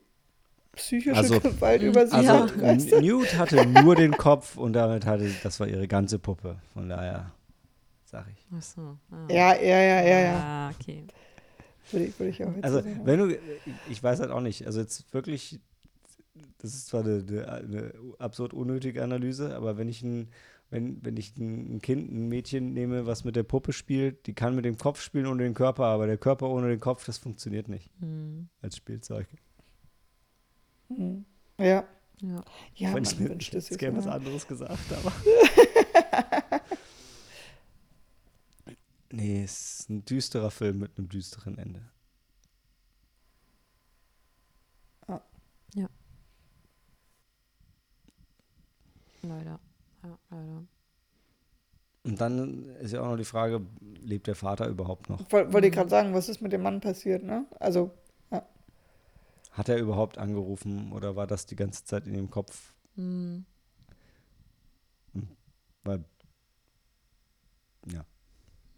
psychische 0.75 1.15
Also- 1.15 1.39
Gewalt 1.39 1.81
Mhm. 1.83 1.87
über 1.89 2.07
sie 2.07 2.13
Also, 2.15 2.29
hat. 2.33 2.59
weißt 2.61 2.91
du? 2.93 3.01
Newt 3.01 3.37
hatte 3.37 3.65
nur 3.67 3.95
den 3.95 4.11
Kopf 4.17 4.57
und 4.57 4.73
damit 4.73 5.05
hatte, 5.05 5.29
das 5.43 5.59
war 5.59 5.67
ihre 5.67 5.87
ganze 5.87 6.17
Puppe. 6.17 6.57
Von 6.73 6.89
daher, 6.89 7.31
sag 8.05 8.25
ich. 8.35 8.45
ach 8.57 8.61
so. 8.63 8.97
Ah. 9.11 9.27
Ja, 9.29 9.53
ja, 9.55 9.79
ja, 9.79 10.01
ja, 10.01 10.19
ja. 10.19 10.39
Ah, 10.43 10.71
okay. 10.71 11.03
Würde 11.91 12.05
ich, 12.07 12.19
würde 12.19 12.29
ich 12.31 12.43
auch 12.43 12.53
jetzt 12.55 12.63
Also, 12.63 12.79
so 12.79 12.83
sagen. 12.85 13.01
wenn 13.05 13.19
du, 13.19 13.37
ich 13.91 14.01
weiß 14.01 14.19
halt 14.19 14.31
auch 14.31 14.41
nicht, 14.41 14.65
also 14.65 14.79
jetzt 14.79 15.13
wirklich, 15.13 15.59
das 16.57 16.73
ist 16.73 16.87
zwar 16.87 17.01
eine, 17.01 17.17
eine, 17.19 17.55
eine 17.57 17.93
absurd 18.17 18.53
unnötige 18.53 19.03
Analyse, 19.03 19.55
aber 19.55 19.77
wenn 19.77 19.87
ich 19.89 20.01
ein, 20.01 20.29
wenn, 20.73 21.05
wenn 21.05 21.17
ich 21.17 21.37
ein 21.37 21.81
Kind, 21.83 22.11
ein 22.11 22.29
Mädchen 22.29 22.73
nehme, 22.73 23.05
was 23.05 23.23
mit 23.23 23.35
der 23.35 23.43
Puppe 23.43 23.73
spielt, 23.73 24.25
die 24.25 24.33
kann 24.33 24.55
mit 24.55 24.65
dem 24.65 24.75
Kopf 24.77 25.01
spielen 25.01 25.27
ohne 25.27 25.43
den 25.43 25.53
Körper, 25.53 25.85
aber 25.85 26.07
der 26.07 26.17
Körper 26.17 26.49
ohne 26.49 26.67
den 26.67 26.79
Kopf, 26.79 27.05
das 27.05 27.19
funktioniert 27.19 27.67
nicht 27.69 27.91
Hm. 27.99 28.49
als 28.59 28.75
Spielzeug. 28.77 29.27
Mhm. 30.89 31.25
Ja, 31.59 31.87
Ja. 32.21 32.43
ja, 32.73 32.91
man 32.91 33.03
ich 33.03 33.19
mir 33.19 33.29
wünscht 33.29 33.53
es 33.53 33.69
gerne 33.77 33.99
was 33.99 34.07
anderes 34.07 34.47
gesagt, 34.47 34.91
aber. 34.91 35.13
nee, 39.11 39.43
es 39.43 39.81
ist 39.81 39.89
ein 39.91 40.05
düsterer 40.05 40.49
Film 40.49 40.79
mit 40.79 40.97
einem 40.97 41.07
düsteren 41.07 41.59
Ende. 41.59 41.83
Leider. 49.23 49.59
Ja, 50.03 50.17
leider. 50.29 50.63
Und 52.05 52.19
dann 52.19 52.65
ist 52.81 52.91
ja 52.91 53.01
auch 53.01 53.07
noch 53.11 53.17
die 53.17 53.23
Frage, 53.23 53.61
lebt 54.01 54.27
der 54.27 54.35
Vater 54.35 54.67
überhaupt 54.67 55.09
noch? 55.09 55.19
Woll- 55.31 55.53
Wollte 55.53 55.67
ich 55.67 55.71
Mhm. 55.73 55.77
gerade 55.77 55.89
sagen, 55.89 56.13
was 56.13 56.27
ist 56.27 56.41
mit 56.41 56.51
dem 56.51 56.61
Mann 56.61 56.81
passiert, 56.81 57.23
ne? 57.23 57.45
Also, 57.59 57.91
Hat 59.51 59.69
er 59.69 59.77
überhaupt 59.77 60.17
angerufen 60.17 60.91
oder 60.93 61.15
war 61.15 61.27
das 61.27 61.45
die 61.45 61.55
ganze 61.55 61.85
Zeit 61.85 62.07
in 62.07 62.13
dem 62.15 62.31
Kopf? 62.31 62.73
Hm. 62.95 63.45
Weil, 65.83 66.03
ja. 67.85 68.03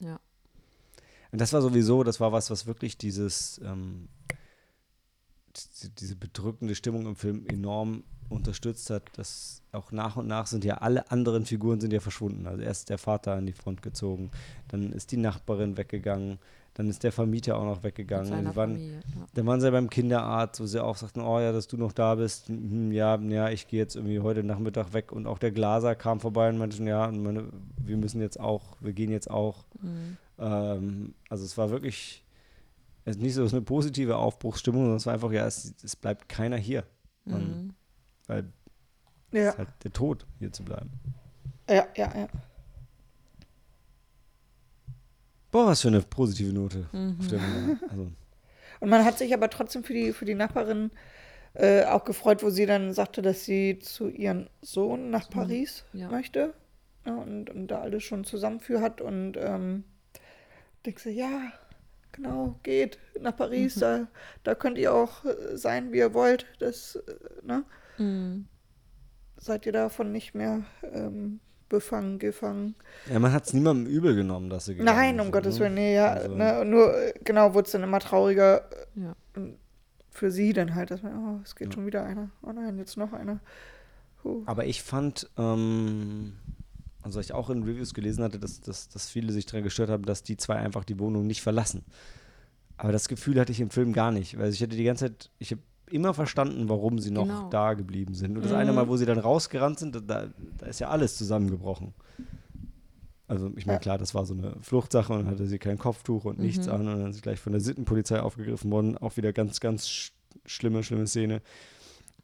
Ja. 0.01 0.19
Und 1.32 1.39
das 1.39 1.53
war 1.53 1.61
sowieso, 1.61 2.03
das 2.03 2.19
war 2.19 2.34
was, 2.34 2.49
was 2.51 2.65
wirklich 2.65 2.97
dieses, 2.97 3.57
ähm, 3.63 4.09
die- 5.82 5.95
diese 5.95 6.17
bedrückende 6.17 6.76
Stimmung 6.76 7.05
im 7.05 7.15
Film 7.15 7.45
enorm 7.47 8.03
unterstützt 8.30 8.89
hat, 8.89 9.03
dass 9.17 9.61
auch 9.71 9.91
nach 9.91 10.15
und 10.17 10.28
nach 10.28 10.47
sind 10.47 10.65
ja 10.65 10.76
alle 10.76 11.11
anderen 11.11 11.45
Figuren 11.45 11.80
sind 11.80 11.93
ja 11.93 11.99
verschwunden. 11.99 12.47
Also 12.47 12.61
erst 12.61 12.89
der 12.89 12.97
Vater 12.97 13.34
an 13.34 13.45
die 13.45 13.53
Front 13.53 13.82
gezogen, 13.82 14.32
dann 14.67 14.91
ist 14.93 15.11
die 15.11 15.17
Nachbarin 15.17 15.78
weggegangen, 15.78 16.39
dann 16.73 16.89
ist 16.89 17.03
der 17.03 17.11
Vermieter 17.11 17.57
auch 17.57 17.63
noch 17.63 17.84
weggegangen. 17.84 18.26
Sie 18.28 18.55
waren, 18.55 18.71
Familie. 18.73 18.93
Ja. 18.95 19.28
Dann 19.34 19.45
waren 19.45 19.61
sie 19.61 19.71
beim 19.71 19.89
Kinderarzt, 19.89 20.59
wo 20.59 20.65
sie 20.65 20.84
auch 20.84 20.97
sagten, 20.97 21.21
oh 21.21 21.39
ja, 21.39 21.51
dass 21.51 21.67
du 21.67 21.78
noch 21.78 21.93
da 21.93 22.15
bist. 22.15 22.49
Hm, 22.49 22.91
Ja, 22.91 23.17
ja, 23.17 23.49
ich 23.49 23.67
gehe 23.67 23.80
jetzt 23.80 23.95
irgendwie 23.95 24.19
heute 24.19 24.43
Nachmittag 24.43 24.93
weg. 24.93 25.11
Und 25.11 25.26
auch 25.28 25.39
der 25.39 25.51
Glaser 25.51 25.95
kam 25.95 26.19
vorbei 26.19 26.49
und 26.49 26.57
meinte, 26.57 26.84
ja, 26.84 27.05
und 27.05 27.23
meine, 27.23 27.45
wir 27.78 27.95
müssen 27.97 28.19
jetzt 28.21 28.39
auch, 28.39 28.76
wir 28.82 28.91
gehen 28.93 29.11
jetzt 29.11 29.30
auch. 29.30 29.63
Hm. 29.80 30.17
Ähm, 30.38 31.13
also 31.30 31.45
es 31.45 31.57
war 31.57 31.69
wirklich 31.69 32.26
es 33.05 33.17
ist 33.17 33.21
nicht 33.21 33.36
so 33.36 33.45
eine 33.45 33.61
positive 33.61 34.17
Aufbruchsstimmung, 34.17 34.82
sondern 34.82 34.97
es 34.97 35.05
war 35.05 35.13
einfach, 35.13 35.32
ja, 35.32 35.45
es, 35.45 35.76
es 35.84 35.95
bleibt 35.95 36.28
keiner 36.28 36.57
hier. 36.57 36.84
Und, 37.26 37.34
Hm. 37.34 37.73
Weil 38.28 38.51
es 39.32 39.39
ja, 39.39 39.49
ist 39.49 39.57
halt 39.57 39.69
der 39.84 39.93
Tod, 39.93 40.26
hier 40.39 40.51
zu 40.51 40.63
bleiben. 40.63 40.91
ja, 41.69 41.88
ja, 41.95 42.17
ja. 42.17 42.28
Boah, 45.51 45.67
was 45.67 45.82
für 45.82 45.88
eine 45.88 46.01
positive 46.01 46.51
Note. 46.51 46.88
Mhm. 46.91 47.17
Auf 47.19 47.28
der 47.28 47.39
wir, 47.39 47.80
also, 47.89 48.11
Und 48.80 48.89
man 48.89 49.05
hat 49.05 49.17
sich 49.17 49.34
aber 49.34 49.49
trotzdem 49.49 49.84
für 49.84 49.93
die, 49.93 50.11
für 50.11 50.26
die 50.26 50.36
Nachbarin 50.36 50.91
äh, 51.53 51.86
auch 51.86 52.03
gefreut, 52.03 52.43
wo 52.43 52.49
sie 52.49 52.65
dann 52.65 52.93
sagte, 52.93 53.21
dass 53.21 53.45
sie 53.45 53.80
zu 53.80 54.09
ihrem 54.09 54.47
Sohn 54.61 55.09
nach 55.09 55.30
Paris 55.30 55.86
ja. 55.93 56.09
möchte. 56.09 56.53
Ja, 57.05 57.15
und, 57.15 57.49
und 57.49 57.67
da 57.67 57.82
alles 57.82 58.03
schon 58.03 58.26
zusammen 58.26 58.59
für 58.59 58.82
hat. 58.82 58.99
Und 58.99 59.38
ähm, 59.38 59.86
denkst 60.86 61.03
du, 61.03 61.09
ja, 61.09 61.53
genau, 62.11 62.59
geht 62.63 62.99
nach 63.19 63.38
Paris. 63.38 63.76
Da, 63.76 64.07
da 64.43 64.55
könnt 64.55 64.78
ihr 64.78 64.93
auch 64.93 65.23
äh, 65.23 65.55
sein, 65.55 65.93
wie 65.93 65.99
ihr 65.99 66.13
wollt. 66.13 66.45
Das, 66.59 66.95
äh, 66.97 67.45
ne? 67.45 67.63
Hm. 67.97 68.45
Seid 69.37 69.65
ihr 69.65 69.71
davon 69.73 70.11
nicht 70.11 70.33
mehr 70.33 70.63
ähm, 70.93 71.39
befangen, 71.69 72.19
gefangen. 72.19 72.75
ja, 73.11 73.19
man 73.19 73.31
hat 73.33 73.47
es 73.47 73.53
niemandem 73.53 73.85
übel 73.91 74.15
genommen, 74.15 74.49
dass 74.49 74.65
sie 74.65 74.75
gegangen 74.75 74.97
Nein, 74.97 75.15
um 75.19 75.25
sind, 75.25 75.31
Gottes 75.33 75.55
ne? 75.55 75.61
Willen, 75.61 75.73
nee, 75.75 75.95
ja. 75.95 76.13
Also- 76.13 76.35
Ne, 76.35 76.63
nur, 76.65 76.95
äh, 76.97 77.13
genau, 77.23 77.53
wurde 77.53 77.65
es 77.65 77.71
dann 77.71 77.83
immer 77.83 77.99
trauriger 77.99 78.69
Ja. 78.95 79.15
für 80.11 80.31
sie 80.31 80.53
dann 80.53 80.75
halt, 80.75 80.91
dass 80.91 81.03
man, 81.03 81.13
oh, 81.17 81.41
es 81.43 81.55
geht 81.55 81.67
Ja. 81.69 81.73
schon 81.73 81.85
wieder 81.85 82.03
einer. 82.05 82.29
Oh 82.43 82.51
nein, 82.51 82.77
jetzt 82.77 82.97
noch 82.97 83.11
einer. 83.13 83.39
Huh. 84.23 84.43
Aber 84.45 84.65
ich 84.65 84.81
fand, 84.83 85.29
ähm, 85.37 86.33
also 87.01 87.19
ich 87.19 87.33
auch 87.33 87.49
in 87.49 87.63
Reviews 87.63 87.93
gelesen 87.93 88.23
hatte, 88.23 88.39
dass, 88.39 88.61
dass, 88.61 88.87
dass 88.89 89.09
viele 89.09 89.31
sich 89.33 89.45
daran 89.45 89.63
gestört 89.63 89.89
haben, 89.89 90.05
dass 90.05 90.23
die 90.23 90.37
zwei 90.37 90.55
einfach 90.55 90.83
die 90.85 90.97
Wohnung 90.99 91.27
nicht 91.27 91.41
verlassen. 91.41 91.83
Aber 92.77 92.91
das 92.91 93.07
Gefühl 93.07 93.39
hatte 93.39 93.51
ich 93.51 93.59
im 93.61 93.69
Film 93.69 93.91
gar 93.93 94.11
nicht, 94.11 94.37
weil 94.39 94.49
ich 94.49 94.61
hatte 94.61 94.75
die 94.75 94.83
ganze 94.83 95.05
Zeit, 95.07 95.29
ich 95.39 95.51
habe 95.51 95.61
immer 95.95 96.13
verstanden, 96.13 96.69
warum 96.69 96.99
sie 96.99 97.11
noch 97.11 97.23
Genau. 97.25 97.49
da 97.49 97.73
geblieben 97.73 98.13
sind. 98.13 98.35
Und 98.35 98.43
das 98.43 98.51
Mhm. 98.51 98.57
eine 98.57 98.73
Mal, 98.73 98.87
wo 98.87 98.97
sie 98.97 99.05
dann 99.05 99.17
rausgerannt 99.19 99.79
sind, 99.79 99.95
da, 100.07 100.27
da 100.57 100.65
ist 100.65 100.79
ja 100.79 100.89
alles 100.89 101.17
zusammengebrochen. 101.17 101.93
Also 103.27 103.51
ich 103.55 103.65
meine, 103.65 103.79
klar, 103.79 103.97
das 103.97 104.13
war 104.13 104.25
so 104.25 104.35
eine 104.35 104.55
Fluchtsache 104.61 105.11
und 105.11 105.19
dann 105.19 105.31
hatte 105.31 105.47
sie 105.47 105.57
kein 105.57 105.79
Kopftuch 105.79 106.25
und 106.25 106.37
nichts 106.37 106.67
Mhm. 106.67 106.73
an 106.73 106.79
und 106.87 106.99
dann 106.99 107.09
ist 107.09 107.15
sie 107.15 107.21
gleich 107.21 107.39
von 107.39 107.53
der 107.53 107.61
Sittenpolizei 107.61 108.19
aufgegriffen 108.21 108.69
worden. 108.71 108.97
Auch 108.99 109.17
wieder 109.17 109.33
ganz, 109.33 109.59
ganz 109.59 109.87
sch 109.87 110.11
schlimme, 110.45 110.83
schlimme 110.83 111.07
Szene. 111.07 111.41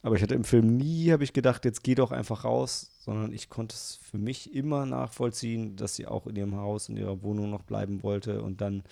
Aber 0.02 0.14
ich 0.16 0.22
hatte 0.22 0.34
im 0.34 0.44
Film 0.44 0.76
nie, 0.76 1.10
habe 1.10 1.24
ich 1.24 1.32
gedacht, 1.32 1.64
jetzt 1.64 1.82
geh 1.82 1.94
doch 1.94 2.12
einfach 2.12 2.44
raus, 2.44 2.90
sondern 3.00 3.32
ich 3.32 3.48
konnte 3.48 3.74
es 3.74 3.98
für 4.02 4.18
mich 4.18 4.54
immer 4.54 4.84
nachvollziehen, 4.86 5.74
dass 5.76 5.96
sie 5.96 6.06
auch 6.06 6.26
in 6.26 6.36
ihrem 6.36 6.56
Haus, 6.56 6.88
in 6.88 6.96
ihrer 6.96 7.22
Wohnung 7.22 7.50
noch 7.50 7.62
bleiben 7.62 8.02
wollte 8.02 8.42
und 8.42 8.60
dann 8.60 8.82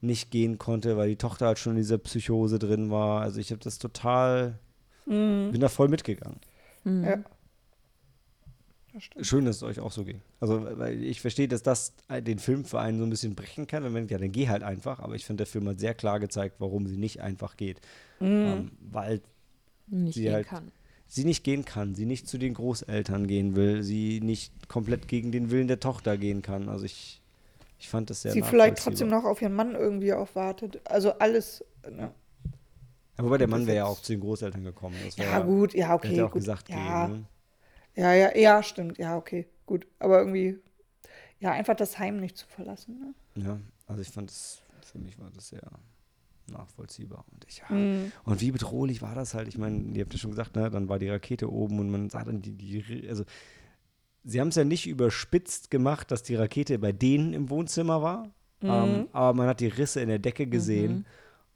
nicht 0.00 0.30
gehen 0.30 0.58
konnte, 0.58 0.96
weil 0.96 1.08
die 1.08 1.16
Tochter 1.16 1.46
halt 1.46 1.58
schon 1.58 1.72
in 1.72 1.78
dieser 1.78 1.98
Psychose 1.98 2.58
drin 2.58 2.90
war. 2.90 3.22
Also 3.22 3.40
ich 3.40 3.50
habe 3.50 3.60
das 3.62 3.78
total, 3.78 4.58
Mhm. 5.06 5.50
bin 5.52 5.60
da 5.60 5.68
voll 5.68 5.88
mitgegangen. 5.88 6.38
Hm. 6.84 7.04
Ja. 7.04 7.18
Schön, 9.20 9.44
dass 9.44 9.56
es 9.56 9.62
euch 9.62 9.78
auch 9.78 9.92
so 9.92 10.04
ging. 10.04 10.22
Also, 10.40 10.64
weil 10.78 11.04
ich 11.04 11.20
verstehe, 11.20 11.48
dass 11.48 11.62
das 11.62 11.92
den 12.22 12.38
Film 12.38 12.64
für 12.64 12.80
einen 12.80 12.96
so 12.98 13.04
ein 13.04 13.10
bisschen 13.10 13.34
brechen 13.34 13.66
kann, 13.66 13.84
wenn 13.84 13.92
man 13.92 14.00
denkt, 14.02 14.10
ja, 14.12 14.18
dann 14.18 14.32
geh 14.32 14.48
halt 14.48 14.62
einfach. 14.62 15.00
Aber 15.00 15.14
ich 15.14 15.26
finde, 15.26 15.42
der 15.44 15.46
Film 15.46 15.68
hat 15.68 15.78
sehr 15.80 15.92
klar 15.92 16.18
gezeigt, 16.18 16.56
warum 16.60 16.86
sie 16.86 16.96
nicht 16.96 17.20
einfach 17.20 17.58
geht. 17.58 17.78
Mhm. 18.20 18.26
Ähm, 18.26 18.70
weil 18.80 19.20
Nicht 19.88 20.14
Sie 20.14 20.22
gehen 20.22 20.32
halt- 20.32 20.46
kann. 20.48 20.72
sie 21.08 21.24
nicht 21.26 21.44
gehen 21.44 21.66
kann, 21.66 21.94
sie 21.94 22.06
nicht 22.06 22.26
zu 22.26 22.38
den 22.38 22.54
Großeltern 22.54 23.26
gehen 23.26 23.54
will, 23.54 23.82
sie 23.82 24.20
nicht 24.22 24.66
komplett 24.68 25.08
gegen 25.08 25.30
den 25.30 25.50
Willen 25.50 25.68
der 25.68 25.78
Tochter 25.78 26.16
gehen 26.16 26.40
kann. 26.40 26.70
Also 26.70 26.86
ich, 26.86 27.20
ich 27.78 27.88
fand 27.88 28.10
das 28.10 28.22
sehr 28.22 28.32
sie 28.32 28.42
vielleicht 28.42 28.78
trotzdem 28.78 29.08
noch 29.08 29.24
auf 29.24 29.42
ihren 29.42 29.54
Mann 29.54 29.74
irgendwie 29.74 30.12
auch 30.12 30.34
wartet. 30.34 30.80
Also 30.88 31.12
alles. 31.18 31.64
Ne? 31.88 32.12
Ja, 33.18 33.24
wobei 33.24 33.38
der 33.38 33.48
Mann 33.48 33.66
wäre 33.66 33.76
ja 33.78 33.84
auch 33.86 34.00
zu 34.00 34.12
den 34.12 34.20
Großeltern 34.20 34.64
gekommen. 34.64 34.96
Das 35.04 35.16
Ja, 35.16 35.40
gut, 35.40 35.74
ja, 35.74 35.94
okay. 35.94 36.08
hätte 36.08 36.26
auch 36.26 36.30
gut. 36.30 36.40
gesagt, 36.40 36.68
ja, 36.68 37.06
geh, 37.06 37.12
ne? 37.12 37.24
ja, 37.94 38.12
ja, 38.12 38.36
ja, 38.36 38.62
stimmt. 38.62 38.98
Ja, 38.98 39.16
okay, 39.16 39.46
gut. 39.64 39.86
Aber 39.98 40.18
irgendwie, 40.18 40.58
ja, 41.38 41.52
einfach 41.52 41.76
das 41.76 41.98
Heim 41.98 42.18
nicht 42.18 42.36
zu 42.36 42.46
verlassen. 42.46 43.14
Ne? 43.34 43.44
Ja, 43.44 43.60
also 43.86 44.02
ich 44.02 44.08
fand 44.08 44.30
es, 44.30 44.62
für 44.82 44.98
mich 44.98 45.18
war 45.18 45.30
das 45.30 45.48
sehr 45.48 45.62
nachvollziehbar. 46.50 47.24
Und, 47.32 47.44
ich, 47.48 47.58
ja. 47.58 47.74
Mhm. 47.74 48.12
und 48.24 48.40
wie 48.40 48.52
bedrohlich 48.52 49.02
war 49.02 49.14
das 49.14 49.34
halt? 49.34 49.48
Ich 49.48 49.58
meine, 49.58 49.96
ihr 49.96 50.02
habt 50.02 50.12
ja 50.12 50.18
schon 50.18 50.30
gesagt, 50.30 50.56
ne, 50.56 50.70
dann 50.70 50.88
war 50.88 50.98
die 50.98 51.08
Rakete 51.08 51.50
oben 51.50 51.78
und 51.80 51.90
man 51.90 52.10
sah 52.10 52.24
dann 52.24 52.42
die, 52.42 52.52
die 52.52 53.08
also 53.08 53.24
sie 54.28 54.40
haben 54.40 54.48
es 54.48 54.56
ja 54.56 54.64
nicht 54.64 54.86
überspitzt 54.88 55.70
gemacht, 55.70 56.10
dass 56.10 56.22
die 56.24 56.34
Rakete 56.34 56.78
bei 56.80 56.90
denen 56.92 57.32
im 57.32 57.48
Wohnzimmer 57.48 58.02
war, 58.02 58.28
ähm, 58.60 59.08
aber 59.12 59.32
man 59.34 59.46
hat 59.48 59.60
die 59.60 59.68
Risse 59.68 60.00
in 60.00 60.08
der 60.08 60.18
Decke 60.18 60.46
gesehen 60.48 61.06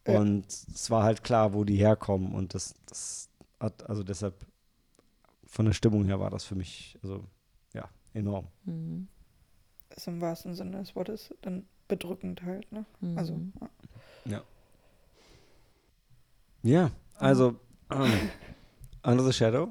Ja. 0.06 0.18
und 0.20 0.46
es 0.46 0.88
war 0.90 1.02
halt 1.02 1.24
klar, 1.24 1.52
wo 1.52 1.64
die 1.64 1.76
herkommen 1.76 2.32
und 2.34 2.54
das, 2.54 2.74
das 2.86 3.28
hat, 3.58 3.88
also 3.88 4.02
deshalb 4.04 4.46
von 5.46 5.66
der 5.66 5.72
Stimmung 5.72 6.04
her 6.04 6.20
war 6.20 6.30
das 6.30 6.44
für 6.44 6.54
mich, 6.54 6.96
also 7.02 7.24
ja, 7.74 7.88
enorm. 8.14 8.46
Hm. 8.66 9.08
ist 9.96 10.06
im 10.06 10.20
wahrsten 10.20 10.54
Sinne 10.54 10.78
des 10.78 10.94
Wortes 10.94 11.34
dann 11.42 11.66
bedrückend 11.88 12.42
halt, 12.44 12.70
ne? 12.70 12.84
Also, 13.16 13.34
Mhm. 13.34 13.52
ja. 14.26 14.42
Ja, 16.62 16.90
also 17.16 17.56
ähm, 17.90 18.30
Under 19.02 19.24
the 19.24 19.32
Shadow. 19.32 19.70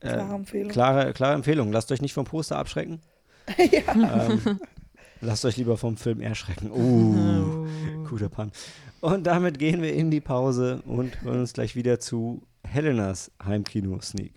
Äh, 0.00 0.12
klare 0.12 0.34
Empfehlung. 0.34 0.70
klare, 0.70 1.12
klare 1.12 1.34
Empfehlung. 1.34 1.72
Lasst 1.72 1.90
euch 1.90 2.00
nicht 2.00 2.14
vom 2.14 2.24
Poster 2.24 2.56
abschrecken. 2.56 3.00
ja. 3.56 4.28
Ähm, 4.28 4.60
lasst 5.20 5.44
euch 5.44 5.56
lieber 5.56 5.76
vom 5.76 5.96
Film 5.96 6.20
erschrecken. 6.20 6.70
Uh, 6.70 7.66
guter 8.08 8.28
Pan. 8.28 8.52
Und 9.00 9.26
damit 9.26 9.58
gehen 9.58 9.82
wir 9.82 9.92
in 9.92 10.10
die 10.10 10.20
Pause 10.20 10.82
und 10.86 11.22
hören 11.22 11.40
uns 11.40 11.52
gleich 11.52 11.74
wieder 11.74 11.98
zu 11.98 12.42
Helenas 12.64 13.30
Heimkino-Sneak. 13.44 14.34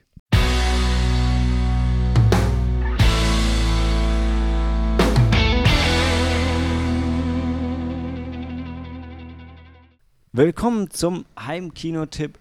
Willkommen 10.33 10.89
zum 10.89 11.25
Heimkinotipp 11.37 12.39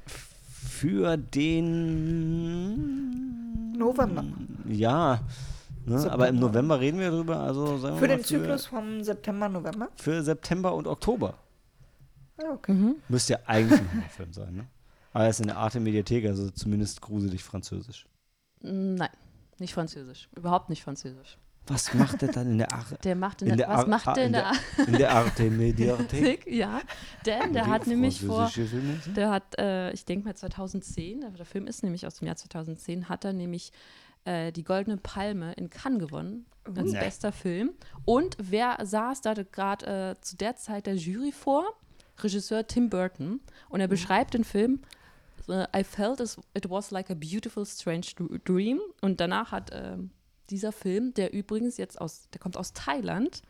für 0.69 1.17
den 1.17 2.21
November. 3.77 4.25
Ja, 4.69 5.21
ne, 5.87 6.11
aber 6.11 6.29
im 6.29 6.39
November 6.39 6.79
reden 6.81 7.01
wir 7.01 7.11
drüber. 7.11 7.39
Also 7.41 7.79
sagen 7.79 7.95
wir 7.97 8.01
Für 8.01 8.09
mal 8.09 8.17
den 8.17 8.25
Zyklus 8.25 8.67
vom 8.67 9.03
September, 9.03 9.49
November. 9.49 9.89
für 9.97 10.23
September 10.23 10.75
und 10.75 10.87
Oktober. 10.87 11.35
Ja, 12.41 12.53
okay. 12.53 12.73
Mhm. 12.73 12.97
Müsste 13.09 13.33
ja 13.35 13.41
eigentlich 13.47 13.81
ein 13.81 13.91
Horrorfilm 13.95 14.33
sein, 14.33 14.55
ne? 14.55 14.67
Aber 15.13 15.25
er 15.25 15.31
ist 15.31 15.41
in 15.41 15.49
der 15.49 15.57
Arte 15.57 15.81
Mediathek, 15.81 16.25
also 16.27 16.51
zumindest 16.51 17.01
gruselig 17.01 17.43
französisch. 17.43 18.07
Nein, 18.61 19.09
nicht 19.59 19.75
französisch. 19.75 20.29
Überhaupt 20.37 20.71
nicht 20.71 20.85
französisch. 20.85 21.37
Was 21.67 21.95
macht 21.95 22.23
er 22.23 22.33
dann 22.33 22.51
in 22.51 22.59
der 22.59 22.73
Arte? 22.73 22.99
Der 23.05 23.15
macht 23.15 23.43
in, 23.43 23.49
In 23.51 23.57
der, 23.59 23.67
der 23.69 23.77
was 23.77 23.85
Ar- 23.85 23.89
macht 23.89 24.09
Ar- 24.09 24.15
der 24.15 24.25
in 24.25 24.29
in 24.29 24.33
der, 24.33 24.53
In 24.87 24.93
der 24.99 25.13
Arte 25.13 25.51
Mediathek? 25.51 26.47
Ja, 26.51 26.81
denn 27.27 27.53
der 27.53 27.67
hat 27.69 27.87
nämlich 27.87 28.21
vor, 28.25 28.51
der 29.15 29.31
hat, 29.31 29.57
äh, 29.59 29.93
ich 29.93 30.05
denke 30.05 30.27
mal 30.27 30.35
2010, 30.35 31.25
aber 31.25 31.37
der 31.37 31.47
Film 31.47 31.67
ist 31.67 31.83
nämlich 31.85 32.07
aus 32.07 32.17
dem 32.17 32.27
Jahr 32.27 32.37
2010, 32.37 33.09
hat 33.09 33.25
er 33.25 33.33
nämlich 33.33 33.73
äh, 34.25 34.51
die 34.53 34.65
Goldene 34.65 34.97
Palme 34.97 35.53
in 35.53 35.71
Cannes 35.71 36.01
gewonnen 36.01 36.47
als 36.65 36.93
Nee. 36.93 36.99
bester 36.99 37.31
Film. 37.33 37.71
Und 38.05 38.37
wer 38.41 38.77
saß 38.83 39.21
da 39.21 39.35
gerade 39.35 40.17
äh, 40.19 40.21
zu 40.21 40.37
der 40.37 40.57
Zeit 40.57 40.87
der 40.87 40.97
Jury 40.97 41.33
vor? 41.33 41.65
Regisseur 42.19 42.67
Tim 42.67 42.91
Burton. 42.91 43.41
Und 43.71 43.81
er 43.81 43.89
beschreibt 43.89 44.35
den 44.35 44.45
Film, 44.45 44.81
äh, 45.49 45.67
I 45.75 45.85
felt 45.85 46.21
as- 46.21 46.39
it 46.55 46.69
was 46.69 46.91
like 46.91 47.11
a 47.11 47.15
beautiful 47.15 47.65
strange 47.65 48.09
dr- 48.17 48.39
dream. 48.45 48.81
Und 49.01 49.21
danach 49.21 49.53
hat 49.53 49.71
ähm, 49.73 50.11
dieser 50.51 50.73
Film, 50.73 51.15
der 51.15 51.33
übrigens 51.33 51.77
jetzt 51.77 52.01
aus, 52.01 52.29
der 52.33 52.41
kommt 52.41 52.57
aus 52.57 52.73
Thailand, 52.73 53.43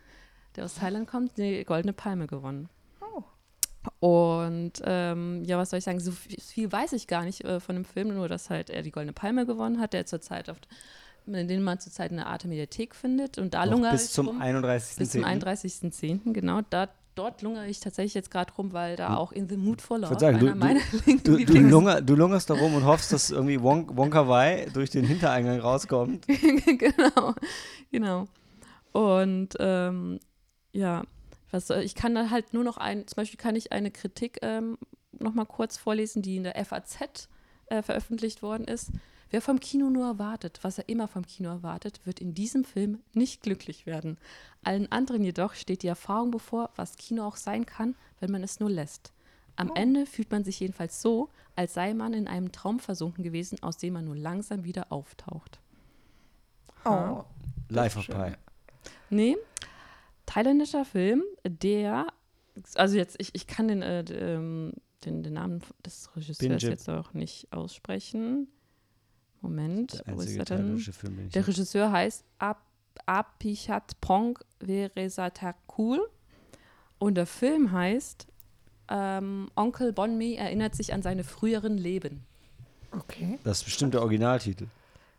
der 0.56 0.64
aus 0.64 0.74
Thailand 0.74 1.08
kommt, 1.08 1.38
die 1.38 1.64
Goldene 1.64 1.92
Palme 1.92 2.26
gewonnen. 2.26 2.68
Oh. 3.00 3.22
Und 4.06 4.72
ähm, 4.84 5.44
ja, 5.44 5.58
was 5.58 5.70
soll 5.70 5.78
ich 5.78 5.84
sagen? 5.84 6.00
So 6.00 6.12
viel, 6.12 6.40
viel 6.40 6.70
weiß 6.70 6.92
ich 6.92 7.06
gar 7.06 7.24
nicht 7.24 7.44
äh, 7.44 7.60
von 7.60 7.76
dem 7.76 7.84
Film, 7.84 8.14
nur 8.14 8.28
dass 8.28 8.50
halt 8.50 8.70
er 8.70 8.82
die 8.82 8.90
Goldene 8.90 9.12
Palme 9.12 9.46
gewonnen 9.46 9.80
hat, 9.80 9.92
der 9.92 10.06
zurzeit 10.06 10.50
auf, 10.50 10.58
in 11.26 11.48
den 11.48 11.62
man 11.62 11.78
zurzeit 11.78 12.10
in 12.10 12.18
der 12.18 12.26
Arte 12.26 12.48
Mediathek 12.48 12.94
findet. 12.94 13.38
Und 13.38 13.54
da 13.54 13.64
Noch 13.64 13.72
lungere 13.72 13.92
bis 13.92 14.06
ich 14.06 14.10
zum 14.12 14.28
rum. 14.28 14.42
31.10. 14.42 14.98
Bis 14.98 15.10
zum 15.10 15.24
31.10., 15.24 16.32
genau. 16.32 16.60
Da, 16.68 16.88
dort 17.22 17.42
lungere 17.42 17.66
ich 17.68 17.80
tatsächlich 17.80 18.14
jetzt 18.14 18.30
gerade 18.30 18.52
rum, 18.54 18.72
weil 18.72 18.96
da 18.96 19.16
auch 19.16 19.32
In 19.32 19.48
the 19.48 19.56
Mood 19.56 19.82
for 19.82 19.98
Love, 19.98 20.18
sagen, 20.18 20.38
du- 20.38 20.46
einer 20.46 20.54
du- 20.54 20.58
meiner 20.58 20.80
Du, 21.06 21.14
du, 21.16 21.36
Lieblings- 21.36 21.68
lunger, 21.70 22.00
du 22.00 22.14
lungerst 22.14 22.48
da 22.50 22.54
rum 22.54 22.74
und 22.74 22.84
hoffst, 22.84 23.12
dass 23.12 23.30
irgendwie 23.30 23.60
Won 23.62 23.86
Wonka 23.96 24.26
Wai 24.28 24.66
durch 24.72 24.90
den 24.90 25.04
Hintereingang 25.04 25.60
rauskommt. 25.60 26.26
genau, 26.78 27.34
genau. 27.90 28.24
Und 28.92 29.50
ähm, 29.60 30.18
ja, 30.72 31.02
was 31.50 31.68
ich 31.70 31.94
kann 31.94 32.14
da 32.14 32.30
halt 32.30 32.54
nur 32.54 32.64
noch 32.64 32.76
ein, 32.76 33.06
zum 33.06 33.16
Beispiel 33.16 33.38
kann 33.38 33.56
ich 33.56 33.72
eine 33.72 33.90
Kritik 33.90 34.38
ähm, 34.42 34.78
noch 35.18 35.34
mal 35.34 35.44
kurz 35.44 35.76
vorlesen, 35.76 36.22
die 36.22 36.36
in 36.36 36.44
der 36.44 36.54
FAZ 36.64 37.28
äh, 37.66 37.82
veröffentlicht 37.82 38.42
worden 38.42 38.64
ist. 38.64 38.90
Wer 39.30 39.40
vom 39.40 39.60
Kino 39.60 39.90
nur 39.90 40.06
erwartet, 40.06 40.58
was 40.62 40.78
er 40.78 40.88
immer 40.88 41.06
vom 41.06 41.24
Kino 41.24 41.50
erwartet, 41.50 42.00
wird 42.04 42.20
in 42.20 42.34
diesem 42.34 42.64
Film 42.64 43.00
nicht 43.12 43.42
glücklich 43.42 43.86
werden. 43.86 44.18
Allen 44.64 44.90
anderen 44.90 45.22
jedoch 45.22 45.54
steht 45.54 45.82
die 45.82 45.88
Erfahrung 45.88 46.32
bevor, 46.32 46.70
was 46.74 46.96
Kino 46.96 47.24
auch 47.24 47.36
sein 47.36 47.64
kann, 47.64 47.94
wenn 48.18 48.32
man 48.32 48.42
es 48.42 48.58
nur 48.58 48.70
lässt. 48.70 49.12
Am 49.56 49.70
Ende 49.74 50.06
fühlt 50.06 50.30
man 50.30 50.42
sich 50.42 50.58
jedenfalls 50.60 51.02
so, 51.02 51.28
als 51.54 51.74
sei 51.74 51.92
man 51.94 52.14
in 52.14 52.26
einem 52.26 52.50
Traum 52.50 52.80
versunken 52.80 53.22
gewesen, 53.22 53.62
aus 53.62 53.76
dem 53.76 53.92
man 53.94 54.06
nur 54.06 54.16
langsam 54.16 54.64
wieder 54.64 54.90
auftaucht. 54.90 55.60
Oh. 56.84 57.24
Life 57.68 57.98
of. 57.98 58.06
Pi. 58.06 58.34
Nee, 59.10 59.36
thailändischer 60.26 60.84
Film, 60.84 61.22
der, 61.44 62.06
also 62.74 62.96
jetzt, 62.96 63.16
ich, 63.18 63.34
ich 63.34 63.46
kann 63.46 63.68
den, 63.68 63.82
äh, 63.82 64.00
ähm, 64.00 64.72
den, 65.04 65.22
den 65.22 65.34
Namen 65.34 65.60
des 65.84 66.08
Regisseurs 66.16 66.38
Binjit. 66.38 66.62
jetzt 66.62 66.88
auch 66.88 67.12
nicht 67.12 67.52
aussprechen. 67.52 68.48
Moment, 69.40 70.02
Der 70.06 70.16
wo 70.16 70.20
ist 70.20 70.36
er 70.36 70.44
denn? 70.44 70.78
Film, 70.78 71.16
den 71.16 71.30
Der 71.30 71.46
Regisseur 71.46 71.90
heißt 71.92 72.24
Ap 72.38 72.60
Apichat 73.06 73.98
Prong 74.00 74.38
Veresatakul 74.60 76.00
und 76.98 77.14
der 77.14 77.26
Film 77.26 77.72
heißt 77.72 78.26
ähm, 78.88 79.48
Onkel 79.56 79.92
Bonmi 79.92 80.34
erinnert 80.34 80.74
sich 80.74 80.92
an 80.92 81.02
seine 81.02 81.24
früheren 81.24 81.78
Leben. 81.78 82.24
Okay. 82.92 83.38
Das 83.44 83.58
ist 83.58 83.64
bestimmt 83.64 83.94
der 83.94 84.02
Originaltitel. 84.02 84.66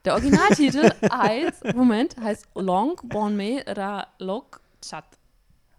Der 0.05 0.13
Originaltitel 0.13 0.91
heißt, 1.11 1.74
Moment, 1.76 2.17
heißt 2.17 2.47
Long 2.55 2.95
Bonme 3.03 3.63
Ra 3.67 4.07
Lok 4.19 4.61
Chat. 4.82 5.05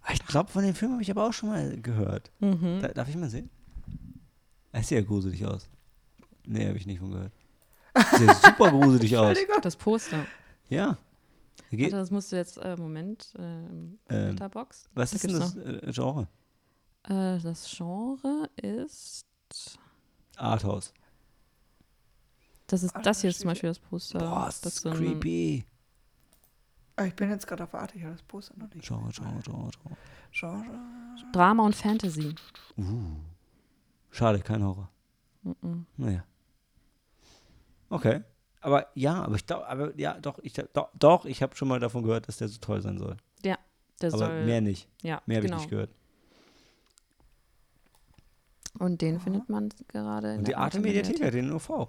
Ah, 0.03 0.13
Ich 0.15 0.27
glaube, 0.27 0.51
von 0.51 0.65
dem 0.65 0.75
Film 0.75 0.93
habe 0.93 1.03
ich 1.03 1.11
aber 1.11 1.27
auch 1.29 1.33
schon 1.33 1.51
mal 1.51 1.81
gehört. 1.81 2.31
Mhm. 2.41 2.81
Da, 2.81 2.89
darf 2.89 3.09
ich 3.09 3.17
mal 3.17 3.31
sehen? 3.31 3.51
Er 4.73 4.83
sieht 4.83 4.99
ja 4.99 5.05
gruselig 5.05 5.45
aus. 5.47 5.69
Nee, 6.47 6.67
habe 6.67 6.79
ich 6.79 6.87
nicht 6.87 6.99
von 6.99 7.11
gehört. 7.13 7.33
Sieht 7.95 8.27
ja 8.29 8.35
super 8.35 8.71
gruselig 8.71 9.17
aus. 9.17 9.37
Das 9.63 9.77
Poster. 9.77 10.27
Ja. 10.69 10.97
Geht, 11.71 11.85
Warte, 11.93 11.97
das 11.97 12.11
musst 12.11 12.33
du 12.33 12.37
jetzt, 12.37 12.59
äh, 12.59 12.77
Moment, 12.77 13.33
äh, 13.39 13.43
Ähm, 13.43 13.99
Letterbox. 14.09 14.89
was 14.95 15.11
da 15.11 15.15
ist 15.17 15.25
denn 15.25 15.39
das 15.39 15.57
äh, 15.57 15.93
Genre? 15.93 16.29
Äh, 17.05 17.39
das 17.39 17.71
Genre 17.77 18.51
ist, 18.57 19.27
Arthouse. 20.37 20.93
das 22.67 22.83
ist, 22.83 22.95
Ah, 22.95 23.01
das 23.03 23.21
hier 23.23 23.31
ist 23.31 23.41
zum 23.41 23.49
Beispiel 23.49 23.71
das 23.71 23.79
Poster. 23.79 24.19
Boah, 24.19 24.49
ist 24.49 24.65
das 24.67 24.77
so 24.77 24.91
ein- 24.91 24.97
creepy. 24.97 25.65
Ah, 26.97 27.05
ich 27.05 27.15
bin 27.15 27.31
jetzt 27.31 27.47
gerade 27.47 27.65
auf 27.65 27.75
Arte, 27.75 27.97
ich 27.97 28.03
habe 28.05 28.13
das 28.15 28.23
Poster 28.23 28.55
noch 28.59 28.73
nicht. 28.75 28.87
Genre, 28.87 29.11
Genre, 29.11 29.41
Genre, 29.43 29.71
Genre. 29.73 29.97
Genre. 30.31 31.33
Drama 31.33 31.65
und 31.65 31.75
Fantasy. 31.75 32.35
Uh. 32.77 33.17
Schade, 34.11 34.41
kein 34.41 34.63
Horror. 34.63 34.91
Mhm. 35.43 35.87
Naja. 35.97 36.23
Okay. 37.93 38.23
Aber 38.61 38.87
ja, 38.95 39.23
aber 39.23 39.35
ich 39.37 39.47
glaube, 39.47 39.67
aber 39.69 39.99
ja, 39.99 40.19
doch, 40.21 40.39
ich 40.41 40.53
doch, 40.53 40.91
doch 40.95 41.25
ich 41.25 41.43
habe 41.43 41.57
schon 41.57 41.69
mal 41.69 41.81
davon 41.81 42.03
gehört, 42.03 42.29
dass 42.29 42.37
der 42.37 42.49
so 42.49 42.59
toll 42.61 42.81
sein 42.81 42.99
soll. 42.99 43.17
Der 44.03 44.13
aber 44.13 44.19
soll, 44.19 44.45
mehr 44.45 44.61
nicht. 44.61 44.89
ja, 45.03 45.23
Mehr 45.27 45.39
habe 45.39 45.47
genau. 45.47 45.57
ich 45.57 45.63
nicht 45.63 45.71
gehört. 45.71 45.91
Und 48.79 49.01
den 49.01 49.21
findet 49.21 49.49
man 49.49 49.69
gerade 49.89 50.33
in 50.33 50.39
Und 50.39 50.49
die 50.49 50.57
Arte 50.57 50.81
Mediathek 50.81 51.23
hat 51.23 51.35
den 51.35 51.53
UV. 51.53 51.89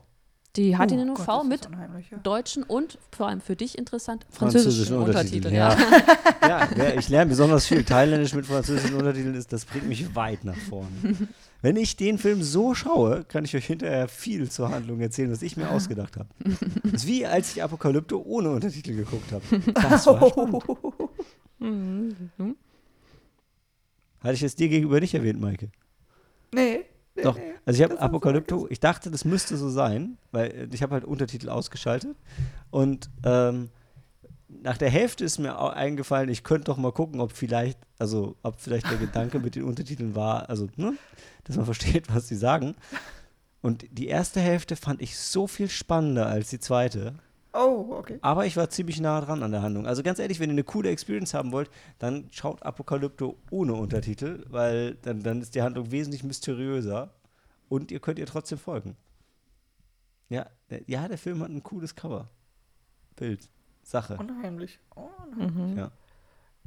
Die 0.56 0.78
hat 0.78 0.91
ihn 0.91 0.99
in 0.99 1.10
Oh 1.10 1.14
UV 1.14 1.26
Gott, 1.26 1.47
mit 1.47 1.68
ja. 2.12 2.18
deutschen 2.20 2.62
und 2.62 2.99
vor 3.12 3.28
allem 3.28 3.41
für 3.41 3.56
dich 3.56 3.76
interessant 3.78 4.28
französischen, 4.30 4.97
Untertiteln. 4.97 5.56
Ja. 5.56 5.76
Ja. 6.41 6.70
ja, 6.78 6.93
ich 6.99 7.10
lerne 7.10 7.30
besonders 7.30 7.66
viel 7.66 7.84
Thailändisch 7.84 8.36
mit 8.36 8.45
französischen 8.45 8.95
Untertiteln, 8.95 9.34
ist, 9.34 9.51
das 9.51 9.66
bringt 9.66 9.88
mich 9.88 10.16
weit 10.16 10.43
nach 10.43 10.58
vorne. 10.58 10.91
Wenn 11.64 11.78
ich 11.78 11.95
den 11.95 12.18
Film 12.18 12.43
so 12.43 12.76
schaue, 12.76 13.24
kann 13.24 13.45
ich 13.45 13.55
euch 13.55 13.66
hinterher 13.66 14.09
viel 14.09 14.51
zur 14.51 14.70
Handlung 14.70 14.99
erzählen, 14.99 15.32
was 15.32 15.41
ich 15.41 15.55
mir 15.55 15.70
ausgedacht 15.70 16.18
habe. 16.18 16.28
Das 16.84 17.03
ist 17.03 17.07
wie 17.07 17.26
als 17.26 17.55
ich 17.55 17.64
Apokalypto 17.64 18.22
ohne 18.22 18.51
Untertitel 18.51 18.93
geguckt 18.93 19.32
habe. 19.32 19.43
Das 19.74 20.05
war 20.05 20.30
spannend. 20.30 20.61
Hatte 24.20 24.34
ich 24.34 24.43
es 24.43 24.55
dir 24.55 24.68
gegenüber 24.68 24.99
nicht 24.99 25.14
erwähnt, 25.14 25.39
Maike? 25.39 25.72
Nee. 26.53 26.82
nee, 27.16 27.24
Doch. 27.24 27.38
nee. 27.38 27.53
Also 27.66 27.82
ich 27.82 27.89
habe 27.89 27.97
Apokalypto, 27.97 28.68
ich 28.70 28.82
dachte, 28.82 29.09
das 29.09 29.24
müsste 29.24 29.55
so 29.55 29.70
sein, 29.70 30.18
weil 30.32 30.51
äh, 30.51 30.68
ich 30.74 30.84
habe 30.84 30.95
halt 30.95 31.05
Untertitel 31.05 31.47
ausgeschaltet. 31.47 32.18
Und 32.72 33.09
ähm, 33.24 33.70
nach 34.62 34.78
der 34.78 34.89
Hälfte 34.89 35.24
ist 35.24 35.39
mir 35.39 35.58
eingefallen, 35.58 36.30
ich 36.30 36.43
könnte 36.43 36.66
doch 36.66 36.78
mal 36.78 36.91
gucken, 36.91 37.20
ob 37.20 37.32
vielleicht, 37.32 37.80
also 37.97 38.36
ob 38.43 38.60
vielleicht 38.60 38.89
der 38.89 38.97
Gedanke 38.97 39.39
mit 39.39 39.56
den 39.56 39.64
Untertiteln 39.64 40.16
war, 40.16 40.49
also, 40.49 40.68
ne, 40.76 40.93
dass 41.43 41.56
man 41.56 41.66
versteht, 41.66 42.14
was 42.14 42.28
sie 42.28 42.36
sagen. 42.36 42.76
Und 43.62 43.86
die 43.91 44.08
erste 44.08 44.41
Hälfte 44.41 44.76
fand 44.76 45.01
ich 45.01 45.18
so 45.18 45.47
viel 45.47 45.70
spannender 45.70 46.28
als 46.28 46.49
die 46.49 46.60
zweite. 46.60 47.16
Oh, 47.54 47.86
okay. 47.91 48.18
Aber 48.22 48.45
ich 48.45 48.58
war 48.58 48.70
ziemlich 48.70 48.99
nah 48.99 49.22
dran 49.22 49.43
an 49.43 49.51
der 49.51 49.62
Handlung. 49.62 49.86
Also 49.86 50.01
ganz 50.01 50.18
ehrlich, 50.20 50.39
wenn 50.39 50.49
ihr 50.49 50.54
eine 50.54 50.64
coole 50.64 50.89
Experience 50.89 51.34
haben 51.34 51.51
wollt, 51.51 51.70
dann 51.99 52.28
schaut 52.32 52.64
Apokalypto 52.64 53.38
ohne 53.51 53.74
Untertitel, 53.76 54.43
weil 54.49 54.95
dann, 54.95 55.22
dann 55.22 55.41
ist 55.41 55.54
die 55.54 55.62
Handlung 55.62 55.91
wesentlich 55.91 56.24
mysteriöser 56.24 57.14
und 57.70 57.91
ihr 57.91 57.99
könnt 57.99 58.18
ihr 58.18 58.26
trotzdem 58.26 58.58
folgen. 58.58 58.97
Ja, 60.30 60.47
der, 60.72 60.82
ja, 60.88 61.08
der 61.08 61.20
Film 61.20 61.41
hat 61.41 61.49
ein 61.49 61.62
cooles 61.62 61.95
Cover. 61.95 62.28
Bild. 63.16 63.49
Sache. 63.84 64.17
Unheimlich. 64.17 64.79
Unheimlich. 64.95 65.55
Mhm. 65.55 65.77
Ja. 65.77 65.91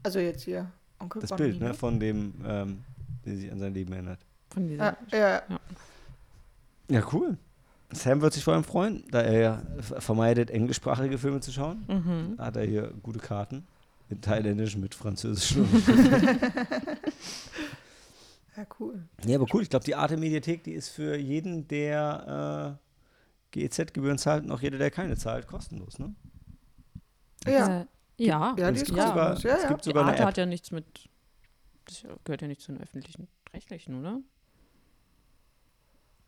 Also 0.02 0.18
jetzt 0.18 0.42
hier 0.42 0.70
Onkel 0.98 1.22
Das 1.22 1.34
Bild, 1.34 1.60
ne, 1.60 1.74
von 1.74 1.98
dem, 2.00 2.34
ähm, 2.44 2.84
der 3.24 3.36
sich 3.36 3.50
an 3.50 3.58
sein 3.58 3.74
Leben 3.74 3.92
erinnert. 3.92 4.20
Von 4.50 4.68
dieser, 4.68 4.96
Ja, 5.10 5.18
ja, 5.18 5.42
Ja, 6.88 7.02
cool. 7.12 7.36
Sam 7.92 8.20
wird 8.20 8.34
sich 8.34 8.42
vor 8.42 8.54
allem 8.54 8.64
freuen, 8.64 9.04
da 9.10 9.22
er 9.22 9.40
ja 9.40 9.62
vermeidet, 9.80 10.50
englischsprachige 10.50 11.18
Filme 11.18 11.40
zu 11.40 11.52
schauen. 11.52 11.84
Mhm. 11.88 12.38
Hat 12.38 12.56
er 12.56 12.64
hier 12.64 12.92
gute 13.02 13.18
Karten. 13.18 13.66
In 14.08 14.20
Thailändisch 14.20 14.76
mit 14.76 14.94
Französisch. 14.94 15.56
ja, 18.56 18.64
cool. 18.78 19.02
ja, 19.24 19.36
aber 19.36 19.46
cool. 19.52 19.62
Ich 19.62 19.70
glaube, 19.70 19.84
die 19.84 19.96
Arte 19.96 20.16
Mediathek, 20.16 20.62
die 20.64 20.72
ist 20.72 20.88
für 20.90 21.16
jeden, 21.16 21.66
der 21.68 22.78
äh, 22.78 22.80
GEZ-Gebühren 23.50 24.18
zahlt 24.18 24.44
und 24.44 24.52
auch 24.52 24.60
jeder, 24.60 24.78
der 24.78 24.90
keine 24.90 25.16
zahlt, 25.16 25.46
kostenlos, 25.46 25.98
ne? 25.98 26.14
Ja, 27.46 27.80
Äh, 27.82 27.86
ja. 28.18 28.54
ja, 28.58 28.70
die 28.70 28.76
es 28.76 28.82
ist 28.82 28.86
gibt 28.86 28.98
ja. 28.98 29.08
sogar. 29.08 29.38
Ja, 29.38 29.54
es 29.56 29.62
ja. 29.62 29.68
gibt 29.68 29.84
Die 29.84 29.88
sogar 29.90 30.02
eine 30.02 30.10
Arte 30.12 30.22
App. 30.22 30.28
hat 30.28 30.36
ja 30.38 30.46
nichts 30.46 30.70
mit. 30.70 30.84
Das 31.86 32.04
gehört 32.24 32.42
ja 32.42 32.48
nicht 32.48 32.60
zu 32.60 32.72
den 32.72 32.82
öffentlichen 32.82 33.28
Rechtlichen, 33.52 34.00
oder? 34.00 34.20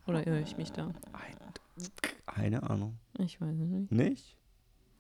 Oder 0.07 0.27
irre 0.27 0.41
ich 0.41 0.57
mich 0.57 0.73
da? 0.73 0.91
Keine 2.27 2.63
Ahnung. 2.63 2.99
Ich 3.19 3.41
weiß 3.41 3.51
es 3.55 3.69
nicht. 3.69 3.91
Nicht? 3.93 4.37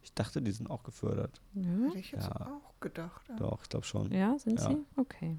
Ich 0.02 0.12
dachte, 0.14 0.42
die 0.42 0.50
sind 0.52 0.70
auch 0.70 0.82
gefördert. 0.82 1.40
Ja, 1.54 1.62
Hätte 1.86 1.98
ich 1.98 2.12
jetzt 2.12 2.26
Ja. 2.26 2.46
auch 2.46 2.80
gedacht. 2.80 3.22
Ja. 3.28 3.36
Doch, 3.36 3.62
ich 3.62 3.68
glaube 3.68 3.86
schon. 3.86 4.12
ja 4.12 4.38
sind 4.38 4.58
Ja. 4.60 4.68
sie? 4.70 4.76
Okay. 4.96 5.36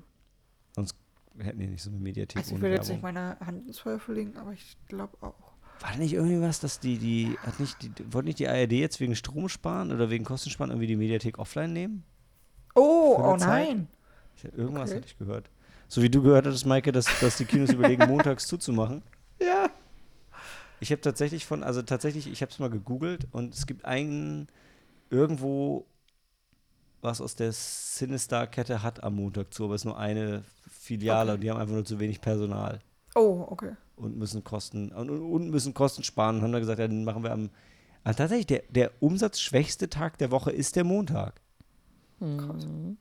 Wir 1.35 1.45
hätten 1.45 1.59
hier 1.59 1.69
nicht 1.69 1.81
so 1.83 1.89
eine 1.89 1.99
Mediathek 1.99 2.37
Also 2.37 2.55
ich 2.55 2.61
will 2.61 2.71
jetzt 2.71 2.89
nicht 2.89 3.01
meine 3.01 3.39
Hand 3.39 3.65
ins 3.67 3.79
Feuer 3.79 3.99
verlegen, 3.99 4.35
aber 4.37 4.51
ich 4.53 4.75
glaube 4.87 5.15
auch. 5.21 5.48
War 5.79 5.91
da 5.93 5.97
nicht 5.97 6.13
irgendwie 6.13 6.41
was, 6.41 6.59
dass 6.59 6.79
die, 6.79 6.97
die, 6.97 7.39
hat 7.45 7.59
nicht, 7.59 7.81
die, 7.81 8.13
wollte 8.13 8.27
nicht 8.27 8.39
die 8.39 8.47
ARD 8.49 8.73
jetzt 8.73 8.99
wegen 8.99 9.15
Strom 9.15 9.47
sparen 9.47 9.91
oder 9.91 10.09
wegen 10.09 10.25
Kostensparen 10.25 10.71
irgendwie 10.71 10.87
die 10.87 10.97
Mediathek 10.97 11.39
offline 11.39 11.71
nehmen? 11.73 12.03
Oh, 12.75 13.17
oh 13.17 13.37
Zeit? 13.37 13.69
nein. 13.69 13.87
Ich, 14.35 14.43
irgendwas 14.45 14.89
Okay. 14.89 14.97
hatte 14.97 15.07
ich 15.07 15.17
gehört. 15.17 15.49
So 15.87 16.01
wie 16.01 16.09
du 16.09 16.21
gehört 16.21 16.45
hattest, 16.45 16.65
Maike, 16.65 16.91
dass, 16.91 17.05
dass 17.19 17.37
die 17.37 17.45
Kinos 17.45 17.71
überlegen, 17.71 18.07
montags 18.07 18.45
zuzumachen. 18.47 19.01
Ja. 19.41 19.69
Ich 20.81 20.91
habe 20.91 21.01
tatsächlich 21.01 21.45
von, 21.45 21.63
also 21.63 21.81
tatsächlich, 21.81 22.27
ich 22.29 22.41
habe 22.41 22.51
es 22.51 22.59
mal 22.59 22.69
gegoogelt 22.69 23.27
und 23.31 23.53
es 23.55 23.65
gibt 23.65 23.85
einen 23.85 24.47
irgendwo 25.09 25.85
was 27.01 27.21
aus 27.21 27.35
der 27.35 27.51
Sinister-Kette 27.53 28.83
hat 28.83 29.03
am 29.03 29.15
Montag 29.15 29.53
zu, 29.53 29.63
aber 29.63 29.75
es 29.75 29.81
ist 29.81 29.85
nur 29.85 29.97
eine 29.97 30.43
Filiale 30.69 31.31
Okay. 31.31 31.35
und 31.35 31.41
die 31.41 31.49
haben 31.49 31.57
einfach 31.59 31.73
nur 31.73 31.85
zu 31.85 31.99
wenig 31.99 32.19
Personal 32.19 32.79
Oh, 33.15 33.45
okay. 33.49 33.71
Und 33.99 34.17
müssen 34.17 34.43
Kosten 34.43 34.91
und, 34.91 35.09
und 35.09 35.49
müssen 35.49 35.73
Kosten 35.73 36.03
sparen 36.03 36.37
und 36.37 36.41
haben 36.41 36.51
dann 36.51 36.61
gesagt, 36.61 36.79
ja, 36.79 36.87
dann 36.87 37.03
machen 37.03 37.23
wir 37.23 37.31
am 37.31 37.49
ah, 38.03 38.13
tatsächlich 38.13 38.47
der, 38.47 38.63
der 38.69 38.91
umsatzschwächste 38.99 39.89
Tag 39.89 40.17
der 40.17 40.31
Woche 40.31 40.51
ist 40.51 40.75
der 40.75 40.83
Montag. 40.83 41.41
Mhm. 42.19 42.97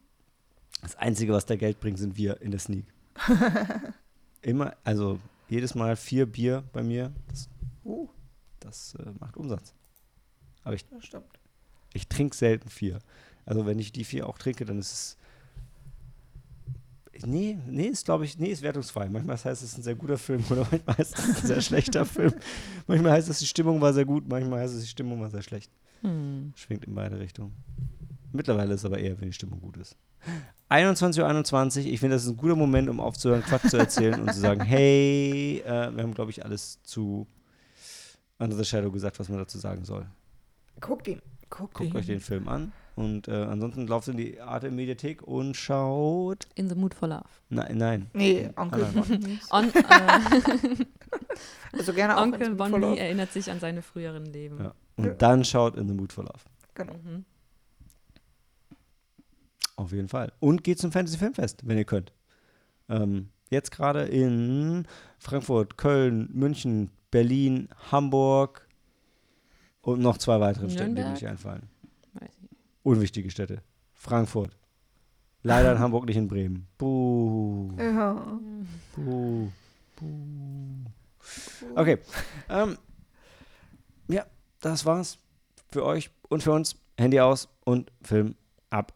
Das 0.82 0.96
Einzige, 0.96 1.32
was 1.32 1.46
da 1.46 1.56
Geld 1.56 1.80
bringt, 1.80 1.98
sind 1.98 2.16
wir 2.16 2.40
in 2.40 2.50
der 2.50 2.60
Sneak. 2.60 2.86
Immer, 4.42 4.76
also 4.84 5.18
jedes 5.48 5.74
Mal 5.74 5.96
vier 5.96 6.26
Bier 6.26 6.62
bei 6.72 6.82
mir, 6.82 7.12
das, 7.28 7.48
Uh, 7.84 8.08
das 8.60 8.94
äh, 8.96 9.12
macht 9.18 9.38
Umsatz. 9.38 9.72
Aber 10.62 10.74
ich, 10.74 10.84
ich 11.94 12.08
trinke 12.08 12.36
selten 12.36 12.68
vier. 12.68 12.98
Also 13.46 13.64
wenn 13.64 13.78
ich 13.78 13.92
die 13.92 14.04
vier 14.04 14.28
auch 14.28 14.36
trinke, 14.36 14.66
dann 14.66 14.78
ist 14.78 14.92
es. 14.92 15.16
Nee, 17.26 17.58
nee, 17.66 17.86
ist 17.86 18.04
glaube 18.04 18.24
ich, 18.24 18.38
nee, 18.38 18.48
ist 18.48 18.62
wertungsfrei. 18.62 19.08
Manchmal 19.08 19.36
heißt 19.36 19.46
es, 19.46 19.62
es 19.62 19.72
ist 19.72 19.78
ein 19.78 19.82
sehr 19.82 19.94
guter 19.94 20.18
Film 20.18 20.44
oder 20.50 20.66
manchmal 20.70 20.96
heißt 20.98 21.18
es 21.18 21.40
ein 21.40 21.46
sehr 21.46 21.60
schlechter 21.60 22.04
Film. 22.04 22.34
Manchmal 22.86 23.12
heißt 23.12 23.28
es, 23.28 23.38
die 23.38 23.46
Stimmung 23.46 23.80
war 23.80 23.92
sehr 23.92 24.04
gut, 24.04 24.28
manchmal 24.28 24.60
heißt 24.60 24.74
es, 24.74 24.82
die 24.82 24.88
Stimmung 24.88 25.20
war 25.20 25.30
sehr 25.30 25.42
schlecht. 25.42 25.70
Hm. 26.02 26.52
Schwingt 26.54 26.84
in 26.84 26.94
beide 26.94 27.18
Richtungen. 27.18 27.54
Mittlerweile 28.32 28.74
ist 28.74 28.80
es 28.80 28.84
aber 28.84 28.98
eher, 28.98 29.18
wenn 29.20 29.28
die 29.28 29.32
Stimmung 29.32 29.60
gut 29.60 29.76
ist. 29.78 29.96
21.21 30.70 31.80
Uhr, 31.80 31.86
ich 31.86 32.00
finde, 32.00 32.16
das 32.16 32.24
ist 32.24 32.30
ein 32.30 32.36
guter 32.36 32.56
Moment, 32.56 32.88
um 32.88 33.00
aufzuhören, 33.00 33.42
Quatsch 33.42 33.68
zu 33.70 33.78
erzählen 33.78 34.20
und 34.20 34.32
zu 34.32 34.40
sagen, 34.40 34.60
hey, 34.64 35.62
äh, 35.64 35.90
wir 35.94 36.02
haben, 36.02 36.14
glaube 36.14 36.30
ich, 36.30 36.44
alles 36.44 36.82
zu 36.82 37.26
Under 38.38 38.56
the 38.56 38.64
Shadow 38.64 38.90
gesagt, 38.90 39.18
was 39.18 39.28
man 39.28 39.38
dazu 39.38 39.58
sagen 39.58 39.84
soll. 39.84 40.06
Guckt 40.80 41.08
ihn. 41.08 41.22
Guckt, 41.50 41.74
Guckt 41.74 41.90
ihn. 41.90 41.96
euch 41.96 42.06
den 42.06 42.20
Film 42.20 42.48
an 42.48 42.72
und 42.98 43.28
äh, 43.28 43.32
ansonsten 43.32 43.86
lauft 43.86 44.08
in 44.08 44.16
die 44.16 44.40
Arte 44.40 44.72
Mediathek 44.72 45.22
und 45.22 45.56
schaut. 45.56 46.48
In 46.56 46.68
the 46.68 46.74
Mood 46.74 46.94
for 46.94 47.06
Love. 47.06 47.28
Nein, 47.48 47.78
nein. 47.78 48.10
Nee, 48.12 48.50
Onkel. 48.56 48.86
Bonnie. 48.86 49.38
On, 49.50 49.72
äh, 49.72 50.84
Also 51.78 51.92
gerne 51.92 52.16
auch 52.16 52.22
Onkel 52.22 52.56
Bonnie 52.56 52.98
erinnert 52.98 53.32
sich 53.32 53.48
an 53.52 53.60
seine 53.60 53.82
früheren 53.82 54.26
Leben. 54.26 54.58
Ja. 54.58 54.74
Und 54.96 55.22
dann 55.22 55.44
schaut 55.44 55.76
In 55.76 55.86
the 55.86 55.94
Mood 55.94 56.12
for 56.12 56.24
Love. 56.24 56.40
Genau. 56.74 56.94
Mhm. 56.94 57.24
Auf 59.76 59.92
jeden 59.92 60.08
Fall. 60.08 60.32
Und 60.40 60.64
geht 60.64 60.80
zum 60.80 60.90
Fantasy 60.90 61.18
Filmfest, 61.18 61.68
wenn 61.68 61.78
ihr 61.78 61.84
könnt. 61.84 62.12
Ähm, 62.88 63.28
jetzt 63.48 63.70
gerade 63.70 64.06
in 64.06 64.88
Frankfurt, 65.20 65.78
Köln, 65.78 66.30
München, 66.32 66.90
Berlin, 67.12 67.68
Hamburg 67.92 68.66
und 69.82 70.00
noch 70.00 70.18
zwei 70.18 70.40
weitere 70.40 70.68
Städte, 70.68 70.94
die 70.94 71.00
mir 71.00 71.10
nicht 71.10 71.24
einfallen. 71.28 71.68
Unwichtige 72.82 73.30
Städte. 73.30 73.62
Frankfurt. 73.92 74.56
Leider 75.42 75.72
in 75.72 75.78
Hamburg, 75.80 76.06
nicht 76.06 76.16
in 76.16 76.28
Bremen. 76.28 76.66
Buh. 76.78 77.72
Ja. 77.78 78.38
Buh. 78.94 79.48
Buh. 79.96 80.90
Okay. 81.74 81.98
Ähm, 82.50 82.78
ja, 84.08 84.24
das 84.60 84.86
war's 84.86 85.18
für 85.70 85.84
euch 85.84 86.10
und 86.30 86.42
für 86.42 86.52
uns. 86.52 86.76
Handy 86.98 87.20
aus 87.20 87.48
und 87.64 87.92
Film 88.02 88.34
ab. 88.70 88.92